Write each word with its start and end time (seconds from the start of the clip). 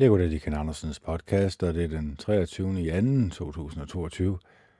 Jeg 0.00 0.08
går 0.08 0.18
til 0.18 0.40
Ken 0.40 0.54
Andersens 0.54 1.00
podcast, 1.00 1.62
og 1.62 1.74
det 1.74 1.84
er 1.84 1.88
den 1.88 2.16
23. 2.16 2.82
i 2.82 3.30
2. 3.30 3.52
2022. 3.52 4.38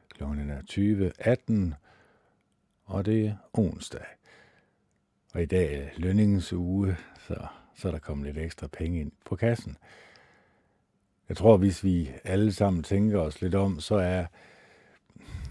Klokken 0.09 0.51
er 0.51 0.61
20.18, 0.71 1.75
og 2.85 3.07
det 3.07 3.27
er 3.27 3.35
onsdag. 3.53 4.05
Og 5.35 5.43
i 5.43 5.47
dag 5.47 5.75
er 5.75 5.89
lønningens 5.97 6.53
uge, 6.53 6.97
så, 7.27 7.47
så 7.75 7.89
er 7.89 7.93
der 7.93 7.99
kommet 7.99 8.27
lidt 8.27 8.39
ekstra 8.39 8.67
penge 8.67 9.01
ind 9.01 9.13
på 9.25 9.37
kassen. 9.37 9.77
Jeg 11.29 11.37
tror, 11.37 11.57
hvis 11.57 11.85
vi 11.85 12.11
alle 12.25 12.53
sammen 12.53 12.83
tænker 12.83 13.19
os 13.19 13.43
lidt 13.43 13.55
om, 13.55 13.81
så 13.81 13.95
er 13.95 14.27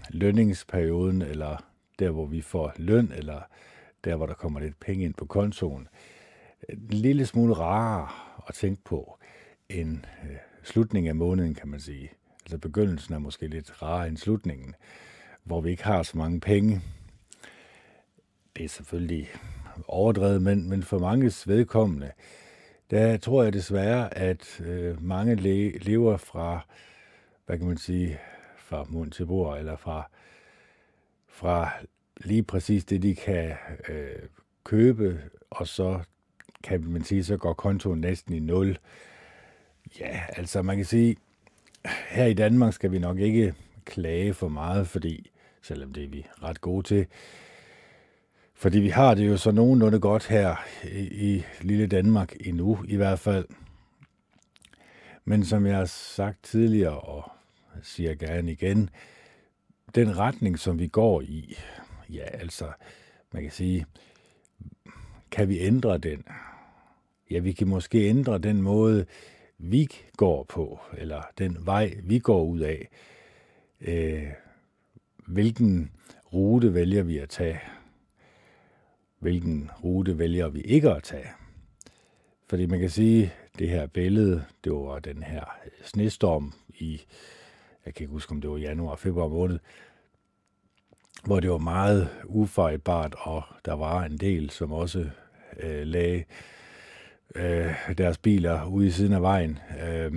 lønningsperioden, 0.08 1.22
eller 1.22 1.56
der, 1.98 2.10
hvor 2.10 2.26
vi 2.26 2.40
får 2.40 2.72
løn, 2.76 3.12
eller 3.12 3.40
der, 4.04 4.16
hvor 4.16 4.26
der 4.26 4.34
kommer 4.34 4.60
lidt 4.60 4.80
penge 4.80 5.04
ind 5.04 5.14
på 5.14 5.26
kontoen, 5.26 5.88
en 6.68 6.88
lille 6.88 7.26
smule 7.26 7.54
rarere 7.54 8.08
at 8.48 8.54
tænke 8.54 8.84
på 8.84 9.19
end 9.70 9.98
øh, 10.24 10.36
slutningen 10.62 11.08
af 11.08 11.16
måneden, 11.16 11.54
kan 11.54 11.68
man 11.68 11.80
sige. 11.80 12.10
Altså 12.44 12.58
begyndelsen 12.58 13.14
er 13.14 13.18
måske 13.18 13.46
lidt 13.46 13.82
rarere 13.82 14.08
end 14.08 14.16
slutningen, 14.16 14.74
hvor 15.44 15.60
vi 15.60 15.70
ikke 15.70 15.84
har 15.84 16.02
så 16.02 16.18
mange 16.18 16.40
penge. 16.40 16.80
Det 18.56 18.64
er 18.64 18.68
selvfølgelig 18.68 19.28
overdrevet, 19.88 20.42
men, 20.42 20.68
men 20.68 20.82
for 20.82 20.98
manges 20.98 21.48
vedkommende, 21.48 22.10
der 22.90 23.16
tror 23.16 23.42
jeg 23.42 23.52
desværre, 23.52 24.18
at 24.18 24.60
øh, 24.60 25.02
mange 25.02 25.34
le- 25.34 25.78
lever 25.78 26.16
fra, 26.16 26.66
hvad 27.46 27.58
kan 27.58 27.66
man 27.66 27.76
sige, 27.76 28.18
fra 28.56 28.84
mund 28.88 29.10
til 29.10 29.26
bord, 29.26 29.58
eller 29.58 29.76
fra, 29.76 30.10
fra 31.28 31.70
lige 32.16 32.42
præcis 32.42 32.84
det, 32.84 33.02
de 33.02 33.14
kan 33.14 33.54
øh, 33.88 34.22
købe, 34.64 35.20
og 35.50 35.68
så 35.68 36.00
kan 36.64 36.84
man 36.84 37.04
sige, 37.04 37.24
så 37.24 37.36
går 37.36 37.52
kontoen 37.52 38.00
næsten 38.00 38.34
i 38.34 38.40
nul. 38.40 38.78
Ja, 39.98 40.20
altså 40.28 40.62
man 40.62 40.76
kan 40.76 40.84
sige, 40.84 41.16
her 42.10 42.26
i 42.26 42.34
Danmark 42.34 42.72
skal 42.72 42.92
vi 42.92 42.98
nok 42.98 43.18
ikke 43.18 43.54
klage 43.84 44.34
for 44.34 44.48
meget, 44.48 44.88
fordi, 44.88 45.30
selvom 45.62 45.92
det 45.92 46.04
er 46.04 46.08
vi 46.08 46.26
ret 46.42 46.60
gode 46.60 46.82
til, 46.82 47.06
fordi 48.54 48.78
vi 48.78 48.88
har 48.88 49.14
det 49.14 49.28
jo 49.28 49.36
så 49.36 49.50
nogenlunde 49.50 50.00
godt 50.00 50.26
her 50.26 50.56
i, 50.84 51.34
i 51.34 51.44
lille 51.60 51.86
Danmark 51.86 52.34
endnu 52.40 52.78
i 52.88 52.96
hvert 52.96 53.18
fald. 53.18 53.44
Men 55.24 55.44
som 55.44 55.66
jeg 55.66 55.76
har 55.76 55.84
sagt 55.84 56.42
tidligere, 56.42 57.00
og 57.00 57.30
siger 57.82 58.14
gerne 58.14 58.52
igen, 58.52 58.90
den 59.94 60.18
retning, 60.18 60.58
som 60.58 60.78
vi 60.78 60.86
går 60.86 61.20
i, 61.20 61.58
ja, 62.10 62.24
altså, 62.24 62.72
man 63.32 63.42
kan 63.42 63.52
sige, 63.52 63.86
kan 65.30 65.48
vi 65.48 65.60
ændre 65.60 65.98
den? 65.98 66.24
Ja, 67.30 67.38
vi 67.38 67.52
kan 67.52 67.68
måske 67.68 68.08
ændre 68.08 68.38
den 68.38 68.62
måde, 68.62 69.06
vi 69.62 69.88
går 70.16 70.44
på, 70.44 70.80
eller 70.98 71.22
den 71.38 71.66
vej, 71.66 71.94
vi 72.02 72.18
går 72.18 72.44
ud 72.44 72.60
af. 72.60 72.88
Øh, 73.80 74.26
hvilken 75.26 75.90
rute 76.32 76.74
vælger 76.74 77.02
vi 77.02 77.18
at 77.18 77.28
tage? 77.28 77.60
Hvilken 79.18 79.70
rute 79.84 80.18
vælger 80.18 80.48
vi 80.48 80.60
ikke 80.60 80.90
at 80.90 81.02
tage? 81.02 81.28
Fordi 82.48 82.66
man 82.66 82.80
kan 82.80 82.90
sige, 82.90 83.32
det 83.58 83.68
her 83.68 83.86
billede, 83.86 84.44
det 84.64 84.72
var 84.72 84.98
den 84.98 85.22
her 85.22 85.44
snestorm 85.84 86.52
i, 86.68 87.00
jeg 87.86 87.94
kan 87.94 88.04
ikke 88.04 88.12
huske, 88.12 88.32
om 88.32 88.40
det 88.40 88.50
var 88.50 88.56
januar, 88.56 88.96
februar 88.96 89.28
måned, 89.28 89.58
hvor 91.24 91.40
det 91.40 91.50
var 91.50 91.58
meget 91.58 92.08
ufejlbart, 92.24 93.14
og 93.18 93.42
der 93.64 93.72
var 93.72 94.04
en 94.04 94.16
del, 94.16 94.50
som 94.50 94.72
også 94.72 95.10
øh, 95.56 95.86
lagde 95.86 96.24
øh, 97.34 97.74
deres 97.98 98.18
biler 98.18 98.64
ude 98.64 98.86
i 98.86 98.90
siden 98.90 99.12
af 99.12 99.22
vejen. 99.22 99.58
Øh, 99.88 100.12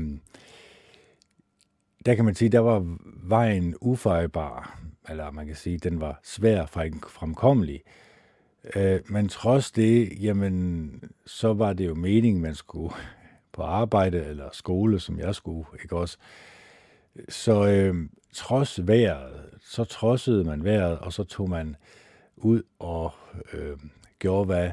der 2.05 2.15
kan 2.15 2.25
man 2.25 2.35
sige, 2.35 2.49
der 2.49 2.59
var 2.59 2.97
vejen 3.23 3.75
ufejlbar, 3.81 4.81
eller 5.09 5.31
man 5.31 5.47
kan 5.47 5.55
sige, 5.55 5.77
den 5.77 6.01
var 6.01 6.19
svær 6.23 6.65
fremkommelig. 7.07 7.81
Øh, 8.75 8.99
men 9.05 9.29
trods 9.29 9.71
det, 9.71 10.23
jamen, 10.23 10.91
så 11.25 11.53
var 11.53 11.73
det 11.73 11.87
jo 11.87 11.95
meningen, 11.95 12.41
man 12.41 12.55
skulle 12.55 12.93
på 13.51 13.61
arbejde 13.61 14.25
eller 14.25 14.49
skole, 14.51 14.99
som 14.99 15.19
jeg 15.19 15.35
skulle, 15.35 15.65
ikke 15.83 15.95
også? 15.95 16.17
Så 17.29 17.67
øh, 17.67 18.09
trods 18.33 18.87
vejret, 18.87 19.49
så 19.61 19.83
trodsede 19.83 20.43
man 20.43 20.63
vejret, 20.63 20.99
og 20.99 21.13
så 21.13 21.23
tog 21.23 21.49
man 21.49 21.75
ud 22.35 22.61
og 22.79 23.11
øh, 23.53 23.77
gjorde, 24.19 24.45
hvad 24.45 24.71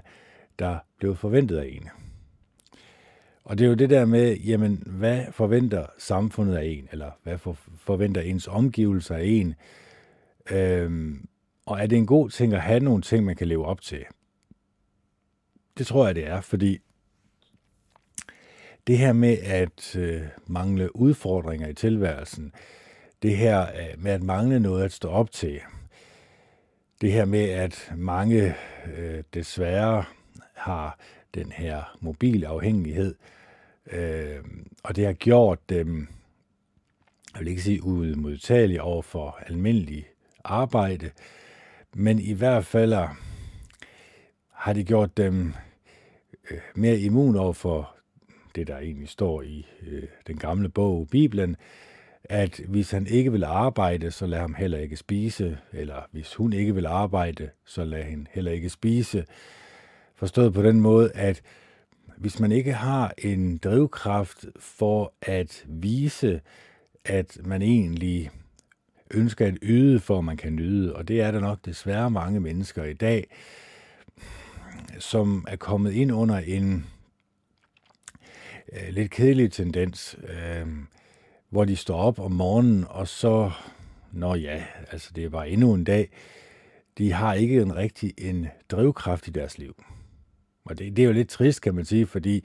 der 0.59 0.78
blev 0.99 1.17
forventet 1.17 1.57
af 1.57 1.67
en. 1.67 1.89
Og 3.50 3.59
det 3.59 3.65
er 3.65 3.69
jo 3.69 3.75
det 3.75 3.91
der 3.91 4.05
med, 4.05 4.37
jamen, 4.37 4.83
hvad 4.87 5.25
forventer 5.33 5.87
samfundet 5.99 6.56
af 6.56 6.65
en, 6.65 6.88
eller 6.93 7.11
hvad 7.22 7.38
for, 7.38 7.56
forventer 7.77 8.21
ens 8.21 8.49
omgivelser 8.49 9.15
af 9.15 9.25
en? 9.25 9.55
Øhm, 10.50 11.28
og 11.66 11.81
er 11.81 11.87
det 11.87 11.99
en 11.99 12.06
god 12.06 12.31
ting 12.31 12.53
at 12.55 12.60
have 12.60 12.81
nogle 12.81 13.03
ting, 13.03 13.25
man 13.25 13.37
kan 13.37 13.49
leve 13.49 13.66
op 13.66 13.81
til? 13.81 14.05
Det 15.78 15.87
tror 15.87 16.06
jeg, 16.06 16.15
det 16.15 16.27
er, 16.27 16.41
fordi 16.41 16.78
det 18.87 18.99
her 18.99 19.12
med 19.12 19.39
at 19.39 19.97
øh, 19.97 20.22
mangle 20.47 20.97
udfordringer 20.97 21.69
i 21.69 21.75
tilværelsen, 21.75 22.53
det 23.22 23.37
her 23.37 23.62
øh, 23.62 24.03
med 24.03 24.12
at 24.12 24.22
mangle 24.22 24.60
noget 24.60 24.84
at 24.84 24.93
stå 24.93 25.09
op 25.09 25.31
til, 25.31 25.60
det 27.00 27.12
her 27.12 27.25
med, 27.25 27.44
at 27.44 27.93
mange 27.97 28.55
øh, 28.97 29.22
desværre 29.34 30.05
har 30.55 30.99
den 31.34 31.53
her 31.53 31.97
mobilafhængighed, 32.00 33.15
øh, 33.93 34.45
og 34.83 34.97
det 34.97 35.06
har 35.06 35.12
gjort 35.12 35.59
dem, 35.69 36.09
jeg 37.34 37.41
vil 37.41 37.49
ikke 37.49 37.62
sige 37.62 37.84
udmodtagelige 37.84 38.83
over 38.83 39.03
for 39.03 39.39
almindelig 39.47 40.06
arbejde, 40.45 41.11
men 41.95 42.19
i 42.19 42.33
hvert 42.33 42.67
fald 42.67 42.93
øh, 42.93 43.09
har 44.53 44.73
det 44.73 44.87
gjort 44.87 45.17
dem 45.17 45.55
øh, 46.51 46.59
mere 46.75 46.99
immun 46.99 47.37
over 47.37 47.53
for 47.53 47.97
det, 48.55 48.67
der 48.67 48.78
egentlig 48.78 49.09
står 49.09 49.43
i 49.43 49.67
øh, 49.87 50.03
den 50.27 50.37
gamle 50.37 50.69
bog, 50.69 51.09
Bibelen, 51.11 51.57
at 52.25 52.61
hvis 52.69 52.91
han 52.91 53.07
ikke 53.07 53.33
vil 53.33 53.45
arbejde, 53.45 54.11
så 54.11 54.27
lad 54.27 54.39
ham 54.39 54.55
heller 54.55 54.78
ikke 54.78 54.97
spise, 54.97 55.59
eller 55.72 56.07
hvis 56.12 56.34
hun 56.34 56.53
ikke 56.53 56.75
vil 56.75 56.87
arbejde, 56.87 57.51
så 57.65 57.84
lad 57.84 58.05
hende 58.05 58.27
heller 58.31 58.53
ikke 58.53 58.69
spise. 58.69 59.25
Forstået 60.15 60.55
på 60.55 60.62
den 60.62 60.81
måde, 60.81 61.12
at 61.15 61.43
hvis 62.21 62.41
man 62.41 62.53
ikke 62.53 62.73
har 62.73 63.15
en 63.19 63.59
drivkraft 63.59 64.47
for 64.59 65.13
at 65.23 65.65
vise, 65.69 66.41
at 67.05 67.39
man 67.45 67.63
egentlig 67.63 68.31
ønsker 69.11 69.47
at 69.47 69.59
yde, 69.63 70.01
for 70.01 70.19
at 70.19 70.25
man 70.25 70.37
kan 70.37 70.53
nyde, 70.53 70.97
og 70.97 71.09
det 71.09 71.21
er 71.21 71.31
der 71.31 71.41
nok 71.41 71.59
desværre 71.65 72.11
mange 72.11 72.41
mennesker 72.41 72.85
i 72.85 72.93
dag, 72.93 73.31
som 74.99 75.45
er 75.49 75.57
kommet 75.57 75.93
ind 75.93 76.13
under 76.13 76.39
en 76.39 76.87
øh, 78.73 78.89
lidt 78.91 79.11
kedelig 79.11 79.53
tendens, 79.53 80.17
øh, 80.29 80.67
hvor 81.51 81.65
de 81.65 81.77
står 81.77 81.97
op 81.97 82.19
om 82.19 82.33
morgenen, 82.33 82.85
og 82.89 83.09
så, 83.09 83.51
nå 84.13 84.35
ja, 84.35 84.65
altså 84.91 85.11
det 85.17 85.25
er 85.25 85.29
bare 85.29 85.51
endnu 85.51 85.75
en 85.75 85.85
dag, 85.85 86.11
de 86.99 87.13
har 87.13 87.35
ikke 87.35 87.63
en 87.63 87.77
rigtig 87.77 88.15
en 88.19 88.47
drivkraft 88.71 89.29
i 89.29 89.31
deres 89.31 89.59
liv. 89.59 89.75
Og 90.71 90.79
det, 90.79 90.97
det 90.97 91.03
er 91.03 91.07
jo 91.07 91.13
lidt 91.13 91.29
trist, 91.29 91.63
kan 91.63 91.75
man 91.75 91.85
sige, 91.85 92.07
fordi 92.07 92.45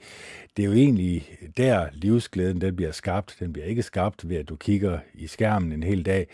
det 0.56 0.62
er 0.62 0.66
jo 0.66 0.72
egentlig 0.72 1.38
der 1.56 1.86
livsglæden 1.92 2.60
den 2.60 2.76
bliver 2.76 2.92
skabt. 2.92 3.36
Den 3.40 3.52
bliver 3.52 3.66
ikke 3.66 3.82
skabt 3.82 4.28
ved, 4.28 4.36
at 4.36 4.48
du 4.48 4.56
kigger 4.56 4.98
i 5.14 5.26
skærmen 5.26 5.72
en 5.72 5.82
hel 5.82 6.02
dag. 6.06 6.26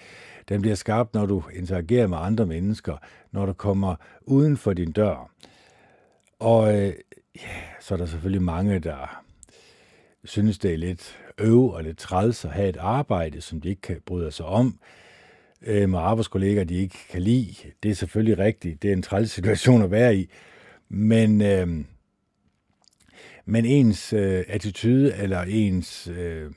Den 0.49 0.61
bliver 0.61 0.75
skabt, 0.75 1.15
når 1.15 1.27
du 1.27 1.43
interagerer 1.55 2.07
med 2.07 2.19
andre 2.21 2.47
mennesker, 2.47 2.97
når 3.33 3.47
du 3.47 3.53
kommer 3.53 3.95
uden 4.23 4.57
for 4.57 4.73
din 4.73 4.93
dør. 4.93 5.31
Og 6.39 6.81
øh, 6.81 6.93
ja, 7.37 7.61
så 7.81 7.95
er 7.95 7.99
der 7.99 8.07
selvfølgelig 8.07 8.43
mange, 8.43 8.79
der 8.79 9.23
synes, 10.25 10.59
det 10.59 10.73
er 10.73 10.79
lidt 10.79 11.19
øv 11.38 11.71
og 11.71 11.85
lidt 11.85 11.99
træls 11.99 12.45
at 12.45 12.50
have 12.50 12.69
et 12.69 12.77
arbejde, 12.77 13.41
som 13.41 13.61
de 13.61 13.69
ikke 13.69 13.83
kan 13.83 14.00
bryde 14.06 14.33
sig 14.33 14.47
om, 14.47 14.79
øh, 15.62 15.88
med 15.88 15.99
arbejdskolleger, 15.99 16.65
de 16.65 16.75
ikke 16.75 16.99
kan 17.11 17.23
lide. 17.23 17.55
Det 17.83 17.91
er 17.91 17.95
selvfølgelig 17.95 18.38
rigtigt. 18.38 18.83
Det 18.83 18.88
er 18.88 18.93
en 18.93 19.03
træls 19.03 19.31
situation 19.31 19.83
at 19.83 19.91
være 19.91 20.17
i. 20.17 20.31
Men, 20.94 21.43
øh, 21.43 21.69
men 23.44 23.65
ens 23.65 24.12
øh, 24.12 24.44
attitude 24.49 25.15
eller 25.17 25.43
ens 25.43 26.09
øh, 26.09 26.50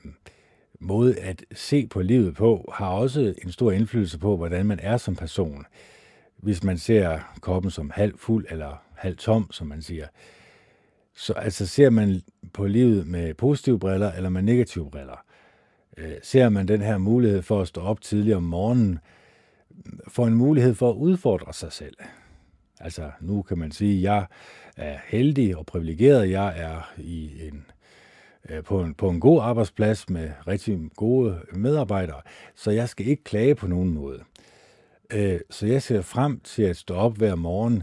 måde 0.80 1.18
at 1.18 1.44
se 1.54 1.86
på 1.86 2.02
livet 2.02 2.34
på, 2.34 2.72
har 2.74 2.88
også 2.88 3.34
en 3.44 3.52
stor 3.52 3.72
indflydelse 3.72 4.18
på, 4.18 4.36
hvordan 4.36 4.66
man 4.66 4.78
er 4.82 4.96
som 4.96 5.16
person. 5.16 5.64
Hvis 6.36 6.64
man 6.64 6.78
ser 6.78 7.18
koppen 7.40 7.70
som 7.70 7.90
halv 7.90 8.18
fuld 8.18 8.46
eller 8.50 8.82
halv 8.94 9.16
tom, 9.16 9.52
som 9.52 9.66
man 9.66 9.82
siger. 9.82 10.06
Så 11.14 11.32
altså 11.32 11.66
ser 11.66 11.90
man 11.90 12.22
på 12.52 12.66
livet 12.66 13.06
med 13.06 13.34
positive 13.34 13.78
briller 13.78 14.12
eller 14.12 14.28
med 14.28 14.42
negative 14.42 14.90
briller. 14.90 15.24
Øh, 15.96 16.12
ser 16.22 16.48
man 16.48 16.68
den 16.68 16.80
her 16.80 16.98
mulighed 16.98 17.42
for 17.42 17.60
at 17.60 17.68
stå 17.68 17.80
op 17.80 18.00
tidligt 18.00 18.36
om 18.36 18.42
morgenen, 18.42 18.98
får 20.08 20.26
en 20.26 20.34
mulighed 20.34 20.74
for 20.74 20.90
at 20.90 20.96
udfordre 20.96 21.52
sig 21.52 21.72
selv. 21.72 21.96
Altså, 22.80 23.10
nu 23.20 23.42
kan 23.42 23.58
man 23.58 23.72
sige, 23.72 23.96
at 23.96 24.02
jeg 24.02 24.26
er 24.76 24.98
heldig 25.06 25.56
og 25.56 25.66
privilegeret. 25.66 26.30
Jeg 26.30 26.54
er 26.56 26.94
i 26.98 27.48
en 27.48 27.66
øh, 28.50 28.64
på 28.64 28.80
en, 28.80 28.94
på 28.94 29.08
en 29.08 29.20
god 29.20 29.40
arbejdsplads 29.42 30.10
med 30.10 30.30
rigtig 30.46 30.78
gode 30.96 31.40
medarbejdere, 31.52 32.20
så 32.54 32.70
jeg 32.70 32.88
skal 32.88 33.06
ikke 33.06 33.24
klage 33.24 33.54
på 33.54 33.66
nogen 33.66 33.90
måde. 33.90 34.22
Øh, 35.12 35.40
så 35.50 35.66
jeg 35.66 35.82
ser 35.82 36.02
frem 36.02 36.40
til 36.40 36.62
at 36.62 36.76
stå 36.76 36.94
op 36.94 37.16
hver 37.16 37.34
morgen, 37.34 37.82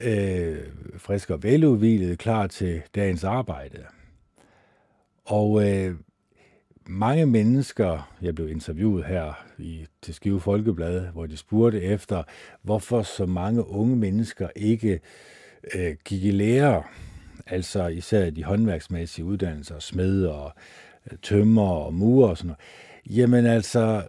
øh, 0.00 0.58
frisk 0.98 1.30
og 1.30 1.42
veludvilet, 1.42 2.18
klar 2.18 2.46
til 2.46 2.82
dagens 2.94 3.24
arbejde. 3.24 3.84
Og 5.24 5.70
øh, 5.70 5.94
mange 6.86 7.26
mennesker, 7.26 8.14
jeg 8.22 8.34
blev 8.34 8.48
interviewet 8.48 9.04
her 9.04 9.43
i, 9.58 9.86
til 10.02 10.14
Skive 10.14 10.40
Folkeblad, 10.40 11.06
hvor 11.12 11.26
de 11.26 11.36
spurgte 11.36 11.82
efter, 11.82 12.22
hvorfor 12.62 13.02
så 13.02 13.26
mange 13.26 13.68
unge 13.68 13.96
mennesker 13.96 14.48
ikke 14.56 15.00
øh, 15.74 15.96
gik 16.04 16.24
i 16.24 16.30
lære, 16.30 16.82
altså 17.46 17.86
især 17.86 18.30
de 18.30 18.44
håndværksmæssige 18.44 19.24
uddannelser, 19.24 19.78
smed 19.78 20.26
og 20.26 20.52
øh, 21.10 21.18
tømmer 21.22 21.68
og 21.68 21.94
murer 21.94 22.28
og 22.28 22.36
sådan 22.36 22.46
noget. 22.48 23.18
Jamen 23.18 23.46
altså, 23.46 24.02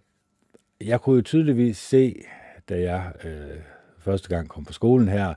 jeg 0.81 1.01
kunne 1.01 1.15
jo 1.15 1.21
tydeligvis 1.21 1.77
se, 1.77 2.21
da 2.69 2.81
jeg 2.81 3.11
øh, 3.23 3.59
første 3.99 4.29
gang 4.29 4.49
kom 4.49 4.65
på 4.65 4.73
skolen 4.73 5.07
her, 5.07 5.33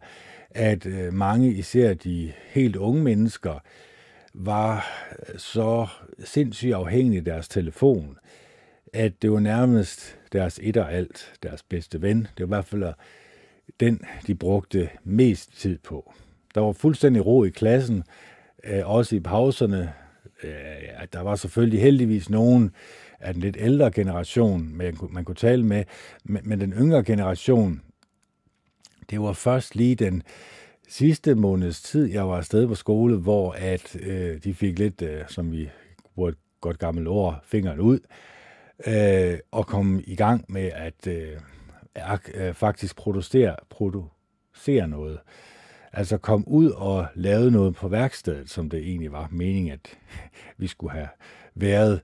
at 0.50 0.86
øh, 0.86 1.12
mange, 1.12 1.52
især 1.52 1.94
de 1.94 2.32
helt 2.50 2.76
unge 2.76 3.02
mennesker, 3.02 3.58
var 4.34 4.86
øh, 5.28 5.38
så 5.38 5.86
sindssygt 6.24 6.74
afhængige 6.74 7.18
af 7.18 7.24
deres 7.24 7.48
telefon, 7.48 8.18
at 8.92 9.22
det 9.22 9.32
var 9.32 9.40
nærmest 9.40 10.18
deres 10.32 10.60
et 10.62 10.76
og 10.76 10.92
alt, 10.92 11.34
deres 11.42 11.62
bedste 11.62 12.02
ven. 12.02 12.18
Det 12.18 12.38
var 12.38 12.44
i 12.46 12.56
hvert 12.56 12.64
fald 12.64 12.82
øh, 12.82 12.92
den, 13.80 14.00
de 14.26 14.34
brugte 14.34 14.88
mest 15.04 15.60
tid 15.60 15.78
på. 15.78 16.12
Der 16.54 16.60
var 16.60 16.72
fuldstændig 16.72 17.26
ro 17.26 17.44
i 17.44 17.50
klassen, 17.50 18.04
øh, 18.64 18.90
også 18.90 19.16
i 19.16 19.20
pauserne. 19.20 19.92
Øh, 20.42 20.50
der 21.12 21.20
var 21.20 21.36
selvfølgelig 21.36 21.80
heldigvis 21.80 22.30
nogen 22.30 22.70
af 23.20 23.34
den 23.34 23.42
lidt 23.42 23.56
ældre 23.60 23.90
generation, 23.90 24.76
man 25.10 25.24
kunne 25.24 25.34
tale 25.34 25.64
med, 25.64 25.84
men 26.24 26.60
den 26.60 26.72
yngre 26.72 27.02
generation, 27.02 27.82
det 29.10 29.20
var 29.20 29.32
først 29.32 29.76
lige 29.76 29.94
den 29.94 30.22
sidste 30.88 31.34
måneds 31.34 31.82
tid, 31.82 32.04
jeg 32.06 32.28
var 32.28 32.36
afsted 32.36 32.66
på 32.66 32.74
skole, 32.74 33.16
hvor 33.16 33.52
at 33.52 33.96
øh, 34.00 34.44
de 34.44 34.54
fik 34.54 34.78
lidt, 34.78 35.02
øh, 35.02 35.20
som 35.28 35.52
vi 35.52 35.70
bruger 36.14 36.28
et 36.28 36.36
godt 36.60 36.78
gammelt 36.78 37.08
ord, 37.08 37.40
fingeren 37.44 37.80
ud, 37.80 37.98
øh, 37.98 38.37
øh, 38.86 39.38
og 39.50 39.66
komme 39.66 40.02
i 40.02 40.16
gang 40.16 40.44
med 40.48 40.70
at 40.74 41.06
øh, 41.06 41.40
øh, 42.34 42.54
faktisk 42.54 42.96
producere, 42.96 43.56
producere 43.70 44.88
noget. 44.88 45.18
Altså 45.92 46.18
kom 46.18 46.44
ud 46.46 46.70
og 46.70 47.06
lave 47.14 47.50
noget 47.50 47.74
på 47.74 47.88
værkstedet, 47.88 48.50
som 48.50 48.70
det 48.70 48.80
egentlig 48.80 49.12
var 49.12 49.28
meningen, 49.30 49.72
at 49.72 49.98
vi 50.58 50.66
skulle 50.66 50.92
have 50.92 51.08
været. 51.54 52.00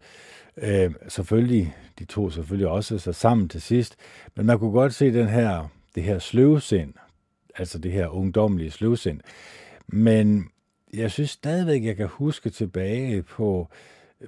Øh, 0.57 0.95
selvfølgelig, 1.09 1.75
de 1.99 2.05
to 2.05 2.31
selvfølgelig 2.31 2.69
også 2.69 2.99
sig 2.99 3.15
sammen 3.15 3.49
til 3.49 3.63
sidst, 3.63 3.97
men 4.37 4.47
man 4.47 4.59
kunne 4.59 4.73
godt 4.73 4.95
se 4.95 5.13
den 5.13 5.29
her, 5.29 5.69
det 5.95 6.03
her 6.03 6.19
sløvsind, 6.19 6.95
altså 7.57 7.79
det 7.79 7.93
her 7.93 8.09
ungdommelige 8.09 8.71
sløvsind. 8.71 9.21
Men 9.87 10.49
jeg 10.95 11.11
synes 11.11 11.31
stadigvæk, 11.31 11.85
jeg 11.85 11.97
kan 11.97 12.07
huske 12.07 12.51
tilbage 12.51 13.23
på 13.23 13.69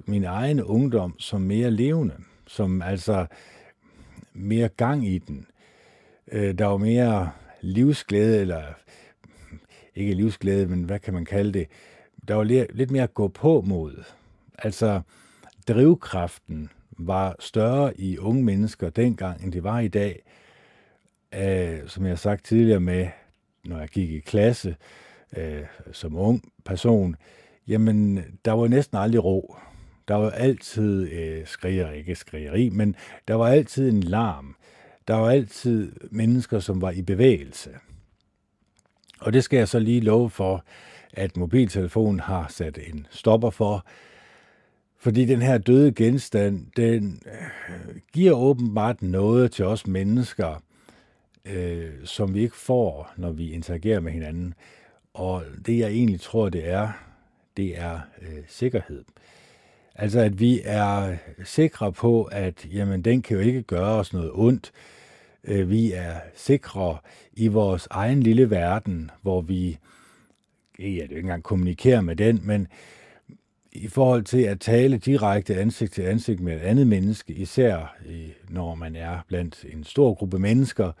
min 0.05 0.23
egen 0.23 0.61
ungdom 0.61 1.19
som 1.19 1.41
mere 1.41 1.71
levende, 1.71 2.15
som 2.47 2.81
altså 2.81 3.25
mere 4.33 4.69
gang 4.69 5.07
i 5.07 5.17
den. 5.17 5.47
Øh, 6.31 6.57
der 6.57 6.65
var 6.65 6.77
mere 6.77 7.31
livsglæde, 7.61 8.41
eller 8.41 8.63
ikke 9.95 10.13
livsglæde, 10.13 10.67
men 10.67 10.83
hvad 10.83 10.99
kan 10.99 11.13
man 11.13 11.25
kalde 11.25 11.53
det? 11.53 11.67
Der 12.27 12.35
var 12.35 12.43
lidt 12.73 12.91
mere 12.91 13.07
gå 13.07 13.27
på 13.27 13.61
mod. 13.61 14.03
Altså, 14.57 15.01
drivkraften 15.67 16.69
var 16.91 17.35
større 17.39 17.99
i 17.99 18.17
unge 18.17 18.43
mennesker 18.43 18.89
dengang, 18.89 19.43
end 19.43 19.51
det 19.51 19.63
var 19.63 19.79
i 19.79 19.87
dag 19.87 20.23
øh, 21.35 21.87
som 21.87 22.03
jeg 22.03 22.11
har 22.11 22.15
sagt 22.15 22.45
tidligere 22.45 22.79
med, 22.79 23.07
når 23.65 23.79
jeg 23.79 23.89
gik 23.89 24.11
i 24.11 24.19
klasse 24.19 24.75
øh, 25.37 25.63
som 25.91 26.15
ung 26.15 26.51
person, 26.65 27.15
jamen, 27.67 28.23
der 28.45 28.51
var 28.51 28.67
næsten 28.67 28.97
aldrig 28.97 29.23
ro. 29.23 29.55
Der 30.07 30.15
var 30.15 30.29
altid 30.29 31.11
øh, 31.11 31.47
skriger, 31.47 31.91
ikke 31.91 32.15
skrigeri, 32.15 32.69
men 32.69 32.95
der 33.27 33.33
var 33.33 33.47
altid 33.47 33.89
en 33.89 34.03
larm. 34.03 34.55
Der 35.07 35.15
var 35.15 35.29
altid 35.29 35.91
mennesker, 36.11 36.59
som 36.59 36.81
var 36.81 36.91
i 36.91 37.01
bevægelse. 37.01 37.69
Og 39.19 39.33
det 39.33 39.43
skal 39.43 39.57
jeg 39.57 39.67
så 39.67 39.79
lige 39.79 40.01
love 40.01 40.29
for, 40.29 40.65
at 41.13 41.37
mobiltelefonen 41.37 42.19
har 42.19 42.47
sat 42.47 42.79
en 42.87 43.07
stopper 43.09 43.49
for, 43.49 43.85
fordi 44.99 45.25
den 45.25 45.41
her 45.41 45.57
døde 45.57 45.91
genstand, 45.91 46.65
den 46.77 47.21
øh, 47.25 47.95
giver 48.13 48.33
åbenbart 48.33 49.01
noget 49.01 49.51
til 49.51 49.65
os 49.65 49.87
mennesker, 49.87 50.63
øh, 51.45 51.93
som 52.03 52.33
vi 52.33 52.41
ikke 52.41 52.55
får, 52.55 53.11
når 53.17 53.31
vi 53.31 53.51
interagerer 53.51 53.99
med 53.99 54.11
hinanden. 54.11 54.53
Og 55.13 55.43
det 55.65 55.77
jeg 55.77 55.89
egentlig 55.89 56.21
tror, 56.21 56.49
det 56.49 56.69
er, 56.69 56.89
det 57.57 57.79
er 57.79 57.99
øh, 58.21 58.43
sikkerhed. 58.47 59.03
Altså 59.99 60.19
at 60.19 60.39
vi 60.39 60.61
er 60.63 61.15
sikre 61.43 61.91
på, 61.91 62.23
at 62.23 62.67
jamen, 62.73 63.01
den 63.01 63.21
kan 63.21 63.37
jo 63.37 63.43
ikke 63.43 63.61
gøre 63.61 63.93
os 63.99 64.13
noget 64.13 64.31
ondt. 64.33 64.71
Øh, 65.43 65.69
vi 65.69 65.91
er 65.91 66.15
sikre 66.35 66.97
i 67.33 67.47
vores 67.47 67.87
egen 67.91 68.23
lille 68.23 68.49
verden, 68.49 69.11
hvor 69.21 69.41
vi, 69.41 69.77
ja, 70.79 70.83
det 70.83 70.97
er 70.97 71.01
ikke 71.01 71.19
engang 71.19 71.43
kommunikerer 71.43 72.01
med 72.01 72.15
den, 72.15 72.41
men 72.43 72.67
i 73.71 73.87
forhold 73.87 74.23
til 74.23 74.41
at 74.41 74.59
tale 74.59 74.97
direkte 74.97 75.55
ansigt 75.55 75.93
til 75.93 76.01
ansigt 76.01 76.39
med 76.39 76.55
et 76.55 76.61
andet 76.61 76.87
menneske, 76.87 77.33
især 77.33 77.95
øh, 78.05 78.29
når 78.49 78.75
man 78.75 78.95
er 78.95 79.19
blandt 79.27 79.65
en 79.73 79.83
stor 79.83 80.13
gruppe 80.13 80.39
mennesker, 80.39 80.91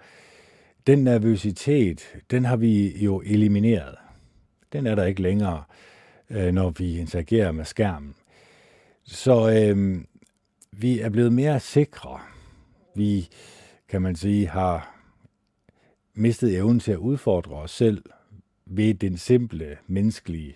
den 0.87 1.03
nervøsitet, 1.03 2.15
den 2.31 2.45
har 2.45 2.55
vi 2.55 3.03
jo 3.03 3.21
elimineret. 3.25 3.95
Den 4.73 4.87
er 4.87 4.95
der 4.95 5.03
ikke 5.03 5.21
længere, 5.21 5.63
øh, 6.29 6.53
når 6.53 6.69
vi 6.69 6.99
interagerer 6.99 7.51
med 7.51 7.65
skærmen. 7.65 8.15
Så 9.07 9.49
øh, 9.49 10.01
vi 10.71 10.99
er 10.99 11.09
blevet 11.09 11.33
mere 11.33 11.59
sikre. 11.59 12.19
Vi, 12.95 13.29
kan 13.87 14.01
man 14.01 14.15
sige, 14.15 14.47
har 14.47 14.95
mistet 16.13 16.55
evnen 16.55 16.79
til 16.79 16.91
at 16.91 16.97
udfordre 16.97 17.55
os 17.55 17.71
selv 17.71 18.03
ved 18.65 18.93
den 18.93 19.17
simple 19.17 19.77
menneskelige 19.87 20.55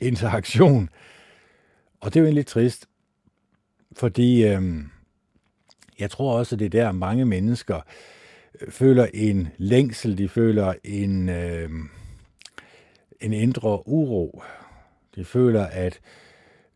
interaktion. 0.00 0.88
Og 2.00 2.14
det 2.14 2.16
er 2.16 2.20
jo 2.20 2.26
egentlig 2.26 2.46
trist, 2.46 2.88
fordi 3.96 4.46
øh, 4.46 4.62
jeg 5.98 6.10
tror 6.10 6.38
også, 6.38 6.54
at 6.54 6.58
det 6.58 6.66
er 6.66 6.84
der 6.84 6.92
mange 6.92 7.24
mennesker 7.24 7.80
øh, 8.60 8.70
føler 8.70 9.06
en 9.14 9.48
længsel, 9.58 10.18
de 10.18 10.28
føler 10.28 10.74
en, 10.84 11.28
øh, 11.28 11.70
en 13.20 13.32
indre 13.32 13.88
uro. 13.88 14.42
De 15.14 15.24
føler, 15.24 15.66
at 15.66 15.94
øh, 15.94 16.25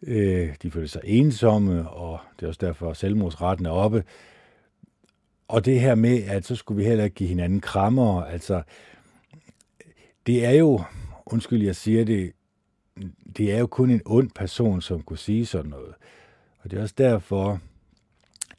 Øh, 0.03 0.55
de 0.63 0.71
føler 0.71 0.89
sig 0.89 1.01
ensomme, 1.05 1.91
og 1.91 2.19
det 2.37 2.43
er 2.43 2.49
også 2.49 2.67
derfor, 2.67 2.91
at 2.91 2.97
selvmordsretten 2.97 3.67
er 3.67 3.71
oppe. 3.71 4.05
Og 5.49 5.65
det 5.65 5.81
her 5.81 5.95
med, 5.95 6.23
at 6.23 6.47
så 6.47 6.57
skulle 6.57 6.83
vi 6.83 6.89
heller 6.89 7.05
ikke 7.05 7.15
give 7.15 7.29
hinanden 7.29 7.61
krammer, 7.61 8.23
altså, 8.23 8.63
det 10.27 10.45
er 10.45 10.51
jo, 10.51 10.83
undskyld, 11.27 11.63
jeg 11.63 11.77
siger 11.77 12.05
det, 12.05 12.33
det 13.37 13.53
er 13.53 13.59
jo 13.59 13.67
kun 13.67 13.91
en 13.91 14.03
ond 14.07 14.31
person, 14.31 14.83
som 14.83 15.03
kunne 15.03 15.19
sige 15.19 15.47
sådan 15.47 15.71
noget. 15.71 15.95
Og 16.59 16.71
det 16.71 16.79
er 16.79 16.83
også 16.83 16.95
derfor, 16.99 17.61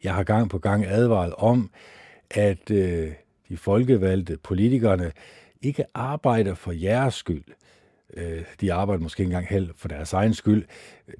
jeg 0.03 0.15
har 0.15 0.24
gang 0.24 0.50
på 0.50 0.60
gang 0.60 0.86
advaret 0.86 1.33
om, 1.33 1.71
at 2.31 2.71
øh, 2.71 3.12
de 3.50 3.57
folkevalgte 3.57 4.38
politikerne 4.43 5.12
ikke 5.62 5.83
arbejder 5.93 6.53
for 6.53 6.71
jeres 6.71 7.13
skyld. 7.13 7.43
Øh, 8.18 8.44
de 8.62 8.74
arbejder 8.74 9.03
måske 9.03 9.24
engang 9.24 9.48
helt 9.48 9.72
for 9.75 9.88
deres 9.88 10.13
egen 10.13 10.34
skyld. 10.34 10.65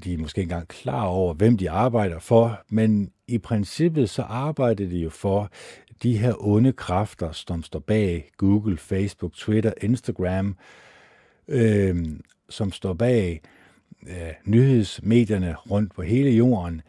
De 0.04 0.14
er 0.14 0.18
måske 0.18 0.42
engang 0.42 0.68
klar 0.68 1.06
over, 1.06 1.34
hvem 1.34 1.58
de 1.58 1.70
arbejder 1.70 2.20
for, 2.20 2.62
men 2.70 3.12
i 3.28 3.38
princippet 3.38 4.10
så 4.10 4.22
arbejder 4.22 4.90
de 4.90 4.98
jo 4.98 5.10
for 5.10 5.50
de 6.04 6.18
her 6.18 6.48
onde 6.48 6.74
kræfter, 6.74 7.32
som 7.32 7.64
står 7.64 7.80
bag 7.80 8.30
Google, 8.38 8.78
Facebook, 8.78 9.34
Twitter, 9.34 9.74
Instagram, 9.82 10.56
øh, 11.48 12.06
som 12.50 12.72
står 12.72 12.94
bag 12.94 13.42
øh, 14.08 14.34
nyhedsmedierne 14.46 15.56
rundt 15.72 15.94
på 15.96 16.02
hele 16.02 16.30
jorden, 16.30 16.82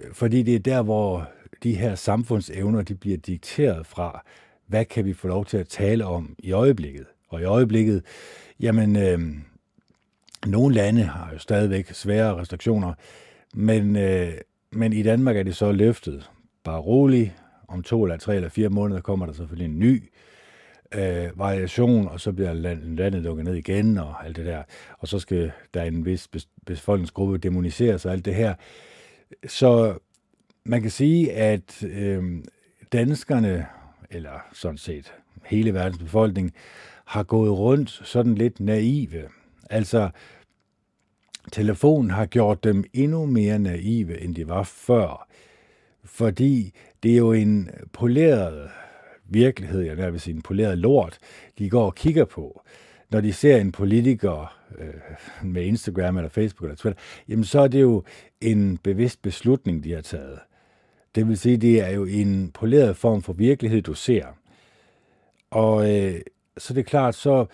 øh, 0.00 0.12
fordi 0.12 0.42
det 0.42 0.54
er 0.54 0.58
der, 0.58 0.82
hvor 0.82 1.30
de 1.62 1.74
her 1.74 1.94
samfundsevner 1.94 2.82
de 2.82 2.94
bliver 2.94 3.18
dikteret 3.18 3.86
fra, 3.86 4.24
hvad 4.66 4.84
kan 4.84 5.04
vi 5.04 5.12
få 5.12 5.28
lov 5.28 5.44
til 5.44 5.56
at 5.56 5.68
tale 5.68 6.06
om 6.06 6.34
i 6.38 6.52
øjeblikket. 6.52 7.06
Og 7.30 7.40
i 7.40 7.44
øjeblikket, 7.44 8.02
jamen, 8.60 8.96
øh, 8.96 9.20
nogle 10.46 10.74
lande 10.74 11.02
har 11.02 11.30
jo 11.32 11.38
stadigvæk 11.38 11.90
svære 11.92 12.36
restriktioner, 12.36 12.94
men, 13.54 13.96
øh, 13.96 14.32
men 14.72 14.92
i 14.92 15.02
Danmark 15.02 15.36
er 15.36 15.42
det 15.42 15.56
så 15.56 15.72
løftet. 15.72 16.30
Bare 16.64 16.80
rolig, 16.80 17.34
om 17.68 17.82
to 17.82 18.04
eller 18.04 18.16
tre 18.16 18.36
eller 18.36 18.48
fire 18.48 18.68
måneder 18.68 19.00
kommer 19.00 19.26
der 19.26 19.32
selvfølgelig 19.32 19.64
en 19.64 19.78
ny 19.78 20.10
øh, 20.94 21.38
variation, 21.38 22.08
og 22.08 22.20
så 22.20 22.32
bliver 22.32 22.52
landet 22.82 23.22
lukket 23.22 23.44
ned 23.44 23.54
igen, 23.54 23.98
og 23.98 24.24
alt 24.24 24.36
det 24.36 24.46
der. 24.46 24.62
Og 24.98 25.08
så 25.08 25.18
skal 25.18 25.52
der 25.74 25.82
en 25.82 26.04
vis 26.04 26.28
befolkningsgruppe 26.66 27.38
demoniseres 27.38 28.06
og 28.06 28.12
alt 28.12 28.24
det 28.24 28.34
her. 28.34 28.54
Så 29.46 29.98
man 30.64 30.82
kan 30.82 30.90
sige, 30.90 31.32
at 31.32 31.84
øh, 31.84 32.44
danskerne, 32.92 33.66
eller 34.10 34.46
sådan 34.52 34.78
set 34.78 35.14
hele 35.44 35.74
verdens 35.74 35.98
befolkning, 35.98 36.52
har 37.10 37.22
gået 37.22 37.58
rundt 37.58 37.90
sådan 38.04 38.34
lidt 38.34 38.60
naive. 38.60 39.28
Altså, 39.70 40.10
telefonen 41.52 42.10
har 42.10 42.26
gjort 42.26 42.64
dem 42.64 42.84
endnu 42.92 43.26
mere 43.26 43.58
naive, 43.58 44.20
end 44.20 44.34
de 44.34 44.48
var 44.48 44.62
før. 44.62 45.28
Fordi 46.04 46.72
det 47.02 47.12
er 47.12 47.16
jo 47.16 47.32
en 47.32 47.70
poleret 47.92 48.70
virkelighed, 49.24 49.80
jeg 49.80 49.96
nærmest 49.96 50.24
sige 50.24 50.34
en 50.34 50.42
poleret 50.42 50.78
lort, 50.78 51.18
de 51.58 51.70
går 51.70 51.86
og 51.86 51.94
kigger 51.94 52.24
på. 52.24 52.62
Når 53.10 53.20
de 53.20 53.32
ser 53.32 53.56
en 53.56 53.72
politiker 53.72 54.56
øh, 54.78 54.94
med 55.42 55.64
Instagram 55.64 56.16
eller 56.16 56.28
Facebook 56.28 56.64
eller 56.64 56.76
Twitter, 56.76 57.00
jamen 57.28 57.44
så 57.44 57.60
er 57.60 57.68
det 57.68 57.80
jo 57.80 58.04
en 58.40 58.78
bevidst 58.78 59.22
beslutning, 59.22 59.84
de 59.84 59.92
har 59.92 60.02
taget. 60.02 60.38
Det 61.14 61.28
vil 61.28 61.38
sige, 61.38 61.56
det 61.56 61.80
er 61.80 61.90
jo 61.90 62.04
en 62.04 62.50
poleret 62.50 62.96
form 62.96 63.22
for 63.22 63.32
virkelighed, 63.32 63.82
du 63.82 63.94
ser. 63.94 64.26
Og 65.50 65.96
øh, 65.96 66.20
så 66.60 66.74
det 66.74 66.80
er 66.80 66.84
klart, 66.84 67.14
så 67.14 67.46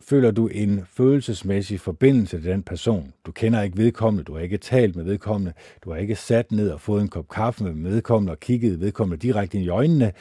føler 0.00 0.30
du 0.30 0.48
en 0.48 0.86
følelsesmæssig 0.86 1.80
forbindelse 1.80 2.36
til 2.36 2.50
den 2.50 2.62
person. 2.62 3.12
Du 3.26 3.32
kender 3.32 3.62
ikke 3.62 3.76
vedkommende, 3.76 4.24
du 4.24 4.34
har 4.34 4.40
ikke 4.40 4.58
talt 4.58 4.96
med 4.96 5.04
vedkommende, 5.04 5.52
du 5.84 5.90
har 5.90 5.96
ikke 5.96 6.16
sat 6.16 6.52
ned 6.52 6.70
og 6.70 6.80
fået 6.80 7.02
en 7.02 7.08
kop 7.08 7.28
kaffe 7.28 7.64
med 7.64 7.90
vedkommende 7.90 8.30
og 8.30 8.40
kigget 8.40 8.80
vedkommende 8.80 9.26
direkte 9.26 9.56
ind 9.56 9.66
i 9.66 9.68
øjnene. 9.68 10.12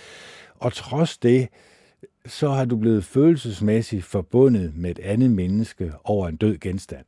Og 0.56 0.74
trods 0.74 1.18
det, 1.18 1.48
så 2.26 2.50
har 2.50 2.66
du 2.66 2.78
blevet 2.78 3.04
følelsesmæssigt 3.04 4.04
forbundet 4.04 4.76
med 4.76 4.92
et 4.92 5.00
andet 5.00 5.32
menneske 5.32 5.94
over 6.04 6.28
en 6.28 6.36
død 6.36 6.58
genstand. 6.58 7.06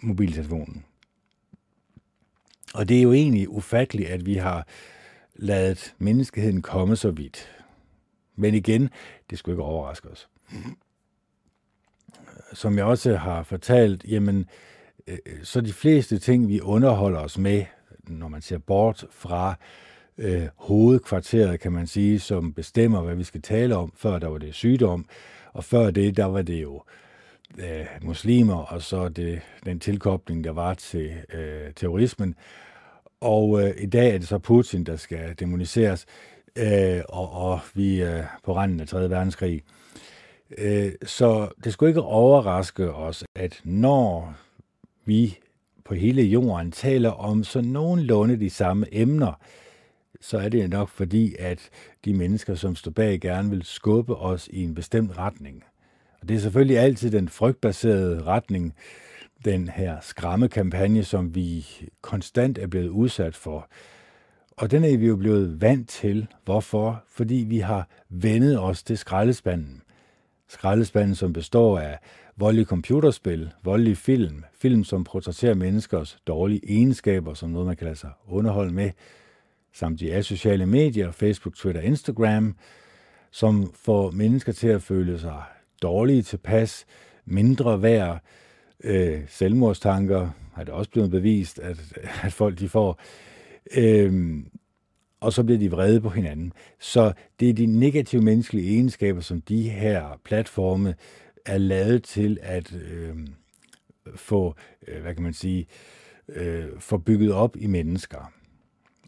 Mobiltelefonen. 0.00 0.84
Og 2.74 2.88
det 2.88 2.98
er 2.98 3.02
jo 3.02 3.12
egentlig 3.12 3.48
ufatteligt, 3.48 4.08
at 4.08 4.26
vi 4.26 4.34
har 4.34 4.66
ladet 5.36 5.94
menneskeheden 5.98 6.62
komme 6.62 6.96
så 6.96 7.10
vidt. 7.10 7.53
Men 8.36 8.54
igen, 8.54 8.90
det 9.30 9.38
skulle 9.38 9.52
ikke 9.52 9.62
overraske 9.62 10.08
os. 10.08 10.28
Som 12.52 12.78
jeg 12.78 12.84
også 12.84 13.16
har 13.16 13.42
fortalt, 13.42 14.04
jamen, 14.04 14.46
øh, 15.06 15.18
så 15.42 15.60
de 15.60 15.72
fleste 15.72 16.18
ting, 16.18 16.48
vi 16.48 16.60
underholder 16.60 17.20
os 17.20 17.38
med, 17.38 17.64
når 18.08 18.28
man 18.28 18.42
ser 18.42 18.58
bort 18.58 19.04
fra 19.10 19.54
øh, 20.18 20.48
hovedkvarteret, 20.56 21.60
kan 21.60 21.72
man 21.72 21.86
sige, 21.86 22.20
som 22.20 22.52
bestemmer, 22.52 23.00
hvad 23.02 23.14
vi 23.14 23.24
skal 23.24 23.42
tale 23.42 23.76
om. 23.76 23.92
Før 23.96 24.18
der 24.18 24.28
var 24.28 24.38
det 24.38 24.54
sygdom, 24.54 25.06
og 25.52 25.64
før 25.64 25.90
det, 25.90 26.16
der 26.16 26.24
var 26.24 26.42
det 26.42 26.62
jo 26.62 26.82
øh, 27.58 27.86
muslimer, 28.02 28.56
og 28.56 28.82
så 28.82 29.08
det, 29.08 29.40
den 29.64 29.80
tilkobling, 29.80 30.44
der 30.44 30.50
var 30.50 30.74
til 30.74 31.12
øh, 31.34 31.72
terrorismen. 31.76 32.34
Og 33.20 33.62
øh, 33.62 33.74
i 33.78 33.86
dag 33.86 34.14
er 34.14 34.18
det 34.18 34.28
så 34.28 34.38
Putin, 34.38 34.84
der 34.84 34.96
skal 34.96 35.34
demoniseres, 35.38 36.06
øh, 36.06 36.33
Øh, 36.58 37.02
og, 37.08 37.32
og 37.32 37.60
vi 37.74 38.00
er 38.00 38.24
på 38.44 38.56
randen 38.56 38.80
af 38.80 38.88
3. 38.88 39.10
verdenskrig. 39.10 39.62
Øh, 40.58 40.92
så 41.02 41.48
det 41.64 41.72
skulle 41.72 41.90
ikke 41.90 42.02
overraske 42.02 42.94
os, 42.94 43.24
at 43.34 43.60
når 43.64 44.34
vi 45.04 45.38
på 45.84 45.94
hele 45.94 46.22
jorden 46.22 46.72
taler 46.72 47.10
om 47.10 47.44
så 47.44 47.60
nogenlunde 47.60 48.40
de 48.40 48.50
samme 48.50 48.86
emner, 48.92 49.40
så 50.20 50.38
er 50.38 50.48
det 50.48 50.70
nok 50.70 50.88
fordi, 50.88 51.34
at 51.38 51.70
de 52.04 52.14
mennesker, 52.14 52.54
som 52.54 52.76
står 52.76 52.90
bag, 52.90 53.20
gerne 53.20 53.50
vil 53.50 53.62
skubbe 53.62 54.16
os 54.16 54.48
i 54.52 54.62
en 54.62 54.74
bestemt 54.74 55.18
retning. 55.18 55.64
Og 56.20 56.28
det 56.28 56.36
er 56.36 56.40
selvfølgelig 56.40 56.78
altid 56.78 57.10
den 57.10 57.28
frygtbaserede 57.28 58.22
retning, 58.22 58.74
den 59.44 59.68
her 59.68 59.96
skræmmekampagne, 60.00 61.04
som 61.04 61.34
vi 61.34 61.66
konstant 62.00 62.58
er 62.58 62.66
blevet 62.66 62.88
udsat 62.88 63.36
for. 63.36 63.68
Og 64.56 64.70
den 64.70 64.84
er 64.84 64.96
vi 64.96 65.06
jo 65.06 65.16
blevet 65.16 65.60
vant 65.60 65.88
til. 65.88 66.26
Hvorfor? 66.44 67.02
Fordi 67.08 67.34
vi 67.48 67.58
har 67.58 67.88
vendet 68.08 68.60
os 68.60 68.82
til 68.82 68.98
skraldespanden. 68.98 69.82
Skraldespanden, 70.48 71.14
som 71.14 71.32
består 71.32 71.78
af 71.78 71.98
voldelige 72.36 72.66
computerspil, 72.66 73.52
voldelige 73.62 73.96
film, 73.96 74.44
film, 74.58 74.84
som 74.84 75.04
portrætterer 75.04 75.54
menneskers 75.54 76.18
dårlige 76.26 76.60
egenskaber, 76.68 77.34
som 77.34 77.50
noget, 77.50 77.66
man 77.66 77.76
kan 77.76 77.84
lade 77.84 77.96
sig 77.96 78.10
underholde 78.28 78.74
med, 78.74 78.90
samt 79.72 80.00
de 80.00 80.14
asociale 80.14 80.66
medier, 80.66 81.12
Facebook, 81.12 81.54
Twitter, 81.56 81.80
Instagram, 81.80 82.56
som 83.30 83.72
får 83.74 84.10
mennesker 84.10 84.52
til 84.52 84.68
at 84.68 84.82
føle 84.82 85.18
sig 85.18 85.42
dårlige 85.82 86.22
tilpas, 86.22 86.86
mindre 87.24 87.82
værd, 87.82 88.20
øh, 88.84 89.20
selvmordstanker, 89.28 90.30
har 90.54 90.64
det 90.64 90.74
også 90.74 90.90
blevet 90.90 91.10
bevist, 91.10 91.58
at, 91.58 91.98
at 92.22 92.32
folk 92.32 92.58
de 92.58 92.68
får, 92.68 92.90
øh, 92.90 93.33
Øhm, 93.76 94.48
og 95.20 95.32
så 95.32 95.44
bliver 95.44 95.58
de 95.58 95.70
vrede 95.70 96.00
på 96.00 96.08
hinanden. 96.08 96.52
Så 96.80 97.12
det 97.40 97.50
er 97.50 97.54
de 97.54 97.66
negative 97.66 98.22
menneskelige 98.22 98.70
egenskaber, 98.70 99.20
som 99.20 99.40
de 99.40 99.70
her 99.70 100.20
platforme 100.24 100.94
er 101.46 101.58
lavet 101.58 102.02
til 102.02 102.38
at 102.42 102.74
øh, 102.74 103.16
få, 104.16 104.54
øh, 104.88 105.02
hvad 105.02 105.14
kan 105.14 105.22
man 105.22 105.34
sige, 105.34 105.66
øh, 106.28 106.66
få 106.78 106.98
bygget 106.98 107.32
op 107.32 107.56
i 107.56 107.66
mennesker 107.66 108.32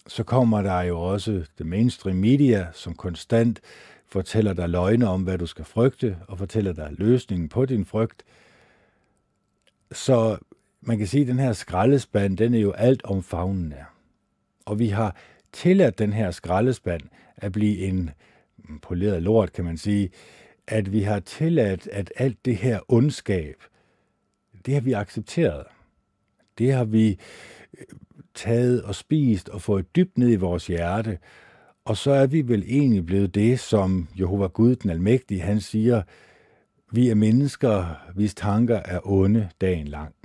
så 0.06 0.24
kommer 0.24 0.62
der 0.62 0.80
jo 0.80 1.00
også 1.00 1.44
det 1.58 1.66
mainstream 1.66 2.16
media, 2.16 2.66
som 2.72 2.94
konstant 2.94 3.60
fortæller 4.08 4.52
dig 4.52 4.68
løgne 4.68 5.08
om, 5.08 5.22
hvad 5.22 5.38
du 5.38 5.46
skal 5.46 5.64
frygte, 5.64 6.16
og 6.28 6.38
fortæller 6.38 6.72
dig 6.72 6.88
løsningen 6.90 7.48
på 7.48 7.64
din 7.64 7.84
frygt. 7.84 8.24
Så 9.92 10.38
man 10.80 10.98
kan 10.98 11.06
sige, 11.06 11.20
at 11.20 11.28
den 11.28 11.38
her 11.38 11.52
skraldespand, 11.52 12.36
den 12.36 12.54
er 12.54 12.58
jo 12.58 12.72
alt 12.72 13.04
omfavnende. 13.04 13.84
Og 14.66 14.78
vi 14.78 14.88
har 14.88 15.16
tilladt 15.52 15.98
den 15.98 16.12
her 16.12 16.30
skraldespand 16.30 17.02
at 17.36 17.52
blive 17.52 17.78
en 17.78 18.10
poleret 18.82 19.22
lort, 19.22 19.52
kan 19.52 19.64
man 19.64 19.76
sige, 19.76 20.10
at 20.66 20.92
vi 20.92 21.00
har 21.00 21.20
tilladt, 21.20 21.88
at 21.92 22.12
alt 22.16 22.44
det 22.44 22.56
her 22.56 22.80
ondskab, 22.88 23.54
det 24.66 24.74
har 24.74 24.80
vi 24.80 24.92
accepteret. 24.92 25.64
Det 26.58 26.72
har 26.72 26.84
vi 26.84 27.18
øh, 27.78 27.84
taget 28.34 28.82
og 28.82 28.94
spist 28.94 29.48
og 29.48 29.62
fået 29.62 29.96
dybt 29.96 30.18
ned 30.18 30.30
i 30.30 30.36
vores 30.36 30.66
hjerte. 30.66 31.18
Og 31.84 31.96
så 31.96 32.10
er 32.10 32.26
vi 32.26 32.40
vel 32.40 32.64
egentlig 32.66 33.06
blevet 33.06 33.34
det, 33.34 33.60
som 33.60 34.08
Jehova 34.18 34.46
Gud, 34.46 34.76
den 34.76 34.90
almægtige, 34.90 35.40
han 35.40 35.60
siger, 35.60 36.02
vi 36.92 37.08
er 37.08 37.14
mennesker, 37.14 37.84
hvis 38.14 38.34
tanker 38.34 38.76
er 38.76 39.00
onde 39.04 39.48
dagen 39.60 39.88
lang. 39.88 40.15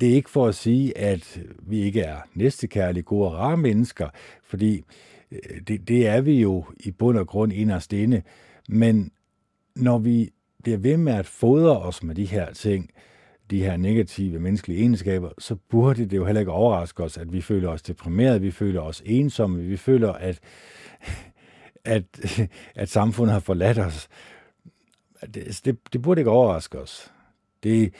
Det 0.00 0.10
er 0.10 0.14
ikke 0.14 0.30
for 0.30 0.46
at 0.46 0.54
sige, 0.54 0.98
at 0.98 1.40
vi 1.62 1.80
ikke 1.80 2.00
er 2.00 2.16
næstekærlige, 2.34 3.02
gode 3.02 3.28
og 3.28 3.34
rare 3.34 3.56
mennesker, 3.56 4.08
fordi 4.44 4.84
øh, 5.32 5.60
det, 5.68 5.88
det 5.88 6.06
er 6.06 6.20
vi 6.20 6.40
jo 6.40 6.64
i 6.80 6.90
bund 6.90 7.18
og 7.18 7.26
grund 7.26 7.52
inderst 7.52 7.92
inde. 7.92 8.22
Men 8.68 9.12
når 9.76 9.98
vi 9.98 10.30
bliver 10.62 10.78
ved 10.78 10.96
med 10.96 11.12
at 11.12 11.26
fodre 11.26 11.78
os 11.78 12.02
med 12.02 12.14
de 12.14 12.24
her 12.24 12.52
ting, 12.52 12.90
de 13.50 13.62
her 13.62 13.76
negative 13.76 14.40
menneskelige 14.40 14.80
egenskaber, 14.80 15.30
så 15.38 15.54
burde 15.54 16.06
det 16.06 16.16
jo 16.16 16.24
heller 16.24 16.40
ikke 16.40 16.52
overraske 16.52 17.02
os, 17.02 17.16
at 17.16 17.32
vi 17.32 17.40
føler 17.40 17.68
os 17.68 17.82
deprimerede, 17.82 18.40
vi 18.40 18.50
føler 18.50 18.80
os 18.80 19.02
ensomme, 19.06 19.62
vi 19.62 19.76
føler, 19.76 20.12
at, 20.12 20.40
at, 21.84 22.04
at 22.74 22.88
samfundet 22.88 23.32
har 23.32 23.40
forladt 23.40 23.78
os. 23.78 24.08
Det, 25.34 25.60
det, 25.64 25.78
det 25.92 26.02
burde 26.02 26.20
ikke 26.20 26.30
overraske 26.30 26.78
os. 26.78 27.12
Det, 27.62 27.94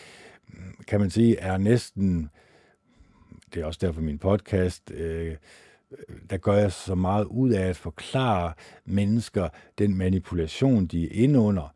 kan 0.86 1.00
man 1.00 1.10
sige, 1.10 1.38
er 1.38 1.58
næsten, 1.58 2.30
det 3.54 3.62
er 3.62 3.66
også 3.66 3.78
derfor 3.82 4.00
min 4.00 4.18
podcast, 4.18 4.90
øh, 4.90 5.36
der 6.30 6.36
gør 6.36 6.54
jeg 6.54 6.72
så 6.72 6.94
meget 6.94 7.24
ud 7.24 7.50
af 7.50 7.68
at 7.68 7.76
forklare 7.76 8.52
mennesker 8.84 9.48
den 9.78 9.96
manipulation, 9.96 10.86
de 10.86 11.04
er 11.04 11.22
inde 11.22 11.38
under, 11.38 11.74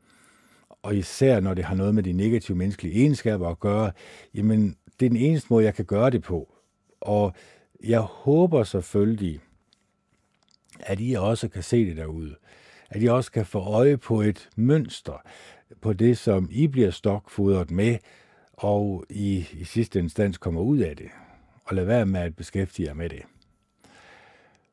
og 0.83 0.97
især 0.97 1.41
når 1.41 1.55
det 1.55 1.65
har 1.65 1.75
noget 1.75 1.95
med 1.95 2.03
de 2.03 2.13
negative 2.13 2.57
menneskelige 2.57 2.95
egenskaber 2.95 3.49
at 3.49 3.61
gøre, 3.61 3.93
jamen 4.35 4.77
det 5.01 5.07
er 5.07 5.11
den 5.11 5.19
eneste 5.19 5.47
måde, 5.51 5.65
jeg 5.65 5.75
kan 5.75 5.85
gøre 5.85 6.11
det 6.11 6.23
på. 6.23 6.55
Og 7.01 7.35
jeg 7.85 8.01
håber 8.01 8.65
selvfølgelig, 8.65 9.41
at 10.81 10.99
I 11.01 11.15
også 11.15 11.49
kan 11.49 11.63
se 11.63 11.87
det 11.87 11.97
derude. 11.97 12.35
At 12.91 13.03
I 13.03 13.07
også 13.07 13.33
kan 13.33 13.47
få 13.47 13.59
øje 13.59 13.97
på 13.97 14.21
et 14.21 14.49
mønster, 14.57 15.23
på 15.81 15.93
det, 15.93 16.19
som 16.19 16.49
I 16.53 16.67
bliver 16.67 16.91
stokfodret 16.91 17.71
med, 17.71 17.99
og 18.63 19.05
I 19.11 19.47
i 19.53 19.65
sidste 19.65 19.99
instans 19.99 20.39
kommer 20.39 20.61
ud 20.61 20.79
af 20.79 20.97
det. 20.97 21.09
Og 21.65 21.75
lad 21.77 21.85
være 21.85 22.07
med 22.07 22.21
at 22.21 22.37
beskæftige 22.37 22.89
jer 22.89 22.95
med 22.95 23.09
det. 23.09 23.23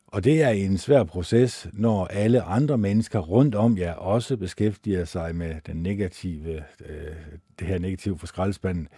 Og 0.06 0.24
det 0.24 0.42
er 0.42 0.48
en 0.48 0.78
svær 0.78 1.04
proces, 1.04 1.68
når 1.72 2.06
alle 2.06 2.42
andre 2.42 2.78
mennesker 2.78 3.18
rundt 3.18 3.54
om 3.54 3.78
jer 3.78 3.92
også 3.92 4.36
beskæftiger 4.36 5.04
sig 5.04 5.36
med 5.36 5.54
den 5.66 5.82
negative, 5.82 6.64
øh, 6.86 7.16
det 7.58 7.66
her 7.66 7.78
negative 7.78 8.18
for 8.18 8.26
skraldespanden, 8.26 8.88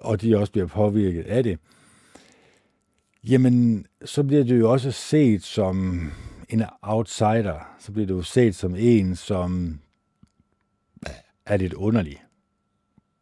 og 0.00 0.20
de 0.20 0.38
også 0.38 0.52
bliver 0.52 0.66
påvirket 0.66 1.26
af 1.26 1.42
det. 1.42 1.58
Jamen, 3.24 3.86
så 4.04 4.22
bliver 4.22 4.44
det 4.44 4.58
jo 4.58 4.72
også 4.72 4.90
set 4.90 5.42
som 5.42 6.10
en 6.48 6.64
outsider, 6.82 7.74
så 7.78 7.92
bliver 7.92 8.06
du 8.06 8.22
set 8.22 8.54
som 8.54 8.74
en, 8.76 9.16
som 9.16 9.80
er 11.46 11.56
lidt 11.56 11.74
underlig. 11.74 12.23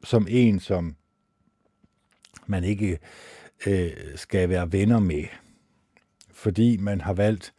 Som 0.04 0.26
en, 0.30 0.60
som 0.60 0.96
man 2.46 2.64
ikke 2.64 2.98
øh, 3.66 3.90
skal 4.16 4.48
være 4.48 4.72
venner 4.72 5.00
med, 5.00 5.24
fordi 6.30 6.76
man 6.76 7.00
har 7.00 7.12
valgt 7.12 7.54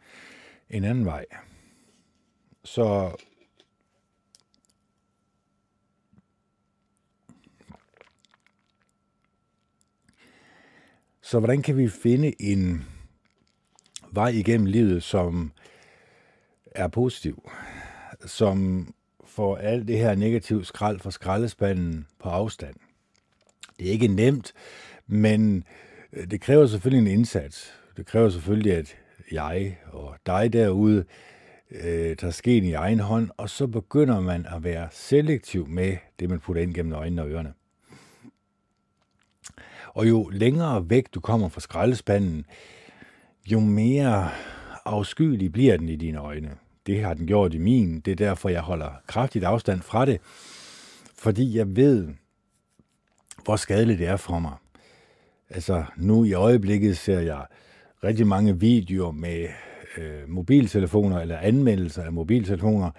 en 0.70 0.84
anden 0.84 1.04
vej. 1.04 1.24
Så 2.64 3.16
Så 11.24 11.38
hvordan 11.38 11.62
kan 11.62 11.76
vi 11.76 11.88
finde 11.88 12.42
en 12.42 12.84
vej 14.12 14.28
igennem 14.28 14.66
livet, 14.66 15.02
som 15.02 15.52
er 16.66 16.88
positiv, 16.88 17.50
som 18.26 18.88
får 19.34 19.56
alt 19.56 19.88
det 19.88 19.98
her 19.98 20.14
negativ 20.14 20.64
skrald 20.64 20.98
fra 21.00 21.10
skraldespanden 21.10 22.06
på 22.22 22.28
afstand? 22.28 22.74
Det 23.78 23.86
er 23.88 23.92
ikke 23.92 24.08
nemt, 24.08 24.52
men 25.06 25.64
øh, 26.12 26.30
det 26.30 26.40
kræver 26.40 26.66
selvfølgelig 26.66 27.12
en 27.12 27.18
indsats. 27.18 27.72
Det 27.96 28.06
kræver 28.06 28.30
selvfølgelig, 28.30 28.72
at 28.72 28.96
jeg 29.32 29.78
og 29.92 30.16
dig 30.26 30.52
derude 30.52 31.04
øh, 31.70 32.16
tager 32.16 32.30
skeen 32.30 32.64
i 32.64 32.72
egen 32.72 33.00
hånd, 33.00 33.30
og 33.36 33.50
så 33.50 33.66
begynder 33.66 34.20
man 34.20 34.46
at 34.54 34.64
være 34.64 34.88
selektiv 34.92 35.68
med 35.68 35.96
det, 36.20 36.30
man 36.30 36.40
putter 36.40 36.62
ind 36.62 36.74
gennem 36.74 36.92
øjnene 36.92 37.22
og 37.22 37.30
ørerne. 37.30 37.52
Og 39.94 40.08
jo 40.08 40.28
længere 40.28 40.90
væk 40.90 41.14
du 41.14 41.20
kommer 41.20 41.48
fra 41.48 41.60
skraldespanden, 41.60 42.46
jo 43.46 43.60
mere 43.60 44.30
afskyelig 44.84 45.52
bliver 45.52 45.76
den 45.76 45.88
i 45.88 45.96
dine 45.96 46.18
øjne. 46.18 46.50
Det 46.86 47.04
har 47.04 47.14
den 47.14 47.26
gjort 47.26 47.54
i 47.54 47.58
min. 47.58 48.00
Det 48.00 48.12
er 48.12 48.16
derfor, 48.16 48.48
jeg 48.48 48.60
holder 48.60 48.90
kraftigt 49.06 49.44
afstand 49.44 49.80
fra 49.80 50.06
det. 50.06 50.20
Fordi 51.18 51.56
jeg 51.56 51.76
ved, 51.76 52.08
hvor 53.44 53.56
skadeligt 53.56 53.98
det 53.98 54.06
er 54.06 54.16
for 54.16 54.38
mig. 54.38 54.52
Altså, 55.50 55.84
nu 55.96 56.24
i 56.24 56.32
øjeblikket 56.32 56.96
ser 56.96 57.20
jeg 57.20 57.46
rigtig 58.04 58.26
mange 58.26 58.60
videoer 58.60 59.12
med 59.12 59.48
øh, 59.98 60.28
mobiltelefoner 60.28 61.20
eller 61.20 61.38
anmeldelser 61.38 62.02
af 62.02 62.12
mobiltelefoner, 62.12 62.90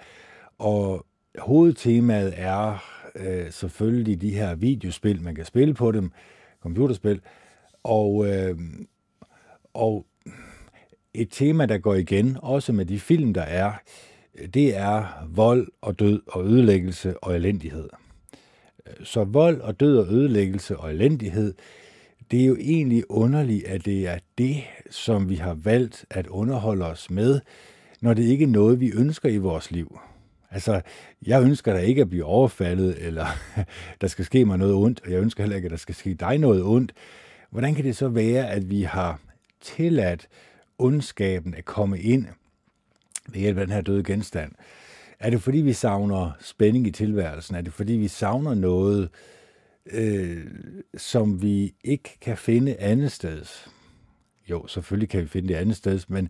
og 0.58 1.06
hovedtemaet 1.38 2.34
er 2.36 2.84
øh, 3.14 3.50
selvfølgelig 3.52 4.20
de 4.20 4.30
her 4.30 4.54
videospil, 4.54 5.22
man 5.22 5.34
kan 5.34 5.44
spille 5.44 5.74
på 5.74 5.92
dem, 5.92 6.10
computerspil, 6.62 7.20
og, 7.82 8.26
øh, 8.28 8.58
og 9.74 10.06
et 11.16 11.28
tema, 11.30 11.66
der 11.66 11.78
går 11.78 11.94
igen, 11.94 12.36
også 12.42 12.72
med 12.72 12.86
de 12.86 13.00
film, 13.00 13.34
der 13.34 13.42
er, 13.42 13.72
det 14.54 14.76
er 14.76 15.28
vold 15.28 15.68
og 15.80 15.98
død 15.98 16.22
og 16.26 16.44
ødelæggelse 16.44 17.18
og 17.18 17.36
elendighed. 17.36 17.88
Så 19.04 19.24
vold 19.24 19.60
og 19.60 19.80
død 19.80 19.98
og 19.98 20.06
ødelæggelse 20.12 20.76
og 20.76 20.90
elendighed, 20.90 21.54
det 22.30 22.42
er 22.42 22.46
jo 22.46 22.56
egentlig 22.60 23.10
underligt, 23.10 23.64
at 23.64 23.84
det 23.84 24.08
er 24.08 24.18
det, 24.38 24.56
som 24.90 25.28
vi 25.28 25.34
har 25.34 25.54
valgt 25.54 26.04
at 26.10 26.26
underholde 26.26 26.86
os 26.86 27.10
med, 27.10 27.40
når 28.00 28.14
det 28.14 28.22
ikke 28.22 28.44
er 28.44 28.48
noget, 28.48 28.80
vi 28.80 28.92
ønsker 28.92 29.28
i 29.28 29.36
vores 29.36 29.70
liv. 29.70 29.98
Altså, 30.50 30.80
jeg 31.26 31.42
ønsker 31.42 31.72
da 31.72 31.78
ikke 31.78 32.02
at 32.02 32.10
blive 32.10 32.24
overfaldet, 32.24 33.06
eller 33.06 33.26
der 34.00 34.06
skal 34.06 34.24
ske 34.24 34.44
mig 34.44 34.58
noget 34.58 34.74
ondt, 34.74 35.00
og 35.04 35.10
jeg 35.10 35.20
ønsker 35.20 35.42
heller 35.42 35.56
ikke, 35.56 35.66
at 35.66 35.70
der 35.70 35.76
skal 35.76 35.94
ske 35.94 36.14
dig 36.14 36.38
noget 36.38 36.62
ondt. 36.62 36.92
Hvordan 37.50 37.74
kan 37.74 37.84
det 37.84 37.96
så 37.96 38.08
være, 38.08 38.50
at 38.50 38.70
vi 38.70 38.82
har 38.82 39.20
tilladt 39.60 40.28
ondskaben 40.78 41.54
at 41.54 41.64
komme 41.64 42.00
ind 42.00 42.26
ved 43.28 43.40
hjælp 43.40 43.58
af 43.58 43.66
den 43.66 43.74
her 43.74 43.80
døde 43.80 44.04
genstand? 44.04 44.52
Er 45.18 45.30
det 45.30 45.42
fordi, 45.42 45.58
vi 45.58 45.72
savner 45.72 46.30
spænding 46.40 46.86
i 46.86 46.90
tilværelsen? 46.90 47.56
Er 47.56 47.60
det 47.60 47.72
fordi, 47.72 47.92
vi 47.92 48.08
savner 48.08 48.54
noget, 48.54 49.08
øh, 49.86 50.46
som 50.96 51.42
vi 51.42 51.74
ikke 51.84 52.18
kan 52.20 52.36
finde 52.36 52.76
andet 52.76 53.12
sted? 53.12 53.44
Jo, 54.50 54.66
selvfølgelig 54.66 55.08
kan 55.08 55.22
vi 55.22 55.26
finde 55.26 55.48
det 55.48 55.54
andet 55.54 55.76
sted, 55.76 56.00
men, 56.08 56.28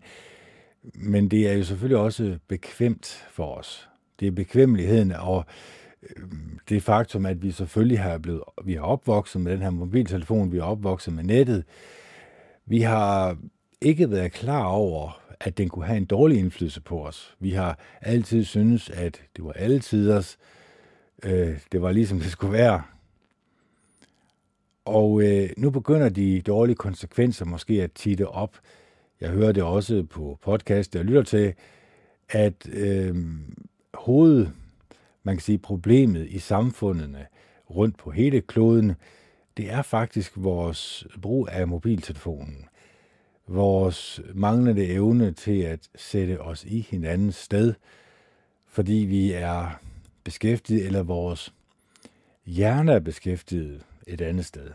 men 0.93 1.31
det 1.31 1.47
er 1.49 1.53
jo 1.53 1.63
selvfølgelig 1.63 1.97
også 1.97 2.37
bekvemt 2.47 3.27
for 3.31 3.55
os. 3.55 3.89
Det 4.19 4.27
er 4.27 4.31
bekvemmeligheden 4.31 5.11
og 5.11 5.45
øh, 6.03 6.23
det 6.69 6.83
faktum, 6.83 7.25
at 7.25 7.43
vi 7.43 7.51
selvfølgelig 7.51 7.99
har 7.99 8.17
blevet, 8.17 8.41
vi 8.63 8.73
har 8.73 8.81
opvokset 8.81 9.41
med 9.41 9.51
den 9.51 9.61
her 9.61 9.69
mobiltelefon, 9.69 10.51
vi 10.51 10.57
har 10.57 10.65
opvokset 10.65 11.13
med 11.13 11.23
nettet. 11.23 11.63
Vi 12.65 12.81
har 12.81 13.37
ikke 13.81 14.11
været 14.11 14.31
klar 14.31 14.63
over, 14.65 15.21
at 15.39 15.57
den 15.57 15.69
kunne 15.69 15.85
have 15.85 15.97
en 15.97 16.05
dårlig 16.05 16.39
indflydelse 16.39 16.81
på 16.81 17.05
os. 17.05 17.35
Vi 17.39 17.51
har 17.51 17.79
altid 18.01 18.43
syntes, 18.43 18.89
at 18.89 19.21
det 19.35 19.43
var 19.45 19.51
alle 19.51 19.79
tiders. 19.79 20.37
Øh, 21.23 21.59
det 21.71 21.81
var 21.81 21.91
ligesom 21.91 22.19
det 22.19 22.31
skulle 22.31 22.53
være. 22.53 22.83
Og 24.85 25.21
øh, 25.23 25.49
nu 25.57 25.69
begynder 25.69 26.09
de 26.09 26.41
dårlige 26.41 26.75
konsekvenser 26.75 27.45
måske 27.45 27.83
at 27.83 27.91
titte 27.91 28.27
op. 28.27 28.57
Jeg 29.21 29.29
hører 29.29 29.51
det 29.51 29.63
også 29.63 30.03
på 30.09 30.39
podcast, 30.41 30.95
jeg 30.95 31.05
lytter 31.05 31.23
til, 31.23 31.53
at 32.29 32.69
øh, 32.69 33.15
hoved, 33.93 34.47
man 35.23 35.35
kan 35.35 35.41
sige, 35.41 35.57
problemet 35.57 36.27
i 36.29 36.39
samfundene 36.39 37.27
rundt 37.69 37.97
på 37.97 38.11
hele 38.11 38.41
kloden, 38.41 38.93
det 39.57 39.71
er 39.71 39.81
faktisk 39.81 40.31
vores 40.35 41.07
brug 41.21 41.47
af 41.51 41.67
mobiltelefonen. 41.67 42.66
Vores 43.47 44.21
manglende 44.33 44.87
evne 44.87 45.31
til 45.31 45.61
at 45.61 45.89
sætte 45.95 46.41
os 46.41 46.63
i 46.63 46.87
hinandens 46.89 47.35
sted, 47.35 47.73
fordi 48.67 48.93
vi 48.93 49.31
er 49.31 49.79
beskæftiget, 50.23 50.85
eller 50.85 51.03
vores 51.03 51.53
hjerne 52.45 52.91
er 52.91 52.99
beskæftiget 52.99 53.81
et 54.07 54.21
andet 54.21 54.45
sted. 54.45 54.69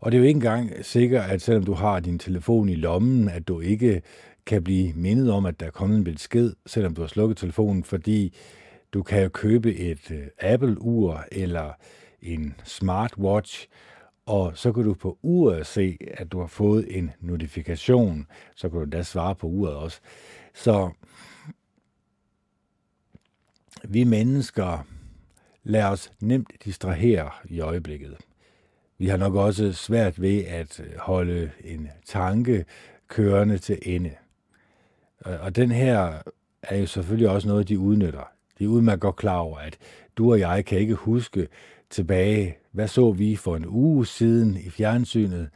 Og 0.00 0.12
det 0.12 0.18
er 0.18 0.20
jo 0.20 0.26
ikke 0.26 0.36
engang 0.36 0.84
sikkert, 0.84 1.30
at 1.30 1.42
selvom 1.42 1.64
du 1.64 1.72
har 1.72 2.00
din 2.00 2.18
telefon 2.18 2.68
i 2.68 2.74
lommen, 2.74 3.28
at 3.28 3.48
du 3.48 3.60
ikke 3.60 4.02
kan 4.46 4.64
blive 4.64 4.92
mindet 4.92 5.32
om, 5.32 5.46
at 5.46 5.60
der 5.60 5.66
er 5.66 5.70
kommet 5.70 5.96
en 5.96 6.04
besked, 6.04 6.52
selvom 6.66 6.94
du 6.94 7.00
har 7.00 7.08
slukket 7.08 7.36
telefonen, 7.36 7.84
fordi 7.84 8.34
du 8.92 9.02
kan 9.02 9.22
jo 9.22 9.28
købe 9.28 9.74
et 9.74 10.10
øh, 10.10 10.26
Apple-ur 10.38 11.24
eller 11.32 11.72
en 12.22 12.54
smartwatch, 12.64 13.68
og 14.30 14.52
så 14.58 14.72
kan 14.72 14.84
du 14.84 14.94
på 14.94 15.18
uret 15.22 15.66
se, 15.66 15.98
at 16.14 16.32
du 16.32 16.40
har 16.40 16.46
fået 16.46 16.98
en 16.98 17.10
notifikation. 17.20 18.26
Så 18.56 18.68
kan 18.68 18.80
du 18.80 18.84
da 18.84 19.02
svare 19.02 19.34
på 19.34 19.46
uret 19.46 19.74
også. 19.74 20.00
Så 20.54 20.90
vi 23.84 24.04
mennesker 24.04 24.86
lader 25.62 25.88
os 25.88 26.12
nemt 26.20 26.50
distrahere 26.64 27.30
i 27.44 27.60
øjeblikket. 27.60 28.16
Vi 28.98 29.06
har 29.06 29.16
nok 29.16 29.34
også 29.34 29.72
svært 29.72 30.20
ved 30.20 30.44
at 30.44 30.80
holde 30.98 31.50
en 31.64 31.88
tanke 32.06 32.64
kørende 33.08 33.58
til 33.58 33.78
ende. 33.82 34.14
Og 35.24 35.56
den 35.56 35.70
her 35.70 36.22
er 36.62 36.76
jo 36.76 36.86
selvfølgelig 36.86 37.28
også 37.28 37.48
noget, 37.48 37.68
de 37.68 37.78
udnytter. 37.78 38.30
De 38.58 38.64
er 38.64 38.68
udmærket 38.68 39.00
godt 39.00 39.16
klar 39.16 39.38
over, 39.38 39.58
at 39.58 39.78
du 40.16 40.32
og 40.32 40.40
jeg 40.40 40.64
kan 40.64 40.78
ikke 40.78 40.94
huske 40.94 41.48
tilbage, 41.90 42.59
hvad 42.72 42.88
så 42.88 43.12
vi 43.12 43.36
for 43.36 43.56
en 43.56 43.66
uge 43.66 44.06
siden 44.06 44.56
i 44.56 44.70
fjernsynet, 44.70 45.48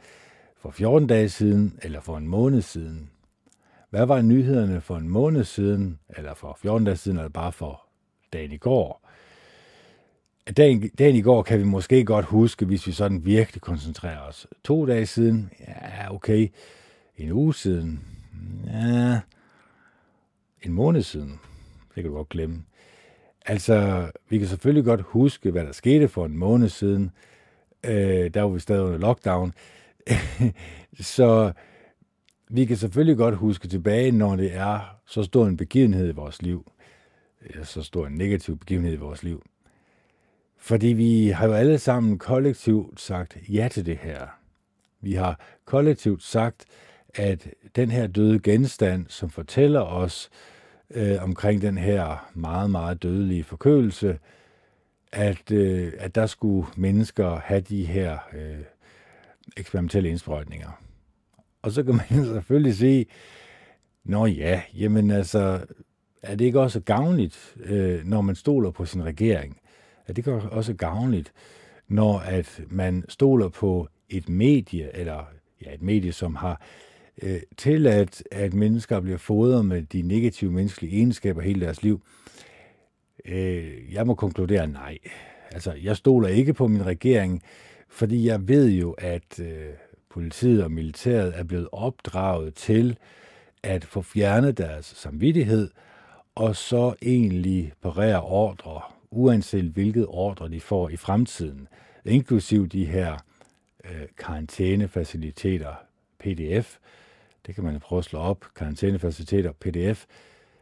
for 0.57 0.71
14 0.71 1.07
dage 1.07 1.29
siden 1.29 1.79
eller 1.81 1.99
for 1.99 2.17
en 2.17 2.27
måned 2.27 2.61
siden. 2.61 3.09
Hvad 3.89 4.05
var 4.05 4.21
nyhederne 4.21 4.81
for 4.81 4.97
en 4.97 5.09
måned 5.09 5.43
siden, 5.43 5.99
eller 6.09 6.33
for 6.33 6.57
14 6.61 6.85
dage 6.85 6.97
siden, 6.97 7.17
eller 7.17 7.29
bare 7.29 7.51
for 7.51 7.85
dagen 8.33 8.51
i 8.51 8.57
går? 8.57 9.09
Dagen, 10.57 10.89
dagen 10.89 11.15
i 11.15 11.21
går 11.21 11.43
kan 11.43 11.59
vi 11.59 11.63
måske 11.63 12.05
godt 12.05 12.25
huske, 12.25 12.65
hvis 12.65 12.87
vi 12.87 12.91
sådan 12.91 13.25
virkelig 13.25 13.61
koncentrerer 13.61 14.21
os. 14.21 14.47
To 14.63 14.85
dage 14.85 15.05
siden, 15.05 15.51
ja, 15.59 16.13
okay. 16.13 16.47
En 17.17 17.31
uge 17.31 17.53
siden, 17.53 18.05
ja, 18.67 19.19
en 20.61 20.73
måned 20.73 21.01
siden. 21.01 21.39
Det 21.87 22.03
kan 22.03 22.03
du 22.03 22.13
godt 22.13 22.29
glemme. 22.29 22.63
Altså, 23.47 24.07
vi 24.29 24.37
kan 24.37 24.47
selvfølgelig 24.47 24.85
godt 24.85 25.01
huske, 25.01 25.51
hvad 25.51 25.65
der 25.65 25.71
skete 25.71 26.07
for 26.07 26.25
en 26.25 26.37
måned 26.37 26.69
siden. 26.69 27.11
Øh, 27.85 28.33
der 28.33 28.41
var 28.41 28.49
vi 28.49 28.59
stadig 28.59 28.83
under 28.83 28.97
lockdown. 28.97 29.53
så 30.99 31.53
vi 32.49 32.65
kan 32.65 32.77
selvfølgelig 32.77 33.17
godt 33.17 33.35
huske 33.35 33.67
tilbage, 33.67 34.11
når 34.11 34.35
det 34.35 34.55
er 34.55 34.99
så 35.05 35.23
stor 35.23 35.47
en 35.47 35.57
begivenhed 35.57 36.09
i 36.09 36.11
vores 36.11 36.41
liv. 36.41 36.71
Så 37.63 37.81
stor 37.81 38.07
en 38.07 38.13
negativ 38.13 38.59
begivenhed 38.59 38.93
i 38.93 38.97
vores 38.97 39.23
liv. 39.23 39.43
Fordi 40.57 40.87
vi 40.87 41.27
har 41.27 41.47
jo 41.47 41.53
alle 41.53 41.79
sammen 41.79 42.17
kollektivt 42.17 43.01
sagt 43.01 43.37
ja 43.49 43.67
til 43.71 43.85
det 43.85 43.97
her. 43.97 44.27
Vi 45.01 45.13
har 45.13 45.39
kollektivt 45.65 46.23
sagt, 46.23 46.65
at 47.15 47.47
den 47.75 47.91
her 47.91 48.07
døde 48.07 48.39
genstand, 48.39 49.05
som 49.09 49.29
fortæller 49.29 49.81
os, 49.81 50.29
øh, 50.31 50.54
øh, 50.91 51.23
omkring 51.23 51.61
den 51.61 51.77
her 51.77 52.29
meget, 52.33 52.71
meget 52.71 53.03
dødelige 53.03 53.43
forkølelse, 53.43 54.19
at, 55.11 55.51
øh, 55.51 55.93
at 55.97 56.15
der 56.15 56.25
skulle 56.25 56.67
mennesker 56.75 57.39
have 57.39 57.61
de 57.61 57.85
her 57.85 58.17
øh, 58.33 58.63
eksperimentelle 59.57 60.09
indsprøjtninger. 60.09 60.81
Og 61.61 61.71
så 61.71 61.83
kan 61.83 61.95
man 61.95 62.25
selvfølgelig 62.35 62.75
sige, 62.75 63.05
Nå 64.05 64.25
ja, 64.25 64.61
jamen 64.73 65.11
altså, 65.11 65.65
er 66.21 66.35
det 66.35 66.45
ikke 66.45 66.59
også 66.59 66.79
gavnligt, 66.79 67.55
øh, 67.63 68.05
når 68.05 68.21
man 68.21 68.35
stoler 68.35 68.71
på 68.71 68.85
sin 68.85 69.03
regering? 69.03 69.59
Er 70.07 70.13
det 70.13 70.17
ikke 70.17 70.33
også 70.33 70.73
gavnligt, 70.73 71.33
når 71.87 72.19
at 72.19 72.61
man 72.69 73.03
stoler 73.09 73.49
på 73.49 73.87
et 74.09 74.29
medie, 74.29 74.95
eller 74.95 75.25
ja, 75.65 75.73
et 75.73 75.81
medie, 75.81 76.11
som 76.13 76.35
har 76.35 76.61
øh, 77.21 77.39
tilladt, 77.57 78.23
at 78.31 78.53
mennesker 78.53 78.99
bliver 78.99 79.17
fodret 79.17 79.65
med 79.65 79.81
de 79.81 80.01
negative 80.01 80.51
menneskelige 80.51 80.95
egenskaber 80.95 81.41
hele 81.41 81.65
deres 81.65 81.83
liv? 81.83 82.01
Øh, 83.25 83.93
jeg 83.93 84.07
må 84.07 84.15
konkludere 84.15 84.67
nej. 84.67 84.97
Altså, 85.51 85.73
jeg 85.73 85.97
stoler 85.97 86.27
ikke 86.27 86.53
på 86.53 86.67
min 86.67 86.85
regering, 86.85 87.43
fordi 87.89 88.27
jeg 88.27 88.47
ved 88.47 88.69
jo, 88.69 88.91
at 88.91 89.39
øh, 89.39 89.65
politiet 90.09 90.63
og 90.63 90.71
militæret 90.71 91.33
er 91.35 91.43
blevet 91.43 91.67
opdraget 91.71 92.53
til 92.53 92.97
at 93.63 93.85
få 93.85 94.01
fjernet 94.01 94.57
deres 94.57 94.85
samvittighed, 94.85 95.69
og 96.35 96.55
så 96.55 96.95
egentlig 97.01 97.73
parere 97.81 98.21
ordre, 98.21 98.81
uanset 99.11 99.65
hvilket 99.65 100.05
ordre 100.07 100.49
de 100.49 100.59
får 100.59 100.89
i 100.89 100.97
fremtiden, 100.97 101.67
inklusiv 102.05 102.67
de 102.67 102.85
her 102.85 103.17
øh, 103.85 104.07
karantænefaciliteter, 104.17 105.73
PDF. 106.19 106.77
Det 107.45 107.55
kan 107.55 107.63
man 107.63 107.79
prøve 107.79 107.99
at 107.99 108.05
slå 108.05 108.19
op, 108.19 108.45
karantænefaciliteter, 108.55 109.51
PDF. 109.51 110.05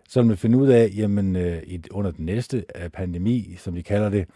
Så 0.09 0.21
vil 0.21 0.27
man 0.27 0.37
finde 0.37 0.57
ud 0.57 0.67
af, 0.67 0.91
jamen 0.95 1.35
øh, 1.35 1.63
under 1.91 2.11
den 2.11 2.25
næste 2.25 2.65
øh, 2.75 2.89
pandemi, 2.89 3.55
som 3.57 3.75
de 3.75 3.83
kalder 3.83 4.09
det, 4.09 4.27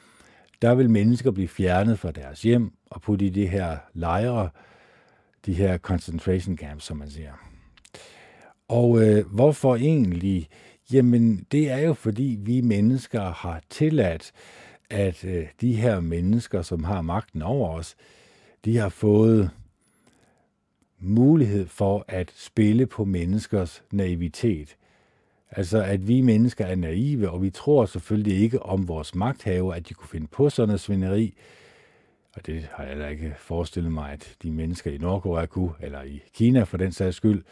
der 0.62 0.76
vil 0.76 0.90
mennesker 0.90 1.32
blive 1.32 1.48
fjernet 1.48 2.00
fra 2.00 2.12
deres 2.12 2.42
hjem 2.42 2.72
og 2.90 3.02
putte 3.02 3.26
i 3.26 3.30
de 3.30 3.48
her 3.48 3.78
lejre, 3.94 4.50
de 5.46 5.54
her 5.54 5.78
concentration 5.78 6.58
camps, 6.58 6.86
som 6.86 6.98
man 6.98 7.10
siger. 7.10 7.34
Og 8.68 9.04
øh, 9.04 9.26
hvorfor 9.26 9.76
egentlig? 9.76 10.48
Jamen, 10.94 11.46
det 11.52 11.72
er 11.72 11.80
jo 11.80 11.94
fordi, 11.94 12.38
vi 12.40 12.62
mennesker 12.62 13.22
har 13.22 13.62
tilladt, 13.70 14.32
at 14.90 15.26
øh, 15.26 15.48
de 15.62 15.76
her 15.76 16.00
mennesker, 16.00 16.62
som 16.62 16.84
har 16.84 17.02
magten 17.02 17.42
over 17.42 17.70
os, 17.70 17.96
de 18.66 18.78
har 18.78 18.90
fået 18.90 19.50
mulighed 21.00 21.68
for 21.68 22.06
at 22.08 22.32
spille 22.36 22.86
på 22.86 23.06
menneskers 23.06 23.84
naivitet. 23.92 24.78
Altså, 25.52 25.84
at 25.84 26.08
vi 26.08 26.22
mennesker 26.22 26.66
er 26.66 26.76
naive, 26.76 27.30
og 27.30 27.44
vi 27.44 27.50
tror 27.50 27.86
selvfølgelig 27.86 28.38
ikke 28.38 28.64
om 28.64 28.88
vores 28.88 29.16
magthaver, 29.16 29.74
at 29.74 29.90
de 29.90 29.94
kunne 29.94 30.10
finde 30.10 30.28
på 30.28 30.50
sådan 30.50 30.68
noget 30.68 30.80
svineri. 30.80 31.34
Og 32.36 32.46
det 32.46 32.68
har 32.72 32.84
jeg 32.84 32.98
da 32.98 33.08
ikke 33.08 33.34
forestillet 33.38 33.92
mig, 33.92 34.12
at 34.12 34.36
de 34.44 34.52
mennesker 34.52 34.92
i 34.92 34.98
Nordkorea 34.98 35.46
kunne, 35.46 35.72
eller 35.82 36.04
i 36.04 36.22
Kina 36.34 36.64
for 36.64 36.78
den 36.78 36.92
sags 36.92 37.16
skyld, 37.16 37.44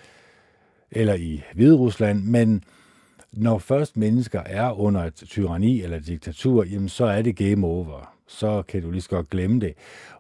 eller 0.91 1.13
i 1.13 1.43
Hviderusland. 1.53 2.23
Men 2.23 2.63
når 3.31 3.57
først 3.57 3.97
mennesker 3.97 4.39
er 4.39 4.79
under 4.79 5.01
et 5.01 5.13
tyranni 5.13 5.81
eller 5.81 5.97
et 5.97 6.07
diktatur, 6.07 6.63
jamen 6.63 6.89
så 6.89 7.05
er 7.05 7.21
det 7.21 7.35
game 7.35 7.67
over. 7.67 8.14
Så 8.27 8.61
kan 8.61 8.81
du 8.81 8.91
lige 8.91 9.01
så 9.01 9.09
godt 9.09 9.29
glemme 9.29 9.59
det. 9.59 9.73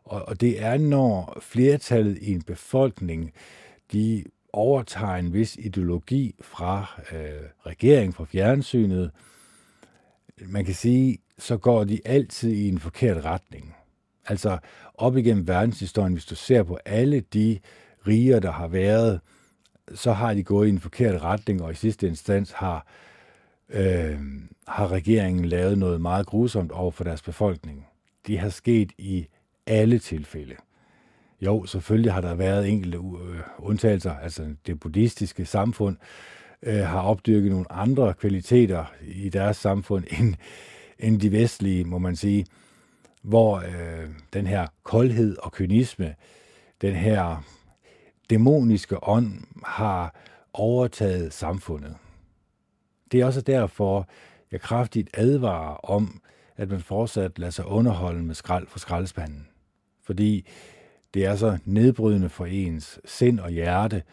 Og, 0.03 0.27
og 0.27 0.41
det 0.41 0.63
er, 0.63 0.77
når 0.77 1.37
flertallet 1.41 2.17
i 2.17 2.31
en 2.31 2.41
befolkning, 2.41 3.33
de 3.91 4.23
overtager 4.53 5.15
en 5.15 5.33
vis 5.33 5.55
ideologi 5.55 6.35
fra 6.41 7.01
øh, 7.11 7.49
regeringen, 7.65 8.13
fra 8.13 8.25
fjernsynet, 8.25 9.11
man 10.41 10.65
kan 10.65 10.73
sige, 10.73 11.17
så 11.37 11.57
går 11.57 11.83
de 11.83 11.99
altid 12.05 12.51
i 12.51 12.69
en 12.69 12.79
forkert 12.79 13.25
retning. 13.25 13.75
Altså 14.25 14.57
op 14.93 15.17
igennem 15.17 15.47
verdenshistorien, 15.47 16.13
hvis 16.13 16.25
du 16.25 16.35
ser 16.35 16.63
på 16.63 16.79
alle 16.85 17.19
de 17.19 17.59
riger, 18.07 18.39
der 18.39 18.51
har 18.51 18.67
været, 18.67 19.19
så 19.93 20.11
har 20.11 20.33
de 20.33 20.43
gået 20.43 20.67
i 20.67 20.69
en 20.69 20.79
forkert 20.79 21.21
retning, 21.21 21.61
og 21.61 21.71
i 21.71 21.75
sidste 21.75 22.07
instans 22.07 22.51
har, 22.51 22.87
øh, 23.69 24.19
har 24.67 24.91
regeringen 24.91 25.45
lavet 25.45 25.77
noget 25.77 26.01
meget 26.01 26.25
grusomt 26.25 26.71
over 26.71 26.91
for 26.91 27.03
deres 27.03 27.21
befolkning. 27.21 27.87
Det 28.27 28.39
har 28.39 28.49
sket 28.49 28.91
i 28.97 29.27
alle 29.67 29.99
tilfælde. 29.99 30.55
Jo, 31.41 31.65
selvfølgelig 31.65 32.13
har 32.13 32.21
der 32.21 32.35
været 32.35 32.69
enkelte 32.69 32.97
øh, 32.97 33.39
undtagelser. 33.57 34.13
Altså 34.13 34.55
det 34.65 34.79
buddhistiske 34.79 35.45
samfund 35.45 35.97
øh, 36.63 36.79
har 36.79 37.01
opdyrket 37.01 37.51
nogle 37.51 37.71
andre 37.71 38.13
kvaliteter 38.13 38.85
i 39.01 39.29
deres 39.29 39.57
samfund 39.57 40.03
end, 40.19 40.35
end 40.99 41.21
de 41.21 41.31
vestlige, 41.31 41.85
må 41.85 41.97
man 41.97 42.15
sige. 42.15 42.45
Hvor 43.21 43.57
øh, 43.57 44.09
den 44.33 44.47
her 44.47 44.67
koldhed 44.83 45.37
og 45.37 45.51
kynisme, 45.51 46.15
den 46.81 46.95
her 46.95 47.43
dæmoniske 48.29 49.07
ånd 49.07 49.43
har 49.65 50.15
overtaget 50.53 51.33
samfundet. 51.33 51.95
Det 53.11 53.21
er 53.21 53.25
også 53.25 53.41
derfor, 53.41 54.07
jeg 54.51 54.61
kraftigt 54.61 55.09
advarer 55.13 55.85
om, 55.85 56.21
at 56.57 56.69
man 56.69 56.79
fortsat 56.79 57.39
lader 57.39 57.51
sig 57.51 57.65
underholde 57.65 58.23
med 58.23 58.35
skrald 58.35 58.67
fra 58.67 58.79
skraldespanden. 58.79 59.47
Fordi 60.03 60.47
det 61.13 61.25
er 61.25 61.35
så 61.35 61.57
nedbrydende 61.65 62.29
for 62.29 62.45
ens 62.45 62.99
sind 63.05 63.39
og 63.39 63.49
hjerte, 63.49 64.03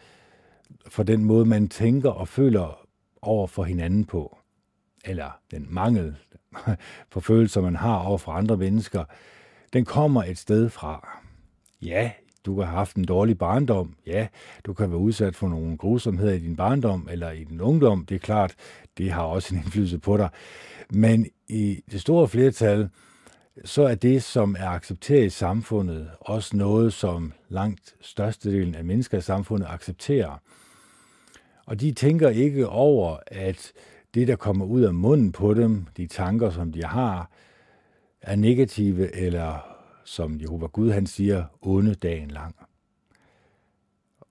for 0.87 1.03
den 1.03 1.25
måde, 1.25 1.45
man 1.45 1.67
tænker 1.67 2.09
og 2.09 2.27
føler 2.27 2.87
over 3.21 3.47
for 3.47 3.63
hinanden 3.63 4.05
på, 4.05 4.37
eller 5.05 5.39
den 5.51 5.67
mangel 5.69 6.15
på 7.11 7.19
følelser, 7.19 7.61
man 7.61 7.75
har 7.75 7.97
over 7.97 8.17
for 8.17 8.31
andre 8.31 8.57
mennesker, 8.57 9.03
den 9.73 9.85
kommer 9.85 10.23
et 10.23 10.37
sted 10.37 10.69
fra. 10.69 11.19
Ja, 11.81 12.11
du 12.45 12.55
kan 12.55 12.63
have 12.63 12.77
haft 12.77 12.95
en 12.95 13.05
dårlig 13.05 13.37
barndom. 13.37 13.93
Ja, 14.05 14.27
du 14.65 14.73
kan 14.73 14.89
være 14.89 14.99
udsat 14.99 15.35
for 15.35 15.47
nogle 15.49 15.77
grusomheder 15.77 16.33
i 16.33 16.39
din 16.39 16.55
barndom 16.55 17.07
eller 17.11 17.31
i 17.31 17.43
din 17.43 17.61
ungdom. 17.61 18.05
Det 18.05 18.15
er 18.15 18.19
klart, 18.19 18.55
det 18.97 19.11
har 19.11 19.23
også 19.23 19.55
en 19.55 19.61
indflydelse 19.61 19.99
på 19.99 20.17
dig. 20.17 20.29
Men 20.89 21.27
i 21.47 21.83
det 21.91 22.01
store 22.01 22.27
flertal, 22.27 22.89
så 23.65 23.83
er 23.83 23.95
det, 23.95 24.23
som 24.23 24.55
er 24.59 24.69
accepteret 24.69 25.25
i 25.25 25.29
samfundet, 25.29 26.09
også 26.19 26.57
noget, 26.57 26.93
som 26.93 27.33
langt 27.49 27.95
størstedelen 28.01 28.75
af 28.75 28.83
mennesker 28.83 29.17
i 29.17 29.21
samfundet 29.21 29.67
accepterer. 29.69 30.41
Og 31.65 31.81
de 31.81 31.91
tænker 31.91 32.29
ikke 32.29 32.67
over, 32.67 33.17
at 33.27 33.71
det, 34.13 34.27
der 34.27 34.35
kommer 34.35 34.65
ud 34.65 34.81
af 34.81 34.93
munden 34.93 35.31
på 35.31 35.53
dem, 35.53 35.85
de 35.97 36.07
tanker, 36.07 36.49
som 36.49 36.71
de 36.71 36.83
har, 36.83 37.29
er 38.21 38.35
negative 38.35 39.15
eller 39.15 39.72
som 40.05 40.41
Jehova 40.41 40.67
Gud 40.67 40.91
han 40.91 41.05
siger, 41.05 41.45
onde 41.61 41.95
dagen 41.95 42.31
lang. 42.31 42.55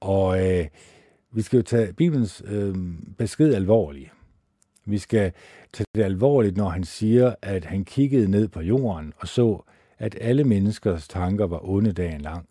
Og 0.00 0.48
øh, 0.48 0.66
vi 1.32 1.42
skal 1.42 1.56
jo 1.56 1.62
tage 1.62 1.92
Bibelens 1.92 2.42
øh, 2.46 2.74
besked 3.18 3.54
alvorligt. 3.54 4.10
Vi 4.84 4.98
skal 4.98 5.32
tage 5.72 5.86
det 5.94 6.02
alvorligt, 6.02 6.56
når 6.56 6.68
han 6.68 6.84
siger, 6.84 7.34
at 7.42 7.64
han 7.64 7.84
kiggede 7.84 8.30
ned 8.30 8.48
på 8.48 8.60
jorden 8.60 9.12
og 9.16 9.28
så, 9.28 9.62
at 9.98 10.18
alle 10.20 10.44
menneskers 10.44 11.08
tanker 11.08 11.46
var 11.46 11.68
onde 11.68 11.92
dagen 11.92 12.20
lang. 12.20 12.48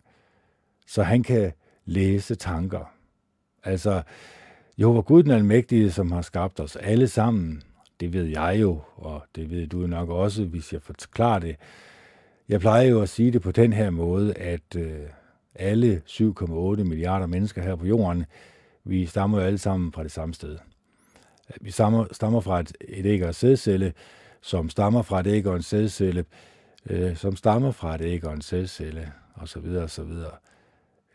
Så 0.86 1.02
han 1.02 1.22
kan 1.22 1.52
læse 1.84 2.34
tanker. 2.34 2.92
Altså, 3.64 4.02
Jehova 4.78 5.00
Gud 5.00 5.22
den 5.22 5.30
Almægtige, 5.30 5.90
som 5.90 6.12
har 6.12 6.22
skabt 6.22 6.60
os 6.60 6.76
alle 6.76 7.08
sammen, 7.08 7.62
det 8.00 8.12
ved 8.12 8.24
jeg 8.24 8.58
jo, 8.60 8.80
og 8.96 9.22
det 9.36 9.50
ved 9.50 9.66
du 9.66 9.86
nok 9.86 10.08
også, 10.08 10.44
hvis 10.44 10.72
jeg 10.72 10.82
forklarer 10.82 11.38
det, 11.38 11.56
jeg 12.52 12.60
plejer 12.60 12.88
jo 12.88 13.02
at 13.02 13.08
sige 13.08 13.30
det 13.30 13.42
på 13.42 13.50
den 13.50 13.72
her 13.72 13.90
måde, 13.90 14.34
at 14.34 14.76
øh, 14.76 15.00
alle 15.54 16.02
7,8 16.08 16.52
milliarder 16.84 17.26
mennesker 17.26 17.62
her 17.62 17.76
på 17.76 17.86
jorden, 17.86 18.24
vi 18.84 19.06
stammer 19.06 19.38
jo 19.38 19.44
alle 19.44 19.58
sammen 19.58 19.92
fra 19.92 20.02
det 20.02 20.12
samme 20.12 20.34
sted. 20.34 20.58
Vi 21.60 21.70
stammer, 21.70 22.06
stammer 22.12 22.40
fra 22.40 22.60
et, 22.60 22.72
et 22.80 23.06
æg 23.06 23.22
og 23.22 23.28
en 23.28 23.34
sædcelle, 23.34 23.92
som 24.40 24.68
stammer 24.68 25.02
fra 25.02 25.20
et 25.20 25.26
æg 25.26 25.46
og 25.46 25.56
en 25.56 25.62
sædcelle, 25.62 26.24
øh, 26.90 27.16
som 27.16 27.36
stammer 27.36 27.70
fra 27.70 27.94
et 27.94 28.00
æg 28.00 28.24
og 28.24 28.32
en 28.32 28.42
sædcelle, 28.42 29.12
og 29.34 29.48
så 29.48 29.60
videre, 29.60 29.82
og 29.82 29.90
så 29.90 30.02
videre. 30.02 30.32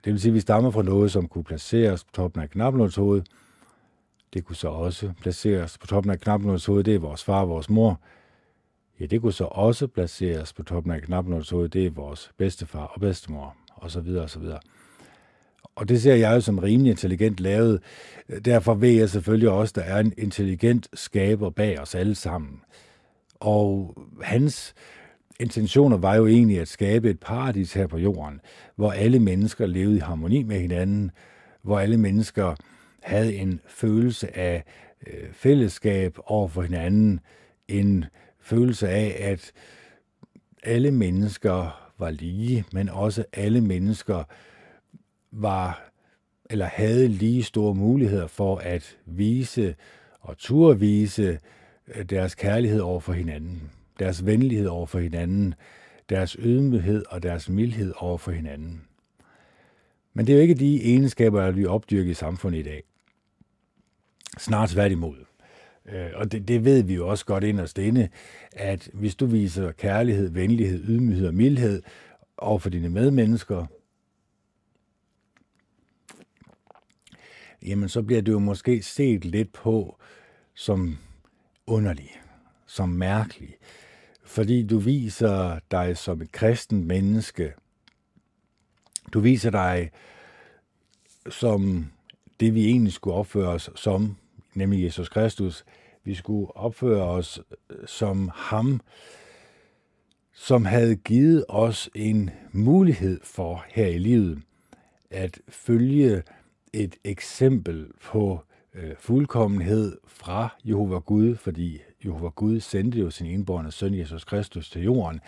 Det 0.06 0.14
vil 0.14 0.22
sige, 0.22 0.32
at 0.32 0.36
vi 0.36 0.40
stammer 0.40 0.72
fra 0.72 0.84
noget, 0.84 1.12
som 1.12 1.28
kunne 1.28 1.44
placeres 1.44 2.04
på 2.04 2.12
toppen 2.14 2.42
af 2.42 2.50
knappenåls 2.50 2.96
hoved. 2.96 3.22
Det 4.34 4.46
kunne 4.46 4.56
så 4.56 4.68
også 4.68 5.12
placeres 5.22 5.78
på 5.78 5.88
toppen 5.88 6.12
af 6.12 6.20
knappenåls 6.20 6.66
hoved. 6.66 6.84
Det 6.84 6.96
er 6.96 7.00
vores 7.00 7.24
far 7.24 7.42
og 7.42 7.50
vores 7.50 7.70
mor. 7.70 8.02
Ja, 9.00 9.06
det 9.06 9.22
kunne 9.22 9.34
så 9.34 9.44
også 9.44 9.88
placeres 9.88 10.54
på 10.54 10.64
toppen 10.64 10.92
af 10.92 11.02
knappenåls. 11.02 11.50
Det 11.50 11.86
er 11.86 11.90
vores 11.90 12.32
bedstefar 12.38 12.84
og 12.86 13.02
bedstemor, 13.02 13.56
og 13.76 13.92
så 13.92 14.02
videre, 14.02 14.24
og 14.24 14.30
så 14.30 14.40
videre. 14.40 14.60
Og 15.76 15.90
det 15.90 16.02
ser 16.02 16.16
jeg 16.16 16.36
jo 16.36 16.42
som 16.42 16.60
rimelig 16.60 16.90
intelligent 16.90 17.40
lavet. 17.40 17.82
Derfor 18.46 18.74
ved 18.74 18.90
jeg 18.90 19.10
selvfølgelig 19.10 19.50
også, 19.50 19.72
at 19.72 19.76
der 19.76 19.94
er 19.94 20.00
en 20.00 20.14
intelligent 20.18 20.88
skaber 20.94 21.50
bag 21.50 21.80
os 21.82 21.96
alle 21.96 22.16
sammen. 22.16 22.62
Og 23.40 23.98
hans 24.22 24.76
intentioner 25.40 25.98
var 25.98 26.16
jo 26.16 26.28
egentlig 26.28 26.60
at 26.60 26.68
skabe 26.68 27.10
et 27.10 27.20
paradis 27.20 27.74
her 27.74 27.88
på 27.88 27.98
jorden, 27.98 28.42
hvor 28.76 28.92
alle 28.92 29.20
mennesker 29.20 29.66
levede 29.66 29.98
i 29.98 30.00
harmoni 30.00 30.44
med 30.44 30.60
hinanden, 30.60 31.12
hvor 31.62 31.80
alle 31.80 31.98
mennesker 31.98 32.56
havde 33.04 33.36
en 33.36 33.60
følelse 33.68 34.38
af 34.38 34.64
øh, 35.08 35.32
fællesskab 35.32 36.18
over 36.26 36.48
for 36.48 36.62
hinanden, 36.62 37.20
en 37.68 38.06
følelse 38.48 38.90
af, 38.90 39.18
at 39.20 39.52
alle 40.64 40.92
mennesker 40.92 41.90
var 41.98 42.12
lige, 42.12 42.66
men 42.74 42.90
også 42.90 43.26
alle 43.34 43.62
mennesker 43.62 44.24
var 45.32 45.92
eller 46.50 46.66
havde 46.66 47.08
lige 47.08 47.44
store 47.44 47.76
muligheder 47.76 48.28
for 48.28 48.58
at 48.58 48.98
vise 49.06 49.76
og 50.20 50.38
turde 50.38 50.80
vise 50.80 51.40
øh, 51.88 52.06
deres 52.06 52.36
kærlighed 52.36 52.80
over 52.80 53.00
for 53.00 53.14
hinanden, 53.14 53.72
deres 54.00 54.26
venlighed 54.26 54.68
over 54.68 54.86
for 54.86 55.00
hinanden, 55.00 55.54
deres 56.10 56.32
ydmyghed 56.32 57.04
og 57.10 57.24
deres 57.24 57.50
mildhed 57.50 57.94
over 57.98 58.18
for 58.18 58.32
hinanden. 58.32 58.82
Men 60.14 60.28
det 60.28 60.34
er 60.34 60.38
jo 60.38 60.42
ikke 60.42 60.54
de 60.54 60.84
egenskaber, 60.84 61.46
der 61.46 61.52
bliver 61.52 61.70
opdyrket 61.70 62.12
i 62.12 62.14
samfundet 62.14 62.60
i 62.60 62.64
dag. 62.64 62.84
Snart 64.38 64.70
tværtimod. 64.70 65.27
Øh, 65.88 66.10
og 66.16 66.32
det, 66.32 66.48
det 66.48 66.66
ved 66.66 66.84
vi 66.84 66.94
jo 66.96 67.08
også 67.08 67.26
godt 67.26 67.44
inderst 67.44 67.78
inde, 67.78 68.10
at 68.52 68.90
hvis 68.94 69.16
du 69.16 69.26
viser 69.26 69.72
kærlighed, 69.72 70.30
venlighed, 70.30 70.84
ydmyghed 70.88 71.28
og 71.28 71.34
mildhed 71.34 71.84
over 72.38 72.60
for 72.60 72.70
dine 72.70 72.90
medmennesker, 72.90 73.66
jamen 77.66 77.90
så 77.90 78.02
bliver 78.02 78.22
det 78.22 78.32
jo 78.32 78.40
måske 78.40 78.82
set 78.82 79.26
lidt 79.26 79.54
på 79.54 79.98
som 80.54 80.98
underlig, 81.68 82.22
som 82.66 82.90
mærkelig, 82.90 83.56
fordi 84.24 84.64
du 84.64 84.78
viser 84.78 85.60
dig 85.72 85.98
som 85.98 86.22
et 86.22 86.32
kristent 86.32 86.86
menneske. 86.88 87.54
Du 89.14 89.20
viser 89.20 89.50
dig 89.50 89.92
som 91.30 91.88
det, 92.40 92.56
vi 92.56 92.66
egentlig 92.66 92.94
skulle 92.94 93.14
opføre 93.16 93.48
os 93.48 93.70
som, 93.76 94.18
nemlig 94.54 94.84
Jesus 94.84 95.10
Kristus. 95.10 95.66
Vi 96.08 96.14
skulle 96.14 96.58
opføre 96.58 97.04
os 97.04 97.42
øh, 97.70 97.78
som 97.88 98.32
ham, 98.34 98.82
som 100.34 100.66
havde 100.66 100.96
givet 100.96 101.46
os 101.50 101.90
en 101.96 102.30
mulighed 102.52 103.20
for 103.24 103.66
her 103.70 103.88
i 103.88 103.98
livet 103.98 104.42
at 105.12 105.40
følge 105.50 106.24
et 106.74 106.96
eksempel 107.04 107.88
på 108.02 108.40
øh, 108.74 108.92
fuldkommenhed 109.00 109.98
fra 110.08 110.50
Jehova 110.66 111.00
Gud, 111.00 111.36
fordi 111.36 111.82
Jehova 112.06 112.30
Gud 112.30 112.60
sendte 112.60 113.00
jo 113.00 113.10
sin 113.10 113.28
enborne 113.28 113.72
søn 113.72 113.94
Jesus 113.94 114.24
Kristus 114.24 114.70
til 114.70 114.84
jorden, 114.84 115.20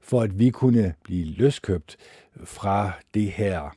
for 0.00 0.20
at 0.20 0.38
vi 0.38 0.50
kunne 0.50 0.94
blive 1.04 1.24
løskøbt 1.24 1.96
fra 2.44 2.92
det 3.14 3.30
her 3.30 3.76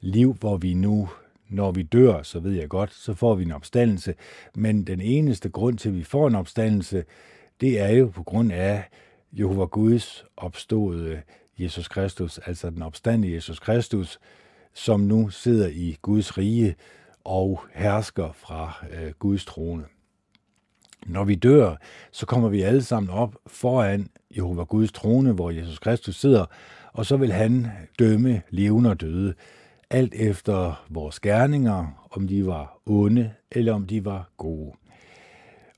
liv, 0.00 0.34
hvor 0.34 0.56
vi 0.56 0.74
nu, 0.74 1.08
når 1.50 1.72
vi 1.72 1.82
dør, 1.82 2.22
så 2.22 2.40
ved 2.40 2.52
jeg 2.52 2.68
godt, 2.68 2.94
så 2.94 3.14
får 3.14 3.34
vi 3.34 3.44
en 3.44 3.52
opstandelse. 3.52 4.14
Men 4.54 4.84
den 4.84 5.00
eneste 5.00 5.48
grund 5.48 5.78
til, 5.78 5.88
at 5.88 5.94
vi 5.94 6.04
får 6.04 6.28
en 6.28 6.34
opstandelse, 6.34 7.04
det 7.60 7.80
er 7.80 7.88
jo 7.88 8.06
på 8.06 8.22
grund 8.22 8.52
af 8.52 8.84
Jehova 9.32 9.64
Guds 9.64 10.24
opståede 10.36 11.22
Jesus 11.58 11.88
Kristus, 11.88 12.38
altså 12.38 12.70
den 12.70 12.82
opstandede 12.82 13.34
Jesus 13.34 13.58
Kristus, 13.58 14.18
som 14.74 15.00
nu 15.00 15.28
sidder 15.28 15.68
i 15.68 15.96
Guds 16.02 16.38
rige 16.38 16.74
og 17.24 17.60
hersker 17.74 18.32
fra 18.32 18.86
øh, 18.92 19.12
Guds 19.18 19.44
trone. 19.44 19.84
Når 21.06 21.24
vi 21.24 21.34
dør, 21.34 21.76
så 22.10 22.26
kommer 22.26 22.48
vi 22.48 22.62
alle 22.62 22.82
sammen 22.82 23.10
op 23.10 23.36
foran 23.46 24.10
Jehova 24.36 24.62
Guds 24.62 24.92
trone, 24.92 25.32
hvor 25.32 25.50
Jesus 25.50 25.78
Kristus 25.78 26.16
sidder, 26.16 26.46
og 26.92 27.06
så 27.06 27.16
vil 27.16 27.32
han 27.32 27.66
dømme 27.98 28.42
levende 28.50 28.90
og 28.90 29.00
døde, 29.00 29.34
alt 29.90 30.14
efter 30.14 30.84
vores 30.90 31.20
gerninger, 31.20 32.06
om 32.10 32.28
de 32.28 32.46
var 32.46 32.80
onde 32.86 33.32
eller 33.50 33.72
om 33.72 33.86
de 33.86 34.04
var 34.04 34.30
gode. 34.36 34.72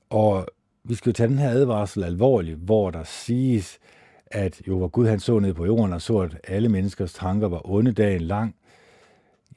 Og 0.09 0.47
vi 0.83 0.95
skal 0.95 1.09
jo 1.09 1.13
tage 1.13 1.29
den 1.29 1.37
her 1.37 1.49
advarsel 1.49 2.03
alvorligt, 2.03 2.57
hvor 2.57 2.91
der 2.91 3.03
siges, 3.03 3.79
at 4.25 4.61
jo 4.67 4.77
hvor 4.77 4.87
Gud 4.87 5.07
han 5.07 5.19
så 5.19 5.39
ned 5.39 5.53
på 5.53 5.65
jorden 5.65 5.93
og 5.93 6.01
så, 6.01 6.17
at 6.17 6.37
alle 6.43 6.69
menneskers 6.69 7.13
tanker 7.13 7.47
var 7.47 7.69
onde 7.69 7.91
dagen 7.91 8.21
lang, 8.21 8.55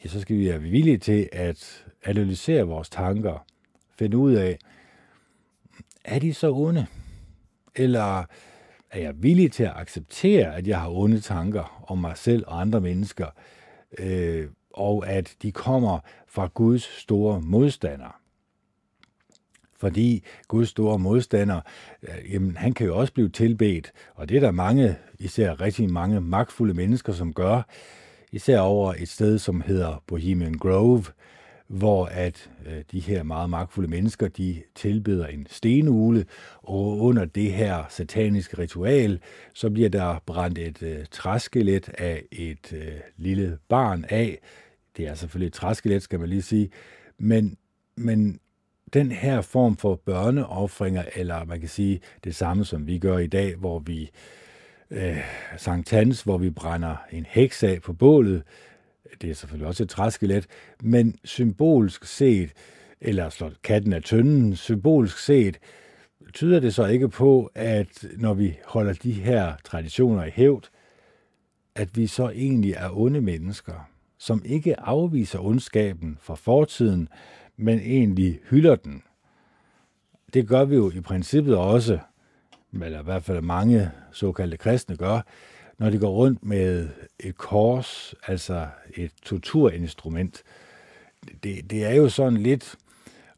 ja, 0.04 0.08
så 0.08 0.20
skal 0.20 0.36
vi 0.36 0.48
være 0.48 0.60
villige 0.60 0.98
til 0.98 1.28
at 1.32 1.84
analysere 2.04 2.62
vores 2.62 2.88
tanker, 2.88 3.44
finde 3.98 4.16
ud 4.16 4.32
af, 4.32 4.58
er 6.04 6.18
de 6.18 6.34
så 6.34 6.52
onde? 6.52 6.86
Eller 7.74 8.24
er 8.90 9.00
jeg 9.00 9.22
villig 9.22 9.52
til 9.52 9.62
at 9.62 9.72
acceptere, 9.76 10.56
at 10.56 10.66
jeg 10.66 10.80
har 10.80 10.90
onde 10.90 11.20
tanker 11.20 11.84
om 11.88 11.98
mig 11.98 12.16
selv 12.16 12.44
og 12.46 12.60
andre 12.60 12.80
mennesker, 12.80 13.26
øh, 13.98 14.48
og 14.70 15.08
at 15.08 15.36
de 15.42 15.52
kommer 15.52 15.98
fra 16.28 16.48
Guds 16.54 17.00
store 17.00 17.40
modstander? 17.40 18.20
Fordi 19.78 20.24
Guds 20.48 20.68
store 20.68 20.98
modstander, 20.98 21.60
øh, 22.02 22.32
jamen, 22.32 22.56
han 22.56 22.72
kan 22.72 22.86
jo 22.86 22.98
også 22.98 23.12
blive 23.12 23.28
tilbedt, 23.28 23.92
og 24.14 24.28
det 24.28 24.36
er 24.36 24.40
der 24.40 24.50
mange, 24.50 24.96
især 25.18 25.60
rigtig 25.60 25.92
mange 25.92 26.20
magtfulde 26.20 26.74
mennesker, 26.74 27.12
som 27.12 27.32
gør, 27.32 27.62
især 28.32 28.60
over 28.60 28.94
et 28.98 29.08
sted, 29.08 29.38
som 29.38 29.60
hedder 29.60 30.02
Bohemian 30.06 30.54
Grove, 30.54 31.04
hvor 31.68 32.06
at 32.06 32.50
øh, 32.66 32.82
de 32.92 33.00
her 33.00 33.22
meget 33.22 33.50
magtfulde 33.50 33.90
mennesker, 33.90 34.28
de 34.28 34.62
tilbeder 34.74 35.26
en 35.26 35.46
stenugle, 35.50 36.24
og 36.62 36.98
under 36.98 37.24
det 37.24 37.52
her 37.52 37.84
sataniske 37.88 38.58
ritual, 38.58 39.20
så 39.54 39.70
bliver 39.70 39.88
der 39.88 40.22
brændt 40.26 40.58
et 40.58 40.82
øh, 40.82 41.04
træskelet 41.10 41.88
af 41.98 42.22
et 42.32 42.72
øh, 42.72 42.92
lille 43.16 43.58
barn 43.68 44.04
af. 44.08 44.38
Det 44.96 45.06
er 45.06 45.14
selvfølgelig 45.14 45.46
et 45.46 45.52
træskelet, 45.52 46.02
skal 46.02 46.20
man 46.20 46.28
lige 46.28 46.42
sige, 46.42 46.70
men, 47.18 47.56
men 47.96 48.40
den 48.92 49.12
her 49.12 49.40
form 49.40 49.76
for 49.76 49.94
børneoffringer, 49.94 51.04
eller 51.16 51.44
man 51.44 51.60
kan 51.60 51.68
sige 51.68 52.00
det 52.24 52.34
samme, 52.34 52.64
som 52.64 52.86
vi 52.86 52.98
gør 52.98 53.18
i 53.18 53.26
dag, 53.26 53.56
hvor 53.56 53.78
vi 53.78 54.10
øh, 54.90 55.18
Sankt 55.56 55.90
Hans, 55.90 56.22
hvor 56.22 56.38
vi 56.38 56.50
brænder 56.50 56.96
en 57.12 57.26
heks 57.28 57.62
af 57.62 57.82
på 57.82 57.92
bålet, 57.92 58.42
det 59.22 59.30
er 59.30 59.34
selvfølgelig 59.34 59.68
også 59.68 59.82
et 59.82 59.88
træskelet, 59.88 60.46
men 60.82 61.16
symbolsk 61.24 62.04
set, 62.04 62.52
eller 63.00 63.28
slår 63.28 63.52
katten 63.62 63.92
af 63.92 64.02
tønden, 64.02 64.56
symbolsk 64.56 65.18
set, 65.18 65.58
tyder 66.34 66.60
det 66.60 66.74
så 66.74 66.86
ikke 66.86 67.08
på, 67.08 67.50
at 67.54 68.06
når 68.16 68.34
vi 68.34 68.58
holder 68.66 68.92
de 68.92 69.12
her 69.12 69.54
traditioner 69.64 70.24
i 70.24 70.30
hævd, 70.30 70.64
at 71.74 71.96
vi 71.96 72.06
så 72.06 72.28
egentlig 72.28 72.72
er 72.72 72.98
onde 72.98 73.20
mennesker, 73.20 73.88
som 74.18 74.42
ikke 74.44 74.80
afviser 74.80 75.38
ondskaben 75.38 76.18
fra 76.20 76.34
fortiden, 76.34 77.08
men 77.56 77.78
egentlig 77.78 78.40
hylder 78.50 78.76
den. 78.76 79.02
Det 80.34 80.48
gør 80.48 80.64
vi 80.64 80.74
jo 80.74 80.90
i 80.90 81.00
princippet 81.00 81.56
også, 81.56 81.98
eller 82.72 83.00
i 83.00 83.04
hvert 83.04 83.24
fald 83.24 83.40
mange 83.40 83.90
såkaldte 84.12 84.56
kristne 84.56 84.96
gør, 84.96 85.20
når 85.78 85.90
de 85.90 85.98
går 85.98 86.10
rundt 86.10 86.44
med 86.44 86.88
et 87.20 87.36
kors, 87.36 88.14
altså 88.26 88.66
et 88.94 89.10
torturinstrument. 89.22 90.42
Det, 91.42 91.70
det 91.70 91.84
er 91.84 91.94
jo 91.94 92.08
sådan 92.08 92.36
lidt 92.36 92.76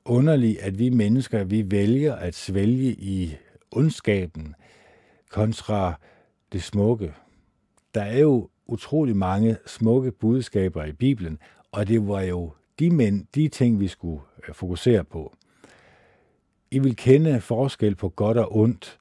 underligt, 0.05 0.59
at 0.59 0.79
vi 0.79 0.89
mennesker, 0.89 1.45
vi 1.45 1.71
vælger 1.71 2.15
at 2.15 2.35
svælge 2.35 2.93
i 2.93 3.37
ondskaben 3.71 4.55
kontra 5.31 5.95
det 6.53 6.63
smukke. 6.63 7.15
Der 7.95 8.03
er 8.03 8.19
jo 8.19 8.49
utrolig 8.67 9.17
mange 9.17 9.57
smukke 9.67 10.13
budskaber 10.13 10.85
i 10.85 10.93
Bibelen, 10.93 11.39
og 11.73 11.89
det 11.89 12.09
var 12.09 12.21
jo 12.21 12.53
de, 12.79 12.91
mænd, 12.91 13.27
de 13.35 13.49
ting, 13.49 13.81
vi 13.81 13.89
skulle 13.89 14.21
øh, 14.49 14.55
fokusere 14.55 15.05
på. 15.05 15.35
I 16.71 16.79
vil 16.79 16.97
kende 16.97 17.41
forskel 17.41 17.95
på 17.95 18.09
godt 18.09 18.39
og 18.39 18.57
ondt, 18.57 18.99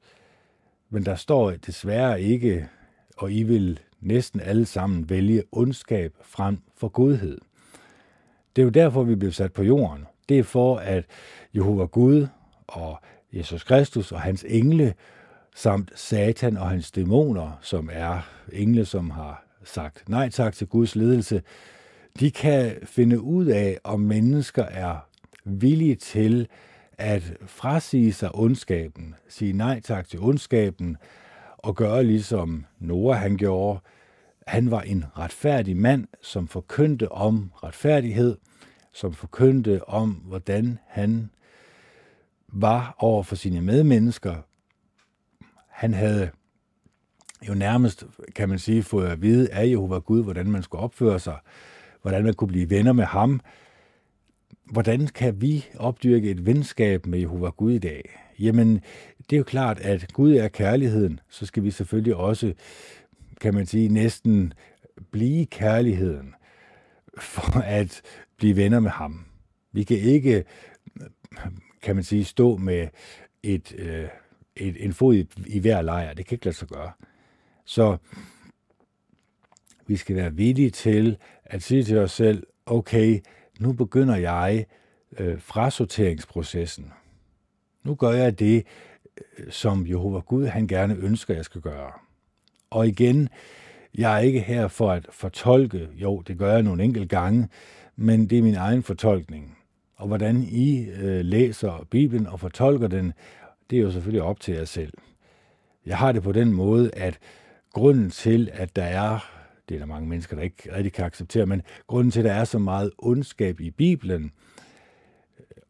men 0.90 1.06
der 1.06 1.16
står 1.16 1.52
desværre 1.52 2.22
ikke 2.22 2.70
og 3.18 3.32
I 3.32 3.44
vil 3.44 3.80
næsten 4.02 4.40
alle 4.40 4.66
sammen 4.66 5.10
vælge 5.10 5.44
ondskab 5.52 6.14
frem 6.22 6.58
for 6.76 6.88
godhed. 6.88 7.38
Det 8.56 8.62
er 8.62 8.64
jo 8.64 8.70
derfor, 8.70 9.04
vi 9.04 9.16
blev 9.16 9.32
sat 9.32 9.54
på 9.54 9.64
jorden. 9.64 10.06
Det 10.30 10.40
er 10.40 10.44
for, 10.44 10.78
at 10.78 11.06
Jehova 11.56 11.86
Gud 11.86 12.28
og 12.68 13.00
Jesus 13.34 13.64
Kristus 13.64 14.12
og 14.12 14.22
hans 14.22 14.46
engle, 14.48 14.94
samt 15.56 15.92
Satan 15.96 16.58
og 16.58 16.70
hans 16.70 16.92
dæmoner, 16.92 17.58
som 17.62 17.90
er 17.94 18.30
engle, 18.54 18.86
som 18.86 19.10
har 19.10 19.46
sagt 19.64 20.10
nej 20.10 20.30
tak 20.30 20.54
til 20.54 20.68
Guds 20.68 20.96
ledelse, 20.96 21.42
de 22.20 22.32
kan 22.32 22.76
finde 22.84 23.22
ud 23.22 23.46
af, 23.46 23.80
om 23.84 24.00
mennesker 24.00 24.64
er 24.64 24.98
villige 25.44 25.96
til 25.96 26.48
at 26.98 27.34
frasige 27.46 28.14
sig 28.14 28.36
ondskaben, 28.36 29.16
sige 29.30 29.54
nej 29.54 29.80
tak 29.80 30.08
til 30.08 30.20
ondskaben, 30.20 30.98
og 31.58 31.76
gøre 31.76 32.04
ligesom 32.04 32.66
Noah 32.80 33.18
han 33.18 33.38
gjorde. 33.38 33.80
Han 34.48 34.72
var 34.72 34.82
en 34.82 35.06
retfærdig 35.18 35.78
mand, 35.78 36.08
som 36.22 36.48
forkyndte 36.48 37.12
om 37.12 37.52
retfærdighed, 37.64 38.38
som 38.94 39.14
forkyndte 39.14 39.90
om, 39.90 40.12
hvordan 40.12 40.80
han 40.88 41.30
var 42.48 42.96
over 43.00 43.24
for 43.24 43.36
sine 43.36 43.62
medmennesker. 43.62 44.36
Han 45.68 45.94
havde 45.94 46.30
jo 47.48 47.54
nærmest, 47.54 48.06
kan 48.36 48.50
man 48.50 48.60
sige, 48.60 48.84
fået 48.84 49.08
at 49.08 49.22
vide 49.22 49.52
af 49.52 49.68
Jehova 49.68 49.98
Gud, 49.98 50.24
hvordan 50.24 50.52
man 50.52 50.64
skulle 50.64 50.84
opføre 50.84 51.20
sig, 51.20 51.38
hvordan 52.02 52.24
man 52.24 52.34
kunne 52.34 52.48
blive 52.48 52.70
venner 52.70 52.94
med 52.94 53.06
ham. 53.06 53.42
Hvordan 54.72 55.08
kan 55.08 55.42
vi 55.42 55.66
opdyrke 55.76 56.32
et 56.32 56.46
venskab 56.46 57.06
med 57.06 57.20
Jehova 57.20 57.50
Gud 57.50 57.72
i 57.72 57.80
dag? 57.80 58.20
Jamen, 58.40 58.82
det 59.30 59.36
er 59.36 59.38
jo 59.38 59.44
klart, 59.44 59.80
at 59.80 60.14
Gud 60.14 60.34
er 60.34 60.48
kærligheden, 60.48 61.20
så 61.30 61.46
skal 61.46 61.64
vi 61.64 61.72
selvfølgelig 61.72 62.16
også, 62.16 62.54
kan 63.42 63.54
man 63.54 63.66
sige, 63.66 63.90
næsten 63.90 64.54
blive 65.12 65.46
kærligheden, 65.46 66.34
for 67.18 67.60
at 67.60 68.02
blive 68.38 68.56
venner 68.56 68.80
med 68.80 68.92
ham. 68.92 69.26
Vi 69.72 69.84
kan 69.84 69.98
ikke, 69.98 70.44
kan 71.82 71.96
man 71.96 72.04
sige, 72.04 72.26
stå 72.26 72.58
med 72.58 72.88
et, 73.44 73.76
øh, 73.78 74.08
et, 74.56 74.86
en 74.86 74.94
fod 74.94 75.16
i, 75.16 75.28
i 75.48 75.60
hver 75.60 75.82
lejr. 75.82 76.14
Det 76.14 76.26
kan 76.26 76.36
ikke 76.36 76.46
lade 76.46 76.56
sig 76.56 76.68
gøre. 76.68 76.92
Så 77.66 77.98
vi 79.88 79.96
skal 79.96 80.16
være 80.16 80.34
villige 80.34 80.70
til 80.70 81.18
at 81.46 81.64
sige 81.64 81.84
til 81.84 81.98
os 81.98 82.12
selv, 82.12 82.44
okay, 82.66 83.20
nu 83.60 83.74
begynder 83.74 84.16
jeg 84.16 84.66
øh, 85.18 85.42
frasorteringsprocessen. 85.42 86.92
Nu 87.84 87.96
gør 87.96 88.12
jeg 88.12 88.40
det, 88.40 88.66
som 89.50 89.88
Jehova 89.88 90.20
Gud 90.20 90.46
han 90.46 90.68
gerne 90.68 90.96
ønsker, 90.96 91.34
jeg 91.34 91.46
skal 91.46 91.62
gøre. 91.62 91.92
Og 92.70 92.88
igen, 92.88 93.30
jeg 93.98 94.16
er 94.16 94.20
ikke 94.20 94.40
her 94.40 94.68
for 94.68 94.92
at 94.92 95.08
fortolke, 95.12 95.90
jo, 95.96 96.22
det 96.22 96.38
gør 96.38 96.54
jeg 96.54 96.64
nogle 96.64 96.84
enkelte 96.84 97.08
gange, 97.08 97.50
men 97.96 98.28
det 98.28 98.38
er 98.38 98.42
min 98.42 98.56
egen 98.56 98.84
fortolkning. 98.84 99.58
Og 99.96 100.08
hvordan 100.08 100.44
I 100.44 100.90
øh, 100.90 101.26
læser 101.26 101.88
Bibelen 101.90 102.28
og 102.28 102.40
fortolker 102.40 102.88
den, 102.88 103.14
det 103.70 103.78
er 103.78 103.82
jo 103.82 103.92
selvfølgelig 103.92 104.24
op 104.24 104.40
til 104.40 104.54
jer 104.54 104.66
selv. 104.66 104.94
Jeg 105.86 105.98
har 105.98 106.12
det 106.12 106.24
på 106.24 106.32
den 106.32 106.54
måde, 106.54 106.92
at 106.94 107.20
grunden 107.74 108.10
til, 108.10 108.50
at 108.54 108.76
der 108.76 108.84
er, 108.84 109.20
det 109.70 109.76
er 109.76 109.80
der 109.80 109.86
mange 109.86 110.10
mennesker, 110.10 110.36
der 110.36 110.44
ikke 110.44 110.76
rigtig 110.76 110.94
kan 110.94 111.06
acceptere, 111.06 111.46
men 111.46 111.62
grunden 111.88 112.12
til, 112.12 112.20
at 112.20 112.26
der 112.26 112.34
er 112.34 112.44
så 112.44 112.60
meget 112.60 112.92
ondskab 112.98 113.60
i 113.60 113.72
Bibelen, 113.72 114.32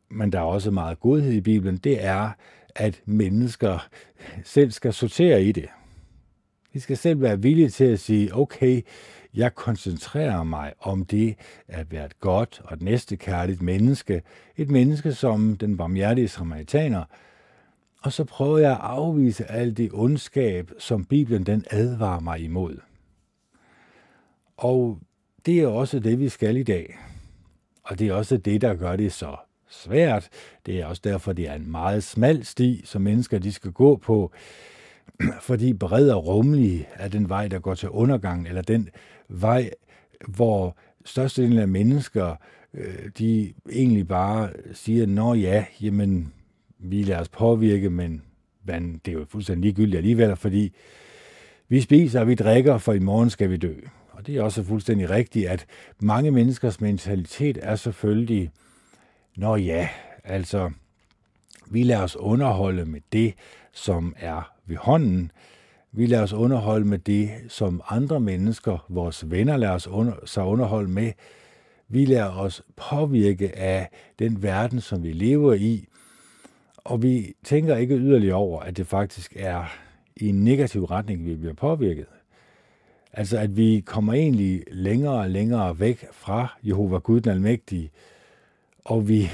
men 0.10 0.32
der 0.32 0.40
er 0.40 0.44
også 0.44 0.72
meget 0.72 1.00
godhed 1.00 1.34
i 1.34 1.42
Bibelen, 1.42 1.78
det 1.78 2.06
er, 2.06 2.32
at 2.78 3.02
mennesker 3.06 3.88
selv 4.44 4.72
skal 4.72 4.94
sortere 4.94 5.44
i 5.44 5.52
det. 5.52 5.70
De 6.74 6.80
skal 6.80 6.98
selv 6.98 7.22
være 7.22 7.42
villige 7.42 7.70
til 7.70 7.84
at 7.84 8.00
sige, 8.00 8.36
okay, 8.36 8.82
jeg 9.34 9.56
koncentrerer 9.56 10.44
mig 10.44 10.74
om 10.80 11.06
det 11.06 11.36
at 11.68 11.92
være 11.92 12.06
et 12.06 12.20
godt 12.20 12.62
og 12.64 12.74
et 12.74 12.82
næstekærligt 12.82 13.62
menneske. 13.62 14.22
Et 14.56 14.70
menneske 14.70 15.14
som 15.14 15.58
den 15.58 15.78
barmhjertige 15.78 16.28
samaritaner. 16.28 17.04
Og 18.04 18.14
så 18.14 18.24
prøver 18.24 18.58
jeg 18.58 18.72
at 18.72 18.78
afvise 18.82 19.52
alt 19.52 19.78
det 19.78 19.90
ondskab, 19.94 20.72
som 20.80 21.06
Bibelen 21.06 21.46
den 21.46 21.66
advarer 21.72 22.20
mig 22.20 22.40
imod. 22.40 22.78
Og 24.58 25.00
det 25.46 25.60
er 25.60 25.68
også 25.68 26.00
det, 26.00 26.20
vi 26.20 26.30
skal 26.30 26.58
i 26.58 26.64
dag. 26.64 26.98
Og 27.84 28.00
det 28.00 28.08
er 28.08 28.14
også 28.14 28.38
det, 28.38 28.62
der 28.62 28.76
gør 28.76 28.96
det 28.96 29.14
så 29.14 29.36
svært. 29.70 30.30
Det 30.66 30.80
er 30.80 30.86
også 30.86 31.02
derfor, 31.04 31.34
det 31.34 31.50
er 31.50 31.54
en 31.54 31.72
meget 31.72 32.04
smal 32.04 32.46
sti, 32.46 32.82
som 32.86 33.02
mennesker 33.02 33.40
de 33.40 33.52
skal 33.52 33.72
gå 33.72 33.96
på. 33.96 34.32
Fordi 35.42 35.74
bred 35.74 36.10
og 36.10 36.28
rummelig 36.28 36.88
er 36.94 37.08
den 37.08 37.30
vej, 37.30 37.48
der 37.48 37.60
går 37.60 37.76
til 37.76 37.90
undergang, 37.90 38.48
eller 38.48 38.62
den 38.62 38.90
vej, 39.28 39.72
hvor 40.28 40.78
størstedelen 41.06 41.60
af 41.60 41.68
mennesker, 41.68 42.36
øh, 42.74 43.10
de 43.18 43.54
egentlig 43.72 44.08
bare 44.08 44.50
siger, 44.74 45.06
nå 45.06 45.34
ja, 45.34 45.66
jamen, 45.82 46.34
vi 46.80 47.04
lader 47.04 47.22
os 47.22 47.30
påvirke, 47.30 47.90
men 47.90 48.22
men 48.68 49.02
det 49.06 49.12
er 49.12 49.20
jo 49.20 49.26
fuldstændig 49.30 49.64
ligegyldigt 49.64 49.98
alligevel, 49.98 50.36
fordi 50.36 50.74
vi 51.70 51.82
spiser 51.82 52.20
og 52.20 52.28
vi 52.28 52.36
drikker, 52.36 52.78
for 52.78 52.94
i 52.94 53.00
morgen 53.00 53.30
skal 53.30 53.50
vi 53.50 53.58
dø. 53.58 53.74
Og 54.12 54.28
det 54.28 54.38
er 54.38 54.42
også 54.42 54.64
fuldstændig 54.64 55.10
rigtigt, 55.10 55.48
at 55.48 55.66
mange 56.02 56.32
menneskers 56.32 56.82
mentalitet 56.82 57.58
er 57.62 57.76
selvfølgelig, 57.76 58.52
nå 59.38 59.56
ja, 59.56 59.90
altså, 60.24 60.72
vi 61.72 61.84
lader 61.84 62.04
os 62.04 62.16
underholde 62.16 62.86
med 62.86 63.02
det, 63.12 63.34
som 63.72 64.16
er 64.20 64.52
ved 64.66 64.78
hånden. 64.78 65.32
Vi 65.92 66.06
lader 66.06 66.24
os 66.24 66.34
underholde 66.34 66.86
med 66.86 67.00
det, 67.00 67.30
som 67.48 67.82
andre 67.90 68.20
mennesker, 68.20 68.86
vores 68.90 69.32
venner, 69.32 69.58
lader 69.58 69.74
os 69.74 69.88
under, 69.88 70.14
sig 70.26 70.44
underholde 70.44 70.90
med. 70.90 71.12
Vi 71.88 72.06
lader 72.06 72.32
os 72.32 72.62
påvirke 72.76 73.58
af 73.58 73.90
den 74.20 74.44
verden, 74.44 74.82
som 74.82 75.04
vi 75.04 75.12
lever 75.12 75.54
i. 75.54 75.88
Og 76.78 77.04
vi 77.04 77.34
tænker 77.44 77.76
ikke 77.76 77.96
yderligere 77.96 78.36
over, 78.36 78.62
at 78.62 78.78
det 78.78 78.88
faktisk 78.88 79.34
er 79.36 79.66
i 80.16 80.30
en 80.30 80.44
negativ 80.44 80.84
retning, 80.84 81.26
vi 81.26 81.36
bliver 81.36 81.54
påvirket. 81.54 82.06
Altså 83.14 83.38
at 83.38 83.58
vi 83.58 83.84
kommer 83.86 84.14
egentlig 84.14 84.64
længere 84.72 85.20
og 85.20 85.30
længere 85.30 85.80
væk 85.80 86.06
fra 86.12 86.58
Jehova 86.64 86.98
Gud 86.98 87.22
den 87.22 87.32
Almægtige, 87.32 87.92
og 88.88 89.08
vi, 89.08 89.30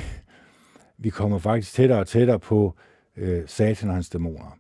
vi 0.98 1.10
kommer 1.10 1.38
faktisk 1.38 1.74
tættere 1.74 2.00
og 2.00 2.08
tættere 2.08 2.40
på 2.40 2.76
øh, 3.18 3.44
Satan 3.48 3.90
og 3.90 3.96
hans 3.96 4.10
dæmoner. 4.10 4.58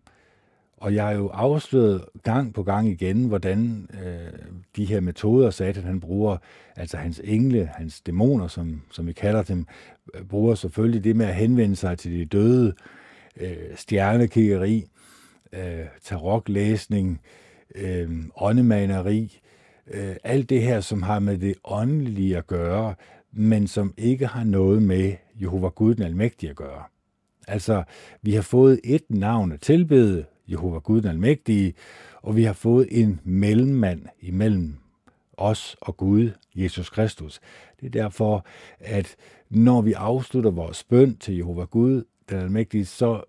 Og 0.77 0.95
jeg 0.95 1.03
har 1.03 1.12
jo 1.12 1.27
afsløret 1.27 2.06
gang 2.23 2.53
på 2.53 2.63
gang 2.63 2.89
igen, 2.89 3.25
hvordan 3.25 3.89
øh, 4.03 4.39
de 4.75 4.86
her 4.86 4.99
metoder, 4.99 5.49
Satan 5.49 5.84
han 5.84 5.99
bruger, 5.99 6.38
altså 6.75 6.97
hans 6.97 7.21
engle, 7.23 7.69
hans 7.77 8.01
dæmoner, 8.01 8.47
som, 8.47 8.82
som 8.91 9.08
vi 9.08 9.13
kalder 9.13 9.43
dem, 9.43 9.65
øh, 10.13 10.25
bruger 10.25 10.56
selvfølgelig 10.56 11.03
det 11.03 11.15
med 11.15 11.25
at 11.25 11.36
henvende 11.36 11.75
sig 11.75 11.97
til 11.97 12.12
de 12.12 12.25
døde, 12.25 12.73
øh, 13.38 13.58
stjernekiggeri, 13.75 14.86
øh, 15.53 15.86
taroklæsning, 16.03 17.21
øh, 17.75 18.10
åndemaneri, 18.36 19.39
øh, 19.93 20.15
alt 20.23 20.49
det 20.49 20.62
her, 20.62 20.82
som 20.82 21.01
har 21.01 21.19
med 21.19 21.38
det 21.38 21.56
åndelige 21.63 22.38
at 22.38 22.47
gøre, 22.47 22.95
men 23.34 23.67
som 23.67 23.93
ikke 23.98 24.28
har 24.28 24.43
noget 24.43 24.82
med 24.82 25.13
Jehova 25.41 25.67
Gud 25.67 25.96
den 25.96 26.04
Almægtige 26.04 26.50
at 26.50 26.56
gøre. 26.56 26.84
Altså, 27.48 27.84
vi 28.22 28.34
har 28.34 28.41
fået 28.41 28.80
et 28.84 29.04
navn 29.10 29.52
at 29.52 29.62
tilbede, 29.62 30.26
Jehova 30.48 30.80
Gud 30.80 31.02
den 31.02 31.10
Almægtige, 31.10 31.74
og 32.22 32.36
vi 32.36 32.43
har 32.43 32.54
fået 32.54 32.88
en 32.91 33.19
mellemmand 33.24 34.06
imellem 34.22 34.76
os 35.38 35.76
og 35.82 35.98
Gud, 35.98 36.32
Jesus 36.56 36.89
Kristus. 36.89 37.39
Det 37.80 37.86
er 37.86 38.02
derfor, 38.04 38.46
at 38.80 39.15
når 39.50 39.82
vi 39.82 39.93
afslutter 39.93 40.52
vores 40.52 40.84
bøn 40.84 41.15
til 41.15 41.36
Jehova 41.36 41.63
Gud, 41.63 42.04
den 42.30 42.39
Almægtige, 42.39 42.86
så, 42.86 43.22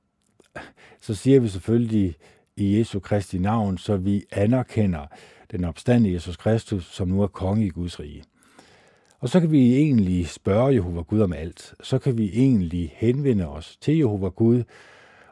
så 1.00 1.14
siger 1.14 1.40
vi 1.40 1.48
selvfølgelig 1.48 2.14
i 2.56 2.78
Jesu 2.78 3.00
Kristi 3.00 3.38
navn, 3.38 3.78
så 3.78 3.96
vi 3.96 4.24
anerkender 4.32 5.06
den 5.50 5.64
opstande 5.64 6.12
Jesus 6.12 6.36
Kristus, 6.36 6.84
som 6.84 7.08
nu 7.08 7.22
er 7.22 7.26
konge 7.26 7.66
i 7.66 7.68
Guds 7.68 8.00
rige. 8.00 8.24
Og 9.24 9.30
så 9.30 9.40
kan 9.40 9.50
vi 9.50 9.76
egentlig 9.76 10.28
spørge 10.28 10.74
Jehova 10.74 11.00
Gud 11.00 11.20
om 11.20 11.32
alt. 11.32 11.74
Så 11.82 11.98
kan 11.98 12.18
vi 12.18 12.30
egentlig 12.32 12.92
henvende 12.96 13.48
os 13.48 13.76
til 13.80 13.96
Jehova 13.96 14.28
Gud, 14.28 14.62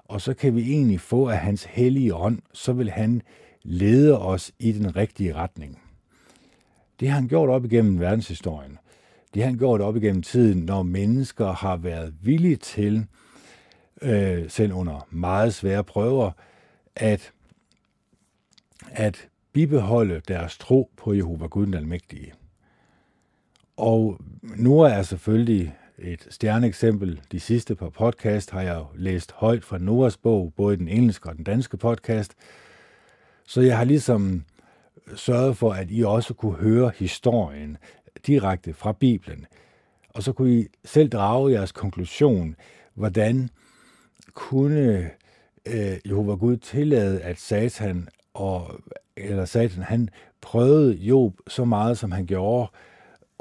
og 0.05 0.21
så 0.21 0.35
kan 0.35 0.57
vi 0.57 0.73
egentlig 0.73 1.01
få 1.01 1.29
af 1.29 1.39
hans 1.39 1.65
hellige 1.65 2.15
ånd, 2.15 2.39
så 2.53 2.73
vil 2.73 2.91
han 2.91 3.23
lede 3.63 4.21
os 4.21 4.53
i 4.59 4.73
den 4.73 4.97
rigtige 4.97 5.35
retning. 5.35 5.83
Det 7.01 7.09
har 7.09 7.15
han 7.15 7.29
gjort 7.29 7.49
op 7.49 7.65
igennem 7.65 8.01
verdenshistorien. 8.01 8.79
Det 9.35 9.43
har 9.43 9.51
han 9.51 9.59
gjort 9.59 9.81
op 9.81 9.97
igennem 9.97 10.23
tiden, 10.23 10.59
når 10.59 10.83
mennesker 10.83 11.53
har 11.53 11.77
været 11.77 12.15
villige 12.23 12.57
til, 12.57 13.07
øh, 14.03 14.51
selv 14.51 14.73
under 14.73 15.07
meget 15.11 15.55
svære 15.55 15.85
prøver, 15.85 16.31
at, 16.97 17.33
at 18.91 19.29
bibeholde 19.53 20.21
deres 20.29 20.59
tro 20.59 20.91
på 20.97 21.15
Jehova 21.15 21.47
Gud 21.47 21.67
den 21.67 21.75
Almægtige. 21.75 22.33
Og 23.83 24.19
Nora 24.43 24.91
er 24.91 25.03
selvfølgelig 25.03 25.77
et 25.99 26.27
stjerneeksempel. 26.31 27.21
De 27.33 27.41
sidste 27.41 27.75
par 27.75 27.89
podcast 27.89 28.51
har 28.51 28.63
jeg 28.63 28.77
jo 28.77 28.87
læst 28.95 29.33
højt 29.33 29.65
fra 29.65 29.79
Noahs 29.79 30.17
bog, 30.17 30.53
både 30.57 30.77
den 30.77 30.89
engelske 30.89 31.29
og 31.29 31.37
den 31.37 31.45
danske 31.45 31.77
podcast. 31.77 32.35
Så 33.47 33.61
jeg 33.61 33.77
har 33.77 33.85
ligesom 33.85 34.45
sørget 35.15 35.57
for, 35.57 35.73
at 35.73 35.87
I 35.91 36.03
også 36.03 36.35
kunne 36.35 36.57
høre 36.57 36.93
historien 36.97 37.77
direkte 38.27 38.75
fra 38.75 38.93
Bibelen. 38.93 39.47
Og 40.09 40.23
så 40.23 40.33
kunne 40.33 40.55
I 40.55 40.67
selv 40.85 41.09
drage 41.09 41.53
jeres 41.53 41.73
konklusion, 41.73 42.57
hvordan 42.95 43.51
kunne 44.35 45.11
øh, 45.67 45.97
Jehova 46.07 46.35
Gud 46.35 46.57
tillade, 46.57 47.21
at 47.21 47.41
Satan 47.41 48.09
og 48.35 48.81
eller 49.17 49.45
Satan, 49.45 49.83
han 49.83 50.09
prøvede 50.41 50.95
Job 50.95 51.33
så 51.49 51.65
meget, 51.65 51.99
som 51.99 52.13
han 52.13 52.27
gjorde, 52.27 52.71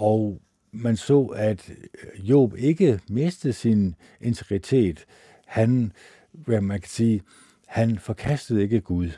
og 0.02 0.42
man 0.72 0.98
så, 0.98 1.24
at 1.26 1.70
øh, 1.70 2.30
Job 2.30 2.56
ikke 2.58 3.00
mistede 3.10 3.54
sin 3.54 3.96
integritet. 4.22 5.06
Han, 5.46 5.92
hvad 6.32 6.62
man 6.62 6.80
kan 6.80 6.90
sige, 6.90 7.22
han 7.68 8.00
forkastede 8.00 8.64
ikke 8.64 8.82
Gud. 8.82 9.10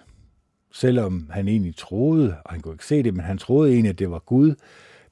Selvom 0.72 1.30
han 1.32 1.48
egentlig 1.48 1.76
troede, 1.76 2.38
og 2.46 2.52
han 2.52 2.62
kunne 2.62 2.74
ikke 2.74 2.86
se 2.86 3.04
det, 3.04 3.14
men 3.14 3.26
han 3.26 3.38
troede 3.38 3.72
egentlig, 3.72 3.90
at 3.90 4.00
det 4.00 4.12
var 4.12 4.20
Gud, 4.20 4.56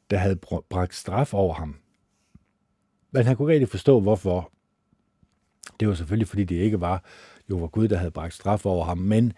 der 0.09 0.17
havde 0.17 0.36
bragt 0.69 0.95
straf 0.95 1.34
over 1.34 1.53
ham. 1.53 1.76
Men 3.11 3.26
han 3.26 3.36
kunne 3.36 3.45
ikke 3.45 3.53
rigtig 3.53 3.69
forstå, 3.69 3.99
hvorfor. 3.99 4.51
Det 5.80 5.88
var 5.88 5.93
selvfølgelig, 5.93 6.28
fordi 6.28 6.43
det 6.43 6.55
ikke 6.55 6.82
var 6.82 7.03
jo 7.49 7.57
var 7.57 7.67
Gud, 7.67 7.88
der 7.88 7.97
havde 7.97 8.11
bragt 8.11 8.34
straf 8.34 8.65
over 8.65 8.86
ham, 8.86 8.97
men 8.97 9.34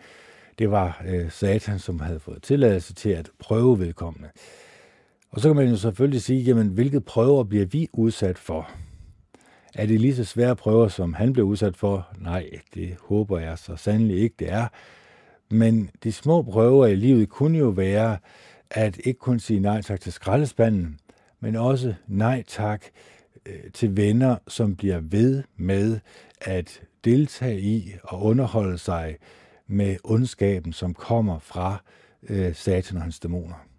det 0.60 0.72
var 0.72 1.04
øh, 1.08 1.32
Satan, 1.32 1.80
som 1.80 2.00
havde 2.00 2.20
fået 2.20 2.44
tilladelse 2.44 2.94
til 2.94 3.10
at 3.10 3.32
prøve 3.40 3.80
vedkommende. 3.80 4.30
Og 5.34 5.42
så 5.42 5.50
kan 5.50 5.56
man 5.56 5.70
jo 5.70 5.78
selvfølgelig 5.78 6.22
sige, 6.22 6.42
jamen, 6.42 6.68
hvilke 6.68 7.02
prøver 7.02 7.44
bliver 7.44 7.66
vi 7.66 7.90
udsat 7.94 8.38
for? 8.38 8.72
Er 9.76 9.86
det 9.86 10.02
lige 10.02 10.16
så 10.16 10.24
svære 10.24 10.56
prøver, 10.56 10.88
som 10.88 11.14
han 11.14 11.34
blev 11.34 11.46
udsat 11.46 11.78
for? 11.78 12.08
Nej, 12.18 12.50
det 12.74 12.98
håber 13.02 13.40
jeg 13.40 13.58
så 13.58 13.76
sandelig 13.76 14.18
ikke, 14.18 14.36
det 14.40 14.52
er. 14.52 14.68
Men 15.50 15.90
de 16.04 16.12
små 16.12 16.42
prøver 16.42 16.86
i 16.86 16.96
livet 16.96 17.30
kunne 17.30 17.58
jo 17.58 17.68
være, 17.70 18.18
at 18.72 18.98
ikke 19.04 19.20
kun 19.20 19.40
sige 19.40 19.60
nej 19.60 19.82
tak 19.82 20.02
til 20.02 20.14
skraldespanden, 20.14 21.00
men 21.40 21.56
også 21.56 21.94
nej 22.08 22.44
tak 22.48 22.86
øh, 23.46 23.72
til 23.74 23.98
venner, 23.98 24.38
som 24.48 24.76
bliver 24.76 25.00
ved 25.00 25.44
med 25.58 26.00
at 26.42 26.82
deltage 27.06 27.62
i 27.62 27.94
og 28.04 28.24
underholde 28.24 28.78
sig 28.78 29.18
med 29.68 29.98
ondskaben, 30.04 30.74
som 30.74 30.94
kommer 30.94 31.40
fra 31.40 31.84
øh, 32.30 32.56
satan 32.56 32.98
og 32.98 33.04
hans 33.04 33.20
dæmoner. 33.20 33.73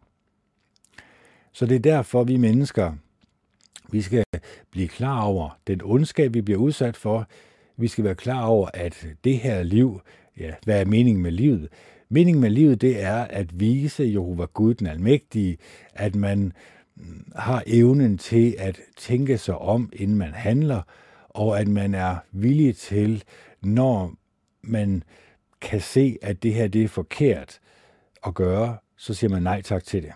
Så 1.55 1.67
det 1.67 1.75
er 1.75 1.81
derfor, 1.81 2.25
vi 2.25 2.37
mennesker, 2.37 2.93
vi 3.91 4.03
skal 4.03 4.25
blive 4.71 4.89
klar 4.89 5.23
over 5.23 5.59
den 5.67 5.81
ondskab, 5.85 6.35
vi 6.35 6.41
bliver 6.41 6.61
udsat 6.61 6.97
for. 6.97 7.29
Vi 7.77 7.89
skal 7.89 8.05
være 8.05 8.15
klar 8.15 8.45
over, 8.47 8.69
at 8.75 9.07
det 9.25 9.39
her 9.39 9.63
liv, 9.63 10.01
ja, 10.39 10.53
hvad 10.65 10.81
er 10.81 10.85
meningen 10.85 11.23
med 11.23 11.31
livet? 11.31 11.69
Meningen 12.09 12.41
med 12.41 12.51
livet, 12.51 12.81
det 12.81 13.03
er 13.03 13.17
at 13.17 13.61
vise 13.61 14.05
Jehova 14.05 14.45
Gud 14.45 14.75
den 14.75 14.87
Almægtige, 14.87 15.59
at 15.95 16.15
man 16.15 16.53
mm, 16.97 17.33
har 17.37 17.63
evnen 17.67 18.19
til 18.19 18.57
at 18.59 18.81
tænke 18.97 19.39
sig 19.39 19.59
om, 19.59 19.91
inden 19.93 20.17
man 20.17 20.33
handler, 20.33 20.83
og 21.29 21.61
at 21.61 21.69
man 21.69 21.95
er 21.95 22.17
villig 22.33 22.77
til, 22.77 23.25
når 23.63 24.15
man 24.63 25.03
kan 25.61 25.81
se, 25.81 26.19
at 26.23 26.43
det 26.43 26.55
her 26.55 26.69
det 26.69 26.85
er 26.85 26.89
forkert 26.89 27.59
at 28.27 28.35
gøre, 28.35 28.77
så 28.97 29.15
siger 29.15 29.31
man 29.31 29.43
nej 29.43 29.63
tak 29.63 29.85
til 29.85 30.03
det. 30.03 30.13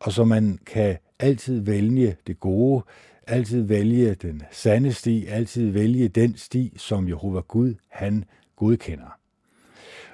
Og 0.00 0.12
så 0.12 0.24
man 0.24 0.58
kan 0.66 0.96
altid 1.18 1.60
vælge 1.60 2.16
det 2.26 2.40
gode, 2.40 2.84
altid 3.26 3.62
vælge 3.62 4.14
den 4.14 4.42
sande 4.50 4.92
sti, 4.92 5.26
altid 5.26 5.70
vælge 5.70 6.08
den 6.08 6.36
sti, 6.36 6.72
som 6.76 7.08
Jehova 7.08 7.40
Gud, 7.40 7.74
han 7.88 8.24
godkender. 8.56 9.18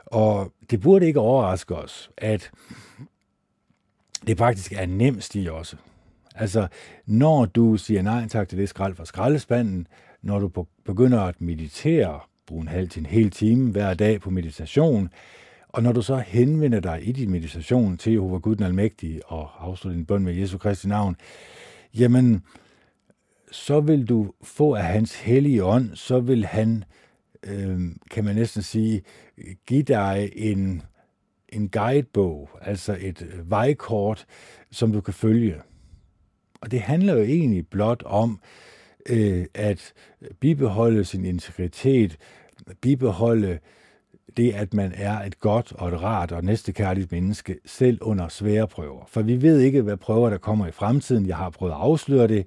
Og 0.07 0.53
det 0.71 0.81
burde 0.81 1.07
ikke 1.07 1.21
overraske 1.21 1.77
os, 1.77 2.11
at 2.17 2.51
det 4.27 4.39
faktisk 4.39 4.73
er 4.73 4.87
nem 4.87 5.21
sti 5.21 5.49
også. 5.51 5.77
Altså, 6.35 6.67
når 7.07 7.45
du 7.45 7.77
siger 7.77 8.03
nej 8.03 8.29
tak 8.29 8.49
til 8.49 8.59
det 8.59 8.69
skrald 8.69 8.95
fra 8.95 9.05
skraldespanden, 9.05 9.87
når 10.23 10.39
du 10.39 10.67
begynder 10.85 11.21
at 11.21 11.41
meditere, 11.41 12.21
bruge 12.47 12.63
en 12.63 12.69
halv 12.69 12.89
til 12.89 13.01
en 13.01 13.07
hel 13.07 13.31
time 13.31 13.71
hver 13.71 13.95
dag 13.95 14.21
på 14.21 14.31
meditation, 14.31 15.11
og 15.73 15.83
når 15.83 15.93
du 15.93 16.03
så 16.03 16.17
henvender 16.17 16.81
dig 16.81 17.09
i 17.09 17.13
din 17.13 17.31
meditation 17.31 17.97
til 17.97 18.13
Jehova 18.13 18.39
Gud 18.39 18.57
den 18.57 18.65
Almægtige 18.65 19.27
og 19.27 19.67
afslutter 19.67 19.97
din 19.97 20.07
bøn 20.07 20.25
med 20.25 20.35
Jesu 20.35 20.59
Kristi 20.59 20.89
navn, 20.89 21.17
jamen, 21.95 22.43
så 23.51 23.81
vil 23.81 24.09
du 24.09 24.33
få 24.43 24.75
af 24.75 24.85
hans 24.85 25.21
hellige 25.21 25.65
ånd, 25.65 25.97
så 25.97 26.21
vil 26.21 26.45
han, 26.45 26.85
øh, 27.43 27.81
kan 28.11 28.25
man 28.25 28.35
næsten 28.35 28.63
sige, 28.63 29.03
give 29.67 29.83
dig 29.83 30.31
en, 30.35 30.83
en 31.49 31.69
guidebog, 31.69 32.51
altså 32.61 32.97
et 33.01 33.27
vejkort, 33.45 34.27
som 34.71 34.93
du 34.93 35.01
kan 35.01 35.15
følge. 35.15 35.57
Og 36.61 36.71
det 36.71 36.81
handler 36.81 37.15
jo 37.15 37.23
egentlig 37.23 37.67
blot 37.69 38.03
om 38.07 38.41
øh, 39.09 39.47
at 39.55 39.93
bibeholde 40.41 41.05
sin 41.05 41.25
integritet, 41.25 42.17
bibeholde 42.81 43.59
det, 44.37 44.53
at 44.53 44.75
man 44.75 44.93
er 44.97 45.19
et 45.19 45.41
godt 45.41 45.73
og 45.73 45.89
et 45.89 46.03
rart 46.03 46.33
og 46.33 46.45
næstekærligt 46.45 47.13
menneske, 47.13 47.57
selv 47.67 47.99
under 48.01 48.29
svære 48.29 48.69
prøver. 48.69 49.05
For 49.09 49.23
vi 49.23 49.43
ved 49.43 49.61
ikke, 49.61 49.83
hvad 49.83 49.97
prøver 49.97 50.31
der 50.31 50.39
kommer 50.39 50.67
i 50.67 50.71
fremtiden. 50.71 51.27
Jeg 51.27 51.37
har 51.37 51.51
prøvet 51.51 51.73
at 51.73 51.79
afsløre 51.79 52.29
det, 52.29 52.47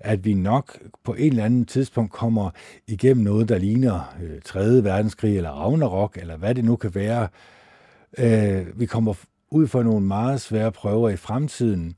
at 0.00 0.24
vi 0.24 0.34
nok 0.34 0.78
på 1.04 1.14
et 1.14 1.26
eller 1.26 1.44
andet 1.44 1.68
tidspunkt 1.68 2.12
kommer 2.12 2.50
igennem 2.86 3.24
noget, 3.24 3.48
der 3.48 3.58
ligner 3.58 4.14
øh, 4.22 4.40
3. 4.44 4.84
verdenskrig 4.84 5.36
eller 5.36 5.50
Ragnarok, 5.50 6.16
eller 6.20 6.36
hvad 6.36 6.54
det 6.54 6.64
nu 6.64 6.76
kan 6.76 6.94
være. 6.94 7.28
Øh, 8.18 8.80
vi 8.80 8.86
kommer 8.86 9.14
ud 9.50 9.66
for 9.66 9.82
nogle 9.82 10.06
meget 10.06 10.40
svære 10.40 10.72
prøver 10.72 11.08
i 11.08 11.16
fremtiden, 11.16 11.94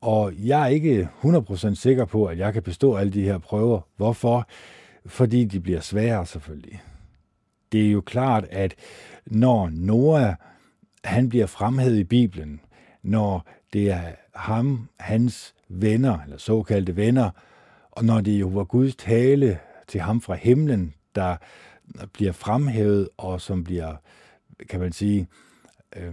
og 0.00 0.32
jeg 0.38 0.62
er 0.62 0.66
ikke 0.66 1.08
100% 1.24 1.74
sikker 1.74 2.04
på, 2.04 2.24
at 2.24 2.38
jeg 2.38 2.52
kan 2.52 2.62
bestå 2.62 2.96
alle 2.96 3.12
de 3.12 3.22
her 3.22 3.38
prøver. 3.38 3.80
Hvorfor? 3.96 4.48
Fordi 5.06 5.44
de 5.44 5.60
bliver 5.60 5.80
sværere 5.80 6.26
selvfølgelig. 6.26 6.80
Det 7.72 7.86
er 7.86 7.90
jo 7.90 8.00
klart, 8.00 8.44
at 8.50 8.74
når 9.26 9.70
Noah 9.72 10.34
han 11.04 11.28
bliver 11.28 11.46
fremhævet 11.46 11.98
i 11.98 12.04
Bibelen, 12.04 12.60
når 13.02 13.46
det 13.72 13.90
er 13.90 14.12
ham, 14.34 14.88
hans 15.00 15.54
venner, 15.68 16.18
eller 16.22 16.38
såkaldte 16.38 16.96
venner, 16.96 17.30
og 17.90 18.04
når 18.04 18.20
det 18.20 18.40
jo 18.40 18.48
var 18.48 18.64
Guds 18.64 18.96
tale 18.96 19.58
til 19.88 20.00
ham 20.00 20.20
fra 20.20 20.34
himlen, 20.34 20.94
der 21.14 21.36
bliver 22.12 22.32
fremhævet, 22.32 23.08
og 23.16 23.40
som 23.40 23.64
bliver, 23.64 23.96
kan 24.68 24.80
man 24.80 24.92
sige, 24.92 25.28
øh, 25.96 26.12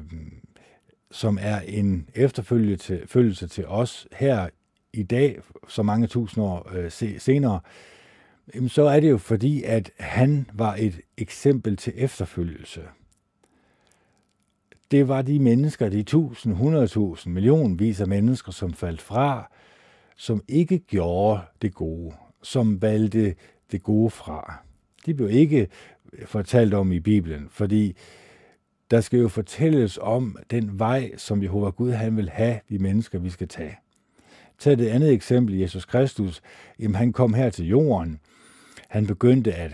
som 1.11 1.37
er 1.41 1.59
en 1.59 2.09
efterfølgelse 2.15 3.47
til 3.47 3.65
os 3.67 4.07
her 4.11 4.49
i 4.93 5.03
dag, 5.03 5.39
så 5.67 5.83
mange 5.83 6.07
tusind 6.07 6.43
år 6.43 6.71
øh, 6.75 6.91
senere, 7.19 7.59
så 8.67 8.83
er 8.83 8.99
det 8.99 9.09
jo 9.09 9.17
fordi, 9.17 9.63
at 9.63 9.91
han 9.99 10.49
var 10.53 10.75
et 10.75 11.01
eksempel 11.17 11.77
til 11.77 11.93
efterfølgelse. 11.95 12.81
Det 14.91 15.07
var 15.07 15.21
de 15.21 15.39
mennesker, 15.39 15.89
de 15.89 16.03
tusind, 16.03 16.53
hundredtusind, 16.53 17.33
millionvis 17.33 18.01
af 18.01 18.07
mennesker, 18.07 18.51
som 18.51 18.73
faldt 18.73 19.01
fra, 19.01 19.51
som 20.15 20.43
ikke 20.47 20.79
gjorde 20.79 21.41
det 21.61 21.73
gode, 21.73 22.13
som 22.43 22.81
valgte 22.81 23.35
det 23.71 23.83
gode 23.83 24.09
fra. 24.09 24.63
De 25.05 25.13
blev 25.13 25.29
ikke 25.29 25.67
fortalt 26.25 26.73
om 26.73 26.91
i 26.91 26.99
Bibelen, 26.99 27.47
fordi 27.49 27.95
der 28.91 29.01
skal 29.01 29.19
jo 29.19 29.27
fortælles 29.27 29.99
om 30.01 30.37
den 30.51 30.79
vej, 30.79 31.11
som 31.17 31.43
Jehova 31.43 31.69
Gud 31.69 31.91
han 31.91 32.17
vil 32.17 32.29
have, 32.29 32.59
vi 32.67 32.77
mennesker, 32.77 33.19
vi 33.19 33.29
skal 33.29 33.47
tage. 33.47 33.77
Tag 34.59 34.77
det 34.77 34.87
andet 34.87 35.11
eksempel, 35.13 35.55
Jesus 35.55 35.85
Kristus. 35.85 36.41
Jamen, 36.79 36.95
han 36.95 37.13
kom 37.13 37.33
her 37.33 37.49
til 37.49 37.67
jorden. 37.67 38.19
Han 38.89 39.07
begyndte 39.07 39.53
at 39.53 39.71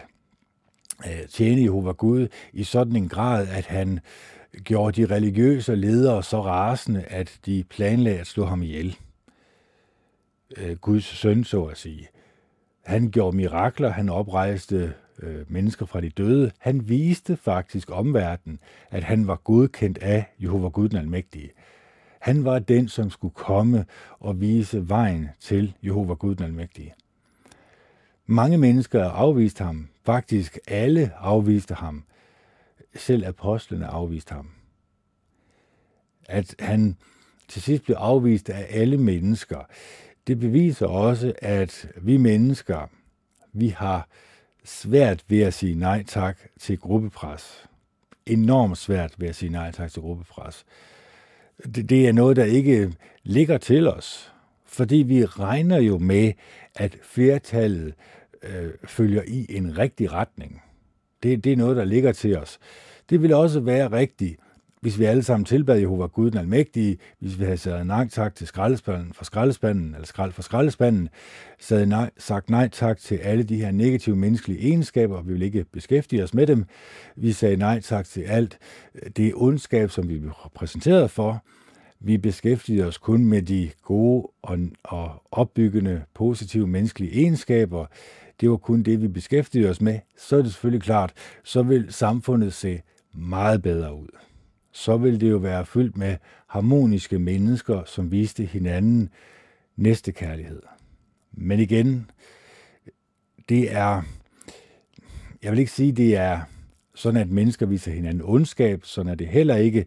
øh, 1.08 1.28
tjene 1.30 1.62
Jehova 1.62 1.92
Gud 1.92 2.28
i 2.54 2.64
sådan 2.64 2.96
en 2.96 3.10
grad, 3.10 3.48
at 3.48 3.66
han 3.66 4.00
gjorde 4.64 5.02
de 5.02 5.16
religiøse 5.16 5.76
ledere 5.76 6.24
så 6.24 6.42
rasende, 6.42 7.04
at 7.04 7.40
de 7.46 7.64
planlagde 7.70 8.20
at 8.20 8.28
slå 8.28 8.46
ham 8.46 8.64
ihjel. 8.64 8.98
Øh, 10.58 10.78
Guds 10.78 11.06
søn, 11.06 11.44
så 11.44 11.64
at 11.64 11.78
sige. 11.78 12.08
Han 12.86 13.12
gjorde 13.12 13.38
mirakler, 13.38 13.90
han 13.90 14.10
oprejste 14.10 14.94
øh, 15.20 15.52
mennesker 15.52 15.86
fra 15.86 16.02
de 16.02 16.10
døde. 16.10 16.52
Han 16.60 16.90
viste 16.90 17.38
faktisk 17.38 17.92
omverdenen, 17.92 18.60
at 18.92 19.04
han 19.04 19.28
var 19.28 19.36
godkendt 19.36 19.98
af 19.98 20.26
Jehova 20.40 20.68
Gud 20.68 20.90
den 20.90 20.98
Almægtige. 20.98 21.52
Han 22.20 22.46
var 22.46 22.60
den, 22.60 22.88
som 22.88 23.10
skulle 23.10 23.34
komme 23.34 23.86
og 24.20 24.42
vise 24.42 24.90
vejen 24.90 25.30
til 25.40 25.74
Jehova 25.84 26.14
Gud 26.14 26.36
den 26.36 26.46
Almægtige. 26.46 26.94
Mange 28.26 28.58
mennesker 28.58 29.04
afviste 29.04 29.64
ham. 29.64 29.88
Faktisk 30.06 30.60
alle 30.68 31.12
afviste 31.18 31.74
ham. 31.74 32.04
Selv 32.96 33.28
apostlene 33.28 33.88
afviste 33.88 34.34
ham. 34.34 34.50
At 36.26 36.56
han 36.60 36.98
til 37.48 37.62
sidst 37.62 37.84
blev 37.84 37.96
afvist 37.96 38.50
af 38.50 38.68
alle 38.70 38.98
mennesker, 38.98 39.60
det 40.28 40.40
beviser 40.40 40.88
også, 40.88 41.34
at 41.42 41.88
vi 42.02 42.18
mennesker, 42.18 42.90
vi 43.54 43.68
har 43.68 44.08
svært 44.64 45.24
ved 45.28 45.42
at 45.42 45.54
sige 45.54 45.76
nej 45.76 46.04
tak 46.04 46.38
til 46.60 46.80
gruppepres. 46.80 47.68
Enormt 48.26 48.78
svært 48.78 49.14
ved 49.18 49.28
at 49.28 49.36
sige 49.36 49.52
nej 49.52 49.72
tak 49.72 49.92
til 49.92 50.02
gruppepres. 50.02 50.66
Det, 51.76 51.90
det 51.90 52.08
er 52.08 52.12
noget, 52.12 52.38
der 52.38 52.44
ikke 52.44 52.94
ligger 53.24 53.58
til 53.58 53.88
os, 53.88 54.34
fordi 54.76 54.96
vi 54.96 55.26
regner 55.26 55.78
jo 55.78 55.98
med, 55.98 56.34
at 56.76 56.98
flertallet 57.04 57.94
øh, 58.44 58.70
følger 58.84 59.22
i 59.28 59.46
en 59.50 59.78
rigtig 59.78 60.14
retning. 60.14 60.62
Det, 61.24 61.44
det 61.44 61.52
er 61.52 61.58
noget, 61.58 61.78
der 61.78 61.86
ligger 61.86 62.12
til 62.12 62.38
os. 62.38 62.60
Det 63.10 63.22
ville 63.22 63.36
også 63.36 63.60
være 63.60 63.92
rigtigt, 63.92 64.40
hvis 64.86 65.00
vi 65.00 65.06
alle 65.06 65.24
sammen 65.24 65.46
tilbad 65.46 65.80
Jehova 65.80 66.06
Gud 66.06 66.32
den 66.32 66.40
Almægtige, 66.40 66.98
hvis 67.20 67.40
vi 67.40 67.44
havde 67.44 67.58
sagt 67.58 67.88
nej 67.88 68.08
tak 68.08 68.36
til 68.36 68.48
skraldespanden 68.48 69.14
for 69.14 69.26
skraldespanden, 69.26 69.94
eller 69.94 70.06
skrald 70.06 70.32
for 70.32 70.42
skraldespanden, 70.42 71.10
så 71.60 71.76
havde 71.76 71.90
nej, 71.90 72.10
sagt 72.18 72.50
nej 72.50 72.68
tak 72.68 72.98
til 72.98 73.16
alle 73.16 73.44
de 73.44 73.56
her 73.56 73.72
negative 73.72 74.16
menneskelige 74.16 74.62
egenskaber, 74.62 75.22
vi 75.22 75.34
vil 75.34 75.42
ikke 75.42 75.66
beskæftige 75.74 76.24
os 76.24 76.34
med 76.34 76.48
dem. 76.48 76.66
Vi 77.16 77.32
sagde 77.32 77.58
nej 77.58 77.82
tak 77.82 78.06
til 78.06 78.22
alt 78.22 78.58
øh, 78.96 79.10
det 79.18 79.34
ondskab, 79.36 79.92
som 79.92 80.10
vi 80.10 80.20
blev 80.20 80.34
præsenteret 80.56 81.12
for. 81.12 81.44
Vi 82.06 82.18
beskæftigede 82.18 82.88
os 82.88 82.98
kun 82.98 83.26
med 83.26 83.42
de 83.42 83.72
gode 83.82 84.28
og, 84.42 84.60
og 84.84 85.24
opbyggende, 85.32 86.04
positive 86.14 86.68
menneskelige 86.68 87.14
egenskaber. 87.22 87.86
Det 88.42 88.50
var 88.50 88.58
kun 88.58 88.84
det, 88.84 89.02
vi 89.02 89.08
beskæftigede 89.08 89.70
os 89.70 89.82
med. 89.82 90.00
Så 90.18 90.38
er 90.38 90.42
det 90.42 90.52
selvfølgelig 90.52 90.82
klart, 90.82 91.14
så 91.44 91.64
vil 91.64 91.86
samfundet 91.90 92.54
se 92.54 92.82
meget 93.14 93.62
bedre 93.62 93.96
ud 93.96 94.08
så 94.76 94.98
vil 94.98 95.22
det 95.22 95.30
jo 95.30 95.38
være 95.38 95.66
fyldt 95.66 95.98
med 95.98 96.16
harmoniske 96.48 97.20
mennesker, 97.20 97.84
som 97.86 98.12
viste 98.12 98.46
hinanden 98.46 99.10
næste 99.76 100.12
kærlighed. 100.12 100.62
Men 101.32 101.60
igen, 101.60 102.10
det 103.50 103.72
er, 103.72 104.02
jeg 105.44 105.52
vil 105.52 105.60
ikke 105.60 105.72
sige, 105.72 105.92
det 105.92 106.16
er 106.16 106.42
sådan, 106.96 107.22
at 107.22 107.30
mennesker 107.30 107.66
viser 107.66 107.92
hinanden 107.92 108.24
ondskab, 108.26 108.86
sådan 108.86 109.12
er 109.12 109.16
det 109.16 109.28
heller 109.28 109.56
ikke, 109.56 109.86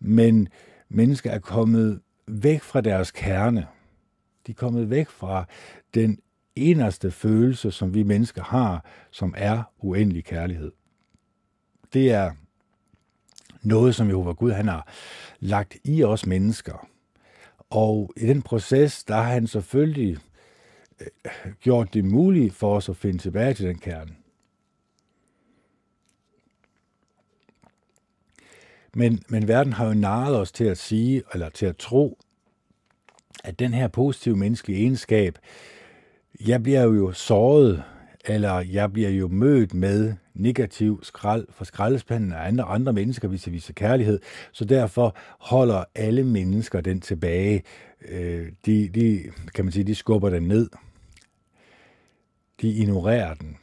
men 0.00 0.48
mennesker 0.88 1.30
er 1.30 1.38
kommet 1.38 2.00
væk 2.26 2.62
fra 2.62 2.80
deres 2.80 3.10
kerne. 3.10 3.66
De 4.46 4.52
er 4.52 4.56
kommet 4.56 4.90
væk 4.90 5.08
fra 5.08 5.44
den 5.94 6.18
eneste 6.56 7.10
følelse, 7.10 7.70
som 7.70 7.94
vi 7.94 8.02
mennesker 8.02 8.42
har, 8.42 8.84
som 9.10 9.34
er 9.36 9.62
uendelig 9.78 10.24
kærlighed. 10.24 10.72
Det 11.92 12.12
er 12.12 12.32
noget, 13.62 13.94
som 13.94 14.08
Jehova 14.08 14.32
Gud 14.32 14.52
han 14.52 14.68
har 14.68 14.88
lagt 15.40 15.76
i 15.84 16.04
os 16.04 16.26
mennesker. 16.26 16.88
Og 17.70 18.12
i 18.16 18.26
den 18.26 18.42
proces, 18.42 19.04
der 19.04 19.14
har 19.14 19.22
han 19.22 19.46
selvfølgelig 19.46 20.18
øh, 21.00 21.52
gjort 21.60 21.94
det 21.94 22.04
muligt 22.04 22.54
for 22.54 22.76
os 22.76 22.88
at 22.88 22.96
finde 22.96 23.18
tilbage 23.18 23.54
til 23.54 23.66
den 23.66 23.78
kerne. 23.78 24.17
Men, 28.94 29.22
men 29.28 29.48
verden 29.48 29.72
har 29.72 29.86
jo 29.86 29.94
narret 29.94 30.36
os 30.36 30.52
til 30.52 30.64
at 30.64 30.78
sige, 30.78 31.22
eller 31.34 31.48
til 31.48 31.66
at 31.66 31.76
tro, 31.76 32.18
at 33.44 33.58
den 33.58 33.74
her 33.74 33.88
positive 33.88 34.36
menneskelige 34.36 34.80
egenskab, 34.80 35.38
jeg 36.46 36.62
bliver 36.62 36.82
jo 36.82 37.12
såret, 37.12 37.82
eller 38.24 38.60
jeg 38.60 38.92
bliver 38.92 39.10
jo 39.10 39.28
mødt 39.28 39.74
med 39.74 40.14
negativ 40.34 41.00
skrald 41.02 41.46
fra 41.50 41.64
skraldespanden 41.64 42.32
af 42.32 42.48
andre, 42.48 42.64
andre 42.64 42.92
mennesker, 42.92 43.28
hvis 43.28 43.46
jeg 43.46 43.52
viser 43.52 43.72
kærlighed. 43.72 44.20
Så 44.52 44.64
derfor 44.64 45.16
holder 45.38 45.84
alle 45.94 46.24
mennesker 46.24 46.80
den 46.80 47.00
tilbage. 47.00 47.62
Øh, 48.08 48.46
de, 48.66 48.88
de, 48.88 49.22
kan 49.54 49.64
man 49.64 49.72
sige, 49.72 49.84
de 49.84 49.94
skubber 49.94 50.30
den 50.30 50.42
ned. 50.42 50.70
De 52.60 52.68
ignorerer 52.68 53.34
den. 53.34 53.56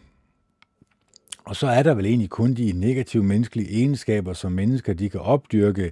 Og 1.45 1.55
så 1.55 1.67
er 1.67 1.83
der 1.83 1.93
vel 1.93 2.05
egentlig 2.05 2.29
kun 2.29 2.53
de 2.53 2.71
negative 2.71 3.23
menneskelige 3.23 3.71
egenskaber, 3.71 4.33
som 4.33 4.51
mennesker 4.51 4.93
de 4.93 5.09
kan 5.09 5.19
opdyrke. 5.19 5.91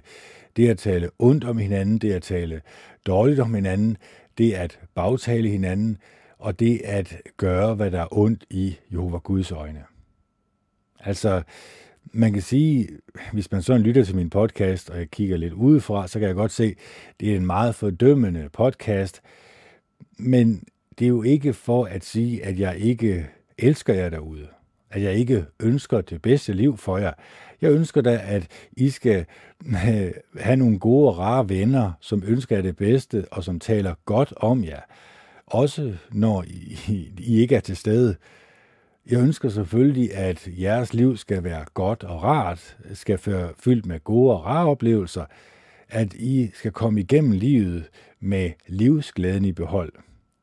Det 0.56 0.68
at 0.68 0.78
tale 0.78 1.10
ondt 1.18 1.44
om 1.44 1.58
hinanden, 1.58 1.98
det 1.98 2.12
at 2.12 2.22
tale 2.22 2.62
dårligt 3.06 3.40
om 3.40 3.54
hinanden, 3.54 3.96
det 4.38 4.52
at 4.52 4.80
bagtale 4.94 5.48
hinanden, 5.48 5.98
og 6.38 6.60
det 6.60 6.80
at 6.84 7.16
gøre, 7.36 7.74
hvad 7.74 7.90
der 7.90 8.00
er 8.00 8.18
ondt 8.18 8.44
i 8.50 8.76
Jehova 8.92 9.18
Guds 9.18 9.52
øjne. 9.52 9.84
Altså, 11.00 11.42
man 12.12 12.32
kan 12.32 12.42
sige, 12.42 12.88
hvis 13.32 13.52
man 13.52 13.62
sådan 13.62 13.82
lytter 13.82 14.04
til 14.04 14.16
min 14.16 14.30
podcast, 14.30 14.90
og 14.90 14.98
jeg 14.98 15.10
kigger 15.10 15.36
lidt 15.36 15.52
udefra, 15.52 16.08
så 16.08 16.18
kan 16.18 16.28
jeg 16.28 16.36
godt 16.36 16.52
se, 16.52 16.74
det 17.20 17.32
er 17.32 17.36
en 17.36 17.46
meget 17.46 17.74
fordømmende 17.74 18.48
podcast, 18.52 19.20
men 20.18 20.64
det 20.98 21.04
er 21.04 21.08
jo 21.08 21.22
ikke 21.22 21.52
for 21.52 21.84
at 21.84 22.04
sige, 22.04 22.44
at 22.44 22.58
jeg 22.58 22.78
ikke 22.78 23.26
elsker 23.58 23.94
jer 23.94 24.08
derude 24.08 24.48
at 24.94 25.02
jeg 25.02 25.14
ikke 25.14 25.44
ønsker 25.60 26.00
det 26.00 26.22
bedste 26.22 26.52
liv 26.52 26.76
for 26.76 26.98
jer. 26.98 27.12
Jeg 27.62 27.70
ønsker 27.70 28.00
da, 28.00 28.20
at 28.24 28.46
I 28.72 28.90
skal 28.90 29.24
øh, 29.66 30.10
have 30.38 30.56
nogle 30.56 30.78
gode 30.78 31.08
og 31.08 31.18
rare 31.18 31.48
venner, 31.48 31.92
som 32.00 32.22
ønsker 32.26 32.56
jer 32.56 32.62
det 32.62 32.76
bedste, 32.76 33.24
og 33.30 33.44
som 33.44 33.60
taler 33.60 33.94
godt 34.04 34.32
om 34.36 34.64
jer. 34.64 34.80
Også 35.46 35.94
når 36.12 36.42
I, 36.42 36.78
I 37.18 37.40
ikke 37.40 37.56
er 37.56 37.60
til 37.60 37.76
stede. 37.76 38.16
Jeg 39.10 39.20
ønsker 39.20 39.48
selvfølgelig, 39.48 40.14
at 40.14 40.48
jeres 40.58 40.94
liv 40.94 41.16
skal 41.16 41.44
være 41.44 41.64
godt 41.74 42.04
og 42.04 42.22
rart, 42.22 42.76
skal 42.92 43.18
være 43.26 43.52
fyldt 43.58 43.86
med 43.86 44.04
gode 44.04 44.32
og 44.32 44.44
rare 44.44 44.66
oplevelser, 44.66 45.24
at 45.88 46.14
I 46.14 46.50
skal 46.54 46.70
komme 46.70 47.00
igennem 47.00 47.32
livet 47.32 47.90
med 48.20 48.50
livsglæden 48.66 49.44
i 49.44 49.52
behold, 49.52 49.92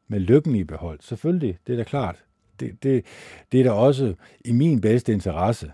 med 0.07 0.19
lykken 0.19 0.55
i 0.55 0.63
behold. 0.63 0.99
Selvfølgelig, 1.01 1.57
det 1.67 1.73
er 1.73 1.77
da 1.77 1.83
klart 1.83 2.23
det, 2.61 2.83
det, 2.83 3.05
det 3.51 3.59
er 3.59 3.63
da 3.63 3.71
også 3.71 4.13
i 4.45 4.51
min 4.51 4.81
bedste 4.81 5.13
interesse, 5.13 5.71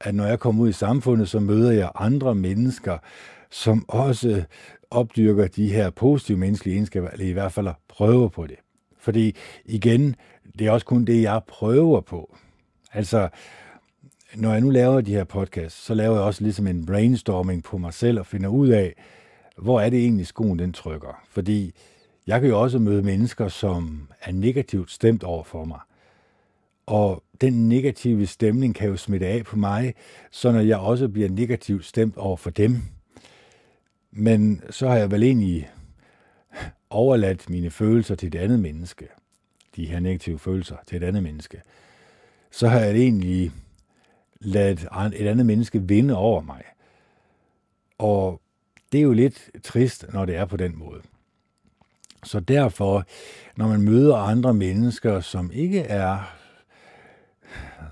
at 0.00 0.14
når 0.14 0.26
jeg 0.26 0.40
kommer 0.40 0.62
ud 0.62 0.68
i 0.68 0.72
samfundet, 0.72 1.28
så 1.28 1.40
møder 1.40 1.72
jeg 1.72 1.90
andre 1.94 2.34
mennesker, 2.34 2.98
som 3.50 3.84
også 3.88 4.42
opdyrker 4.90 5.46
de 5.46 5.72
her 5.72 5.90
positive 5.90 6.38
menneskelige 6.38 6.74
egenskaber, 6.74 7.08
eller 7.08 7.26
i 7.26 7.32
hvert 7.32 7.52
fald 7.52 7.68
prøver 7.88 8.28
på 8.28 8.46
det. 8.46 8.56
Fordi 8.98 9.36
igen, 9.64 10.16
det 10.58 10.66
er 10.66 10.70
også 10.70 10.86
kun 10.86 11.04
det, 11.04 11.22
jeg 11.22 11.40
prøver 11.48 12.00
på. 12.00 12.36
Altså, 12.92 13.28
når 14.34 14.52
jeg 14.52 14.60
nu 14.60 14.70
laver 14.70 15.00
de 15.00 15.14
her 15.14 15.24
podcasts, 15.24 15.84
så 15.84 15.94
laver 15.94 16.14
jeg 16.14 16.24
også 16.24 16.42
ligesom 16.42 16.66
en 16.66 16.86
brainstorming 16.86 17.62
på 17.62 17.78
mig 17.78 17.94
selv 17.94 18.18
og 18.18 18.26
finder 18.26 18.48
ud 18.48 18.68
af, 18.68 18.94
hvor 19.58 19.80
er 19.80 19.90
det 19.90 19.98
egentlig 19.98 20.26
skoen 20.26 20.58
den 20.58 20.72
trykker. 20.72 21.22
Fordi 21.30 21.72
jeg 22.26 22.40
kan 22.40 22.48
jo 22.48 22.60
også 22.60 22.78
møde 22.78 23.02
mennesker, 23.02 23.48
som 23.48 24.08
er 24.22 24.32
negativt 24.32 24.90
stemt 24.90 25.24
over 25.24 25.44
for 25.44 25.64
mig. 25.64 25.80
Og 26.88 27.22
den 27.40 27.68
negative 27.68 28.26
stemning 28.26 28.74
kan 28.74 28.88
jo 28.88 28.96
smitte 28.96 29.26
af 29.26 29.44
på 29.44 29.56
mig, 29.56 29.94
så 30.30 30.52
når 30.52 30.60
jeg 30.60 30.78
også 30.78 31.08
bliver 31.08 31.28
negativt 31.28 31.84
stemt 31.84 32.16
over 32.16 32.36
for 32.36 32.50
dem. 32.50 32.82
Men 34.10 34.62
så 34.70 34.88
har 34.88 34.96
jeg 34.96 35.10
vel 35.10 35.22
egentlig 35.22 35.70
overladt 36.90 37.50
mine 37.50 37.70
følelser 37.70 38.14
til 38.14 38.26
et 38.26 38.34
andet 38.34 38.60
menneske. 38.60 39.08
De 39.76 39.86
her 39.86 40.00
negative 40.00 40.38
følelser 40.38 40.76
til 40.86 40.96
et 40.96 41.06
andet 41.06 41.22
menneske. 41.22 41.62
Så 42.50 42.68
har 42.68 42.80
jeg 42.80 42.94
egentlig 42.94 43.50
ladet 44.40 44.88
et 45.14 45.26
andet 45.26 45.46
menneske 45.46 45.82
vinde 45.82 46.16
over 46.16 46.40
mig. 46.40 46.62
Og 47.98 48.40
det 48.92 48.98
er 48.98 49.02
jo 49.02 49.12
lidt 49.12 49.50
trist, 49.64 50.06
når 50.12 50.24
det 50.24 50.36
er 50.36 50.44
på 50.44 50.56
den 50.56 50.78
måde. 50.78 51.00
Så 52.24 52.40
derfor, 52.40 53.04
når 53.56 53.68
man 53.68 53.82
møder 53.82 54.16
andre 54.16 54.54
mennesker, 54.54 55.20
som 55.20 55.50
ikke 55.52 55.80
er 55.80 56.38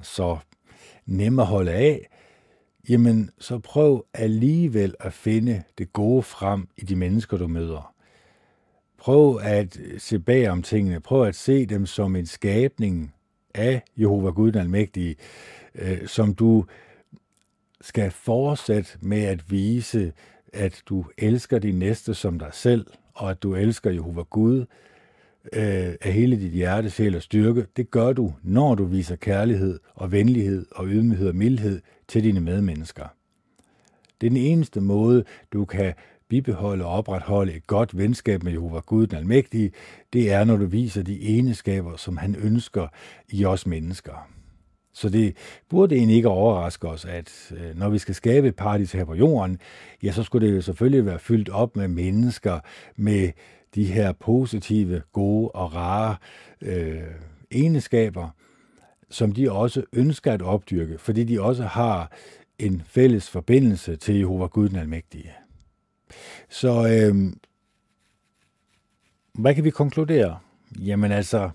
så 0.02 0.38
nemme 1.06 1.42
at 1.42 1.48
holde 1.48 1.72
af, 1.72 2.08
jamen 2.88 3.30
så 3.38 3.58
prøv 3.58 4.06
alligevel 4.14 4.94
at 5.00 5.12
finde 5.12 5.62
det 5.78 5.92
gode 5.92 6.22
frem 6.22 6.68
i 6.76 6.84
de 6.84 6.96
mennesker, 6.96 7.36
du 7.36 7.48
møder. 7.48 7.94
Prøv 8.98 9.38
at 9.42 9.78
se 9.98 10.18
bag 10.18 10.48
om 10.48 10.62
tingene. 10.62 11.00
Prøv 11.00 11.26
at 11.26 11.34
se 11.34 11.66
dem 11.66 11.86
som 11.86 12.16
en 12.16 12.26
skabning 12.26 13.14
af 13.54 13.82
Jehova 13.96 14.30
Gud 14.30 14.52
den 14.52 14.60
Almægtige, 14.60 15.16
øh, 15.74 16.06
som 16.06 16.34
du 16.34 16.64
skal 17.80 18.10
fortsætte 18.10 18.90
med 19.00 19.22
at 19.22 19.50
vise, 19.50 20.12
at 20.52 20.82
du 20.86 21.04
elsker 21.18 21.58
din 21.58 21.78
næste 21.78 22.14
som 22.14 22.38
dig 22.38 22.50
selv, 22.52 22.86
og 23.14 23.30
at 23.30 23.42
du 23.42 23.54
elsker 23.54 23.90
Jehova 23.90 24.22
Gud, 24.22 24.66
øh, 25.52 25.94
af 26.00 26.12
hele 26.12 26.40
dit 26.40 26.52
hjerte, 26.52 26.90
sjæl 26.90 27.16
og 27.16 27.22
styrke, 27.22 27.66
det 27.76 27.90
gør 27.90 28.12
du, 28.12 28.32
når 28.42 28.74
du 28.74 28.84
viser 28.84 29.16
kærlighed 29.16 29.78
og 29.94 30.12
venlighed 30.12 30.66
og 30.70 30.86
ydmyghed 30.86 31.28
og 31.28 31.36
mildhed 31.36 31.80
til 32.08 32.24
dine 32.24 32.40
medmennesker. 32.40 33.06
Det 34.20 34.26
er 34.26 34.30
den 34.30 34.36
eneste 34.36 34.80
måde, 34.80 35.24
du 35.52 35.64
kan 35.64 35.94
bibeholde 36.28 36.84
og 36.84 36.90
opretholde 36.90 37.52
et 37.52 37.66
godt 37.66 37.98
venskab 37.98 38.42
med 38.42 38.52
Jehova 38.52 38.80
Gud 38.80 39.06
den 39.06 39.18
Almægtige, 39.18 39.72
det 40.12 40.32
er, 40.32 40.44
når 40.44 40.56
du 40.56 40.66
viser 40.66 41.02
de 41.02 41.22
egenskaber, 41.22 41.96
som 41.96 42.16
han 42.16 42.36
ønsker 42.36 42.88
i 43.28 43.44
os 43.44 43.66
mennesker. 43.66 44.28
Så 44.92 45.08
det 45.08 45.36
burde 45.68 45.96
egentlig 45.96 46.16
ikke 46.16 46.28
overraske 46.28 46.88
os, 46.88 47.04
at 47.04 47.52
øh, 47.56 47.78
når 47.78 47.88
vi 47.88 47.98
skal 47.98 48.14
skabe 48.14 48.48
et 48.48 48.56
paradis 48.56 48.92
her 48.92 49.04
på 49.04 49.14
jorden, 49.14 49.58
ja, 50.02 50.12
så 50.12 50.22
skulle 50.22 50.48
det 50.48 50.56
jo 50.56 50.60
selvfølgelig 50.60 51.06
være 51.06 51.18
fyldt 51.18 51.48
op 51.48 51.76
med 51.76 51.88
mennesker 51.88 52.60
med 52.96 53.30
de 53.76 53.84
her 53.84 54.12
positive, 54.12 55.02
gode 55.12 55.48
og 55.48 55.74
rare 55.74 56.16
øh, 56.60 57.02
egenskaber, 57.50 58.28
som 59.10 59.32
de 59.32 59.52
også 59.52 59.84
ønsker 59.92 60.32
at 60.32 60.42
opdyrke, 60.42 60.98
fordi 60.98 61.24
de 61.24 61.42
også 61.42 61.64
har 61.64 62.12
en 62.58 62.82
fælles 62.86 63.30
forbindelse 63.30 63.96
til 63.96 64.14
Jehova 64.14 64.46
Gud 64.46 64.68
den 64.68 64.78
Almægtige. 64.78 65.32
Så 66.48 66.88
øh, 66.88 67.32
hvad 69.32 69.54
kan 69.54 69.64
vi 69.64 69.70
konkludere? 69.70 70.38
Jamen 70.78 71.12
altså, 71.12 71.50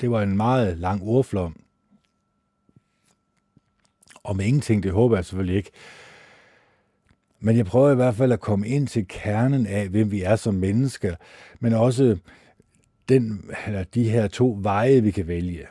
det 0.00 0.10
var 0.10 0.22
en 0.22 0.36
meget 0.36 0.78
lang 0.78 1.02
ordflom. 1.02 1.60
Om 4.24 4.40
ingenting, 4.40 4.82
det 4.82 4.92
håber 4.92 5.16
jeg 5.16 5.24
selvfølgelig 5.24 5.56
ikke. 5.56 5.70
Men 7.46 7.56
jeg 7.56 7.66
prøver 7.66 7.92
i 7.92 7.94
hvert 7.94 8.14
fald 8.14 8.32
at 8.32 8.40
komme 8.40 8.68
ind 8.68 8.86
til 8.86 9.08
kernen 9.08 9.66
af, 9.66 9.88
hvem 9.88 10.10
vi 10.10 10.22
er 10.22 10.36
som 10.36 10.54
mennesker, 10.54 11.14
men 11.60 11.72
også 11.72 12.16
den, 13.08 13.50
eller 13.66 13.84
de 13.84 14.08
her 14.08 14.28
to 14.28 14.58
veje, 14.60 15.02
vi 15.02 15.10
kan 15.10 15.26
vælge. 15.26 15.66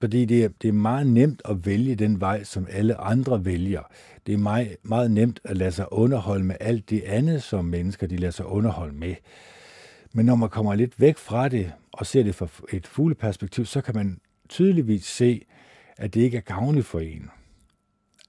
Fordi 0.00 0.24
det 0.24 0.44
er, 0.44 0.48
det 0.62 0.68
er 0.68 0.72
meget 0.72 1.06
nemt 1.06 1.42
at 1.44 1.66
vælge 1.66 1.94
den 1.94 2.20
vej, 2.20 2.44
som 2.44 2.66
alle 2.70 3.00
andre 3.00 3.44
vælger. 3.44 3.80
Det 4.26 4.34
er 4.34 4.38
meget, 4.38 4.76
meget 4.82 5.10
nemt 5.10 5.40
at 5.44 5.56
lade 5.56 5.72
sig 5.72 5.92
underholde 5.92 6.44
med 6.44 6.56
alt 6.60 6.90
det 6.90 7.02
andet, 7.02 7.42
som 7.42 7.64
mennesker 7.64 8.06
de 8.06 8.16
lader 8.16 8.32
sig 8.32 8.46
underholde 8.46 8.94
med. 8.94 9.14
Men 10.12 10.26
når 10.26 10.34
man 10.34 10.48
kommer 10.48 10.74
lidt 10.74 11.00
væk 11.00 11.16
fra 11.16 11.48
det 11.48 11.72
og 11.92 12.06
ser 12.06 12.22
det 12.22 12.34
fra 12.34 12.48
et 12.72 12.86
fugleperspektiv, 12.86 13.64
så 13.64 13.80
kan 13.80 13.94
man 13.94 14.18
tydeligvis 14.48 15.04
se, 15.04 15.46
at 15.96 16.14
det 16.14 16.20
ikke 16.20 16.36
er 16.36 16.40
gavnligt 16.40 16.86
for 16.86 17.00
en 17.00 17.30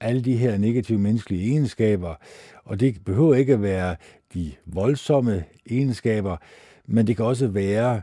alle 0.00 0.22
de 0.22 0.36
her 0.36 0.58
negative 0.58 0.98
menneskelige 0.98 1.50
egenskaber, 1.50 2.14
og 2.64 2.80
det 2.80 3.04
behøver 3.04 3.34
ikke 3.34 3.52
at 3.52 3.62
være 3.62 3.96
de 4.34 4.52
voldsomme 4.66 5.44
egenskaber, 5.66 6.36
men 6.86 7.06
det 7.06 7.16
kan 7.16 7.24
også 7.24 7.46
være, 7.46 8.02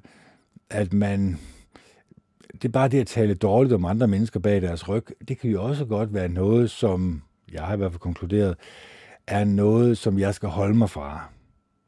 at 0.70 0.93
man 0.93 1.38
det 2.62 2.66
er 2.66 2.72
bare 2.72 2.88
det 2.88 3.00
at 3.00 3.08
tale 3.08 3.34
dårligt 3.34 3.74
om 3.74 3.86
andre 3.86 4.08
mennesker 4.08 4.39
bag 4.39 4.62
deres 4.62 4.89
ryg, 4.89 5.04
det 5.28 5.39
kan 5.39 5.50
jo 5.50 5.64
også 5.64 5.86
godt 5.86 6.14
være 6.14 6.30
noget, 6.30 6.72
som 6.72 7.22
jeg 7.52 7.64
har 7.64 7.74
i 7.74 7.78
hvert 7.78 7.91
fald 7.91 8.00
konkluderet, 8.00 8.56
er 9.28 9.43
noget, 9.43 9.98
som 9.98 10.20
jeg 10.20 10.34
skal 10.34 10.50
holde 10.50 10.78
mig 10.78 10.89
fra. 10.89 11.30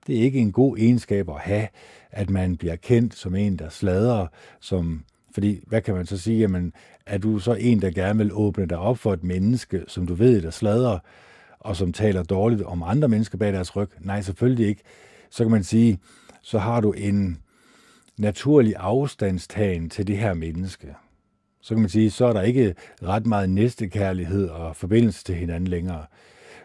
Det 0.08 0.18
er 0.18 0.22
ikke 0.22 0.40
en 0.40 0.52
god 0.52 0.78
egenskab 0.78 1.30
at 1.30 1.40
have, 1.40 1.68
at 2.12 2.30
man 2.30 2.58
bliver 2.58 2.76
kendt 2.76 3.16
som 3.16 3.36
en, 3.36 3.60
der 3.60 3.70
sladrer, 3.70 4.28
som 4.60 5.04
fordi, 5.34 5.60
hvad 5.68 5.82
kan 5.82 5.96
man 5.96 6.06
så 6.06 6.18
sige? 6.18 6.40
Jamen, 6.40 6.74
er 7.08 7.18
du 7.18 7.40
så 7.40 7.54
en, 7.54 7.82
der 7.82 7.92
gerne 7.92 8.18
vil 8.18 8.34
åbne 8.34 8.66
dig 8.66 8.78
op 8.78 8.98
for 8.98 9.14
et 9.14 9.24
menneske, 9.24 9.84
som 9.88 10.08
du 10.08 10.14
ved, 10.14 10.42
der 10.42 10.50
sladrer, 10.50 11.00
og 11.60 11.76
som 11.76 11.94
taler 11.94 12.24
dårligt 12.24 12.62
om 12.62 12.84
andre 12.84 13.08
mennesker 13.08 13.38
bag 13.38 13.54
deres 13.54 13.76
ryg? 13.76 13.90
Nej, 14.00 14.22
selvfølgelig 14.22 14.68
ikke. 14.68 14.82
Så 15.30 15.44
kan 15.44 15.52
man 15.52 15.64
sige, 15.64 16.00
så 16.42 16.60
har 16.60 16.82
du 16.82 16.92
en 16.92 17.38
naturlig 18.18 18.74
afstandstagen 18.78 19.90
til 19.90 20.08
det 20.08 20.18
her 20.18 20.34
menneske. 20.34 20.96
Så 21.62 21.74
kan 21.74 21.82
man 21.82 21.90
sige, 21.90 22.12
så 22.12 22.26
er 22.26 22.34
der 22.34 22.42
ikke 22.42 22.76
ret 23.04 23.26
meget 23.26 23.50
næstekærlighed 23.50 24.50
og 24.50 24.76
forbindelse 24.76 25.24
til 25.24 25.36
hinanden 25.36 25.68
længere. 25.68 26.06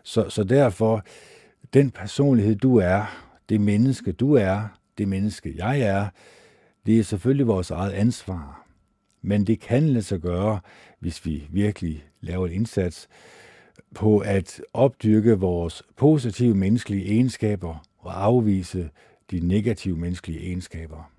Så, 0.02 0.28
så 0.28 0.44
derfor, 0.44 1.04
den 1.74 1.90
personlighed, 1.90 2.56
du 2.56 2.76
er, 2.76 3.04
det 3.48 3.60
menneske, 3.60 4.12
du 4.12 4.34
er, 4.34 4.62
det 4.98 5.08
menneske, 5.08 5.54
jeg 5.56 5.80
er, 5.80 6.06
det 6.86 6.98
er 6.98 7.04
selvfølgelig 7.04 7.46
vores 7.46 7.70
eget 7.70 7.92
ansvar. 7.92 8.61
Men 9.22 9.46
det 9.46 9.60
kan 9.60 9.88
lade 9.88 10.02
sig 10.02 10.20
gøre, 10.20 10.60
hvis 10.98 11.26
vi 11.26 11.48
virkelig 11.50 12.04
laver 12.20 12.46
en 12.46 12.52
indsats 12.52 13.08
på 13.94 14.18
at 14.18 14.62
opdyrke 14.74 15.38
vores 15.38 15.82
positive 15.96 16.54
menneskelige 16.54 17.06
egenskaber 17.06 17.86
og 17.98 18.24
afvise 18.24 18.90
de 19.30 19.40
negative 19.40 19.96
menneskelige 19.96 20.40
egenskaber. 20.40 21.12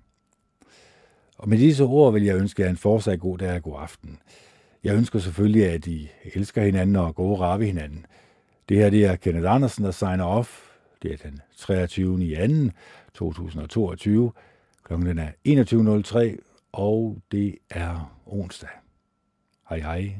Og 1.38 1.48
med 1.48 1.58
disse 1.58 1.84
ord 1.84 2.12
vil 2.12 2.24
jeg 2.24 2.36
ønske 2.36 2.62
jer 2.62 2.70
en 2.70 2.76
fortsat 2.76 3.20
god 3.20 3.38
dag 3.38 3.56
og 3.56 3.62
god 3.62 3.74
aften. 3.78 4.18
Jeg 4.84 4.94
ønsker 4.94 5.18
selvfølgelig, 5.18 5.70
at 5.70 5.86
I 5.86 6.10
elsker 6.34 6.62
hinanden 6.62 6.96
og 6.96 7.14
går 7.14 7.36
rar 7.36 7.58
ved 7.58 7.66
hinanden. 7.66 8.06
Det 8.68 8.76
her 8.76 8.90
det 8.90 9.04
er 9.04 9.16
Kenneth 9.16 9.54
Andersen, 9.54 9.84
der 9.84 9.90
signer 9.90 10.24
off. 10.24 10.62
Det 11.02 11.12
er 11.12 11.16
den 11.16 11.40
23. 11.56 12.24
i 12.24 12.36
2. 13.14 13.32
2022. 13.32 14.32
Klokken 14.84 15.18
er 15.18 15.28
21.03, 15.48 16.53
og 16.74 17.18
det 17.32 17.58
er 17.70 18.20
onsdag. 18.26 18.68
Hej 19.68 19.78
hej. 19.78 20.16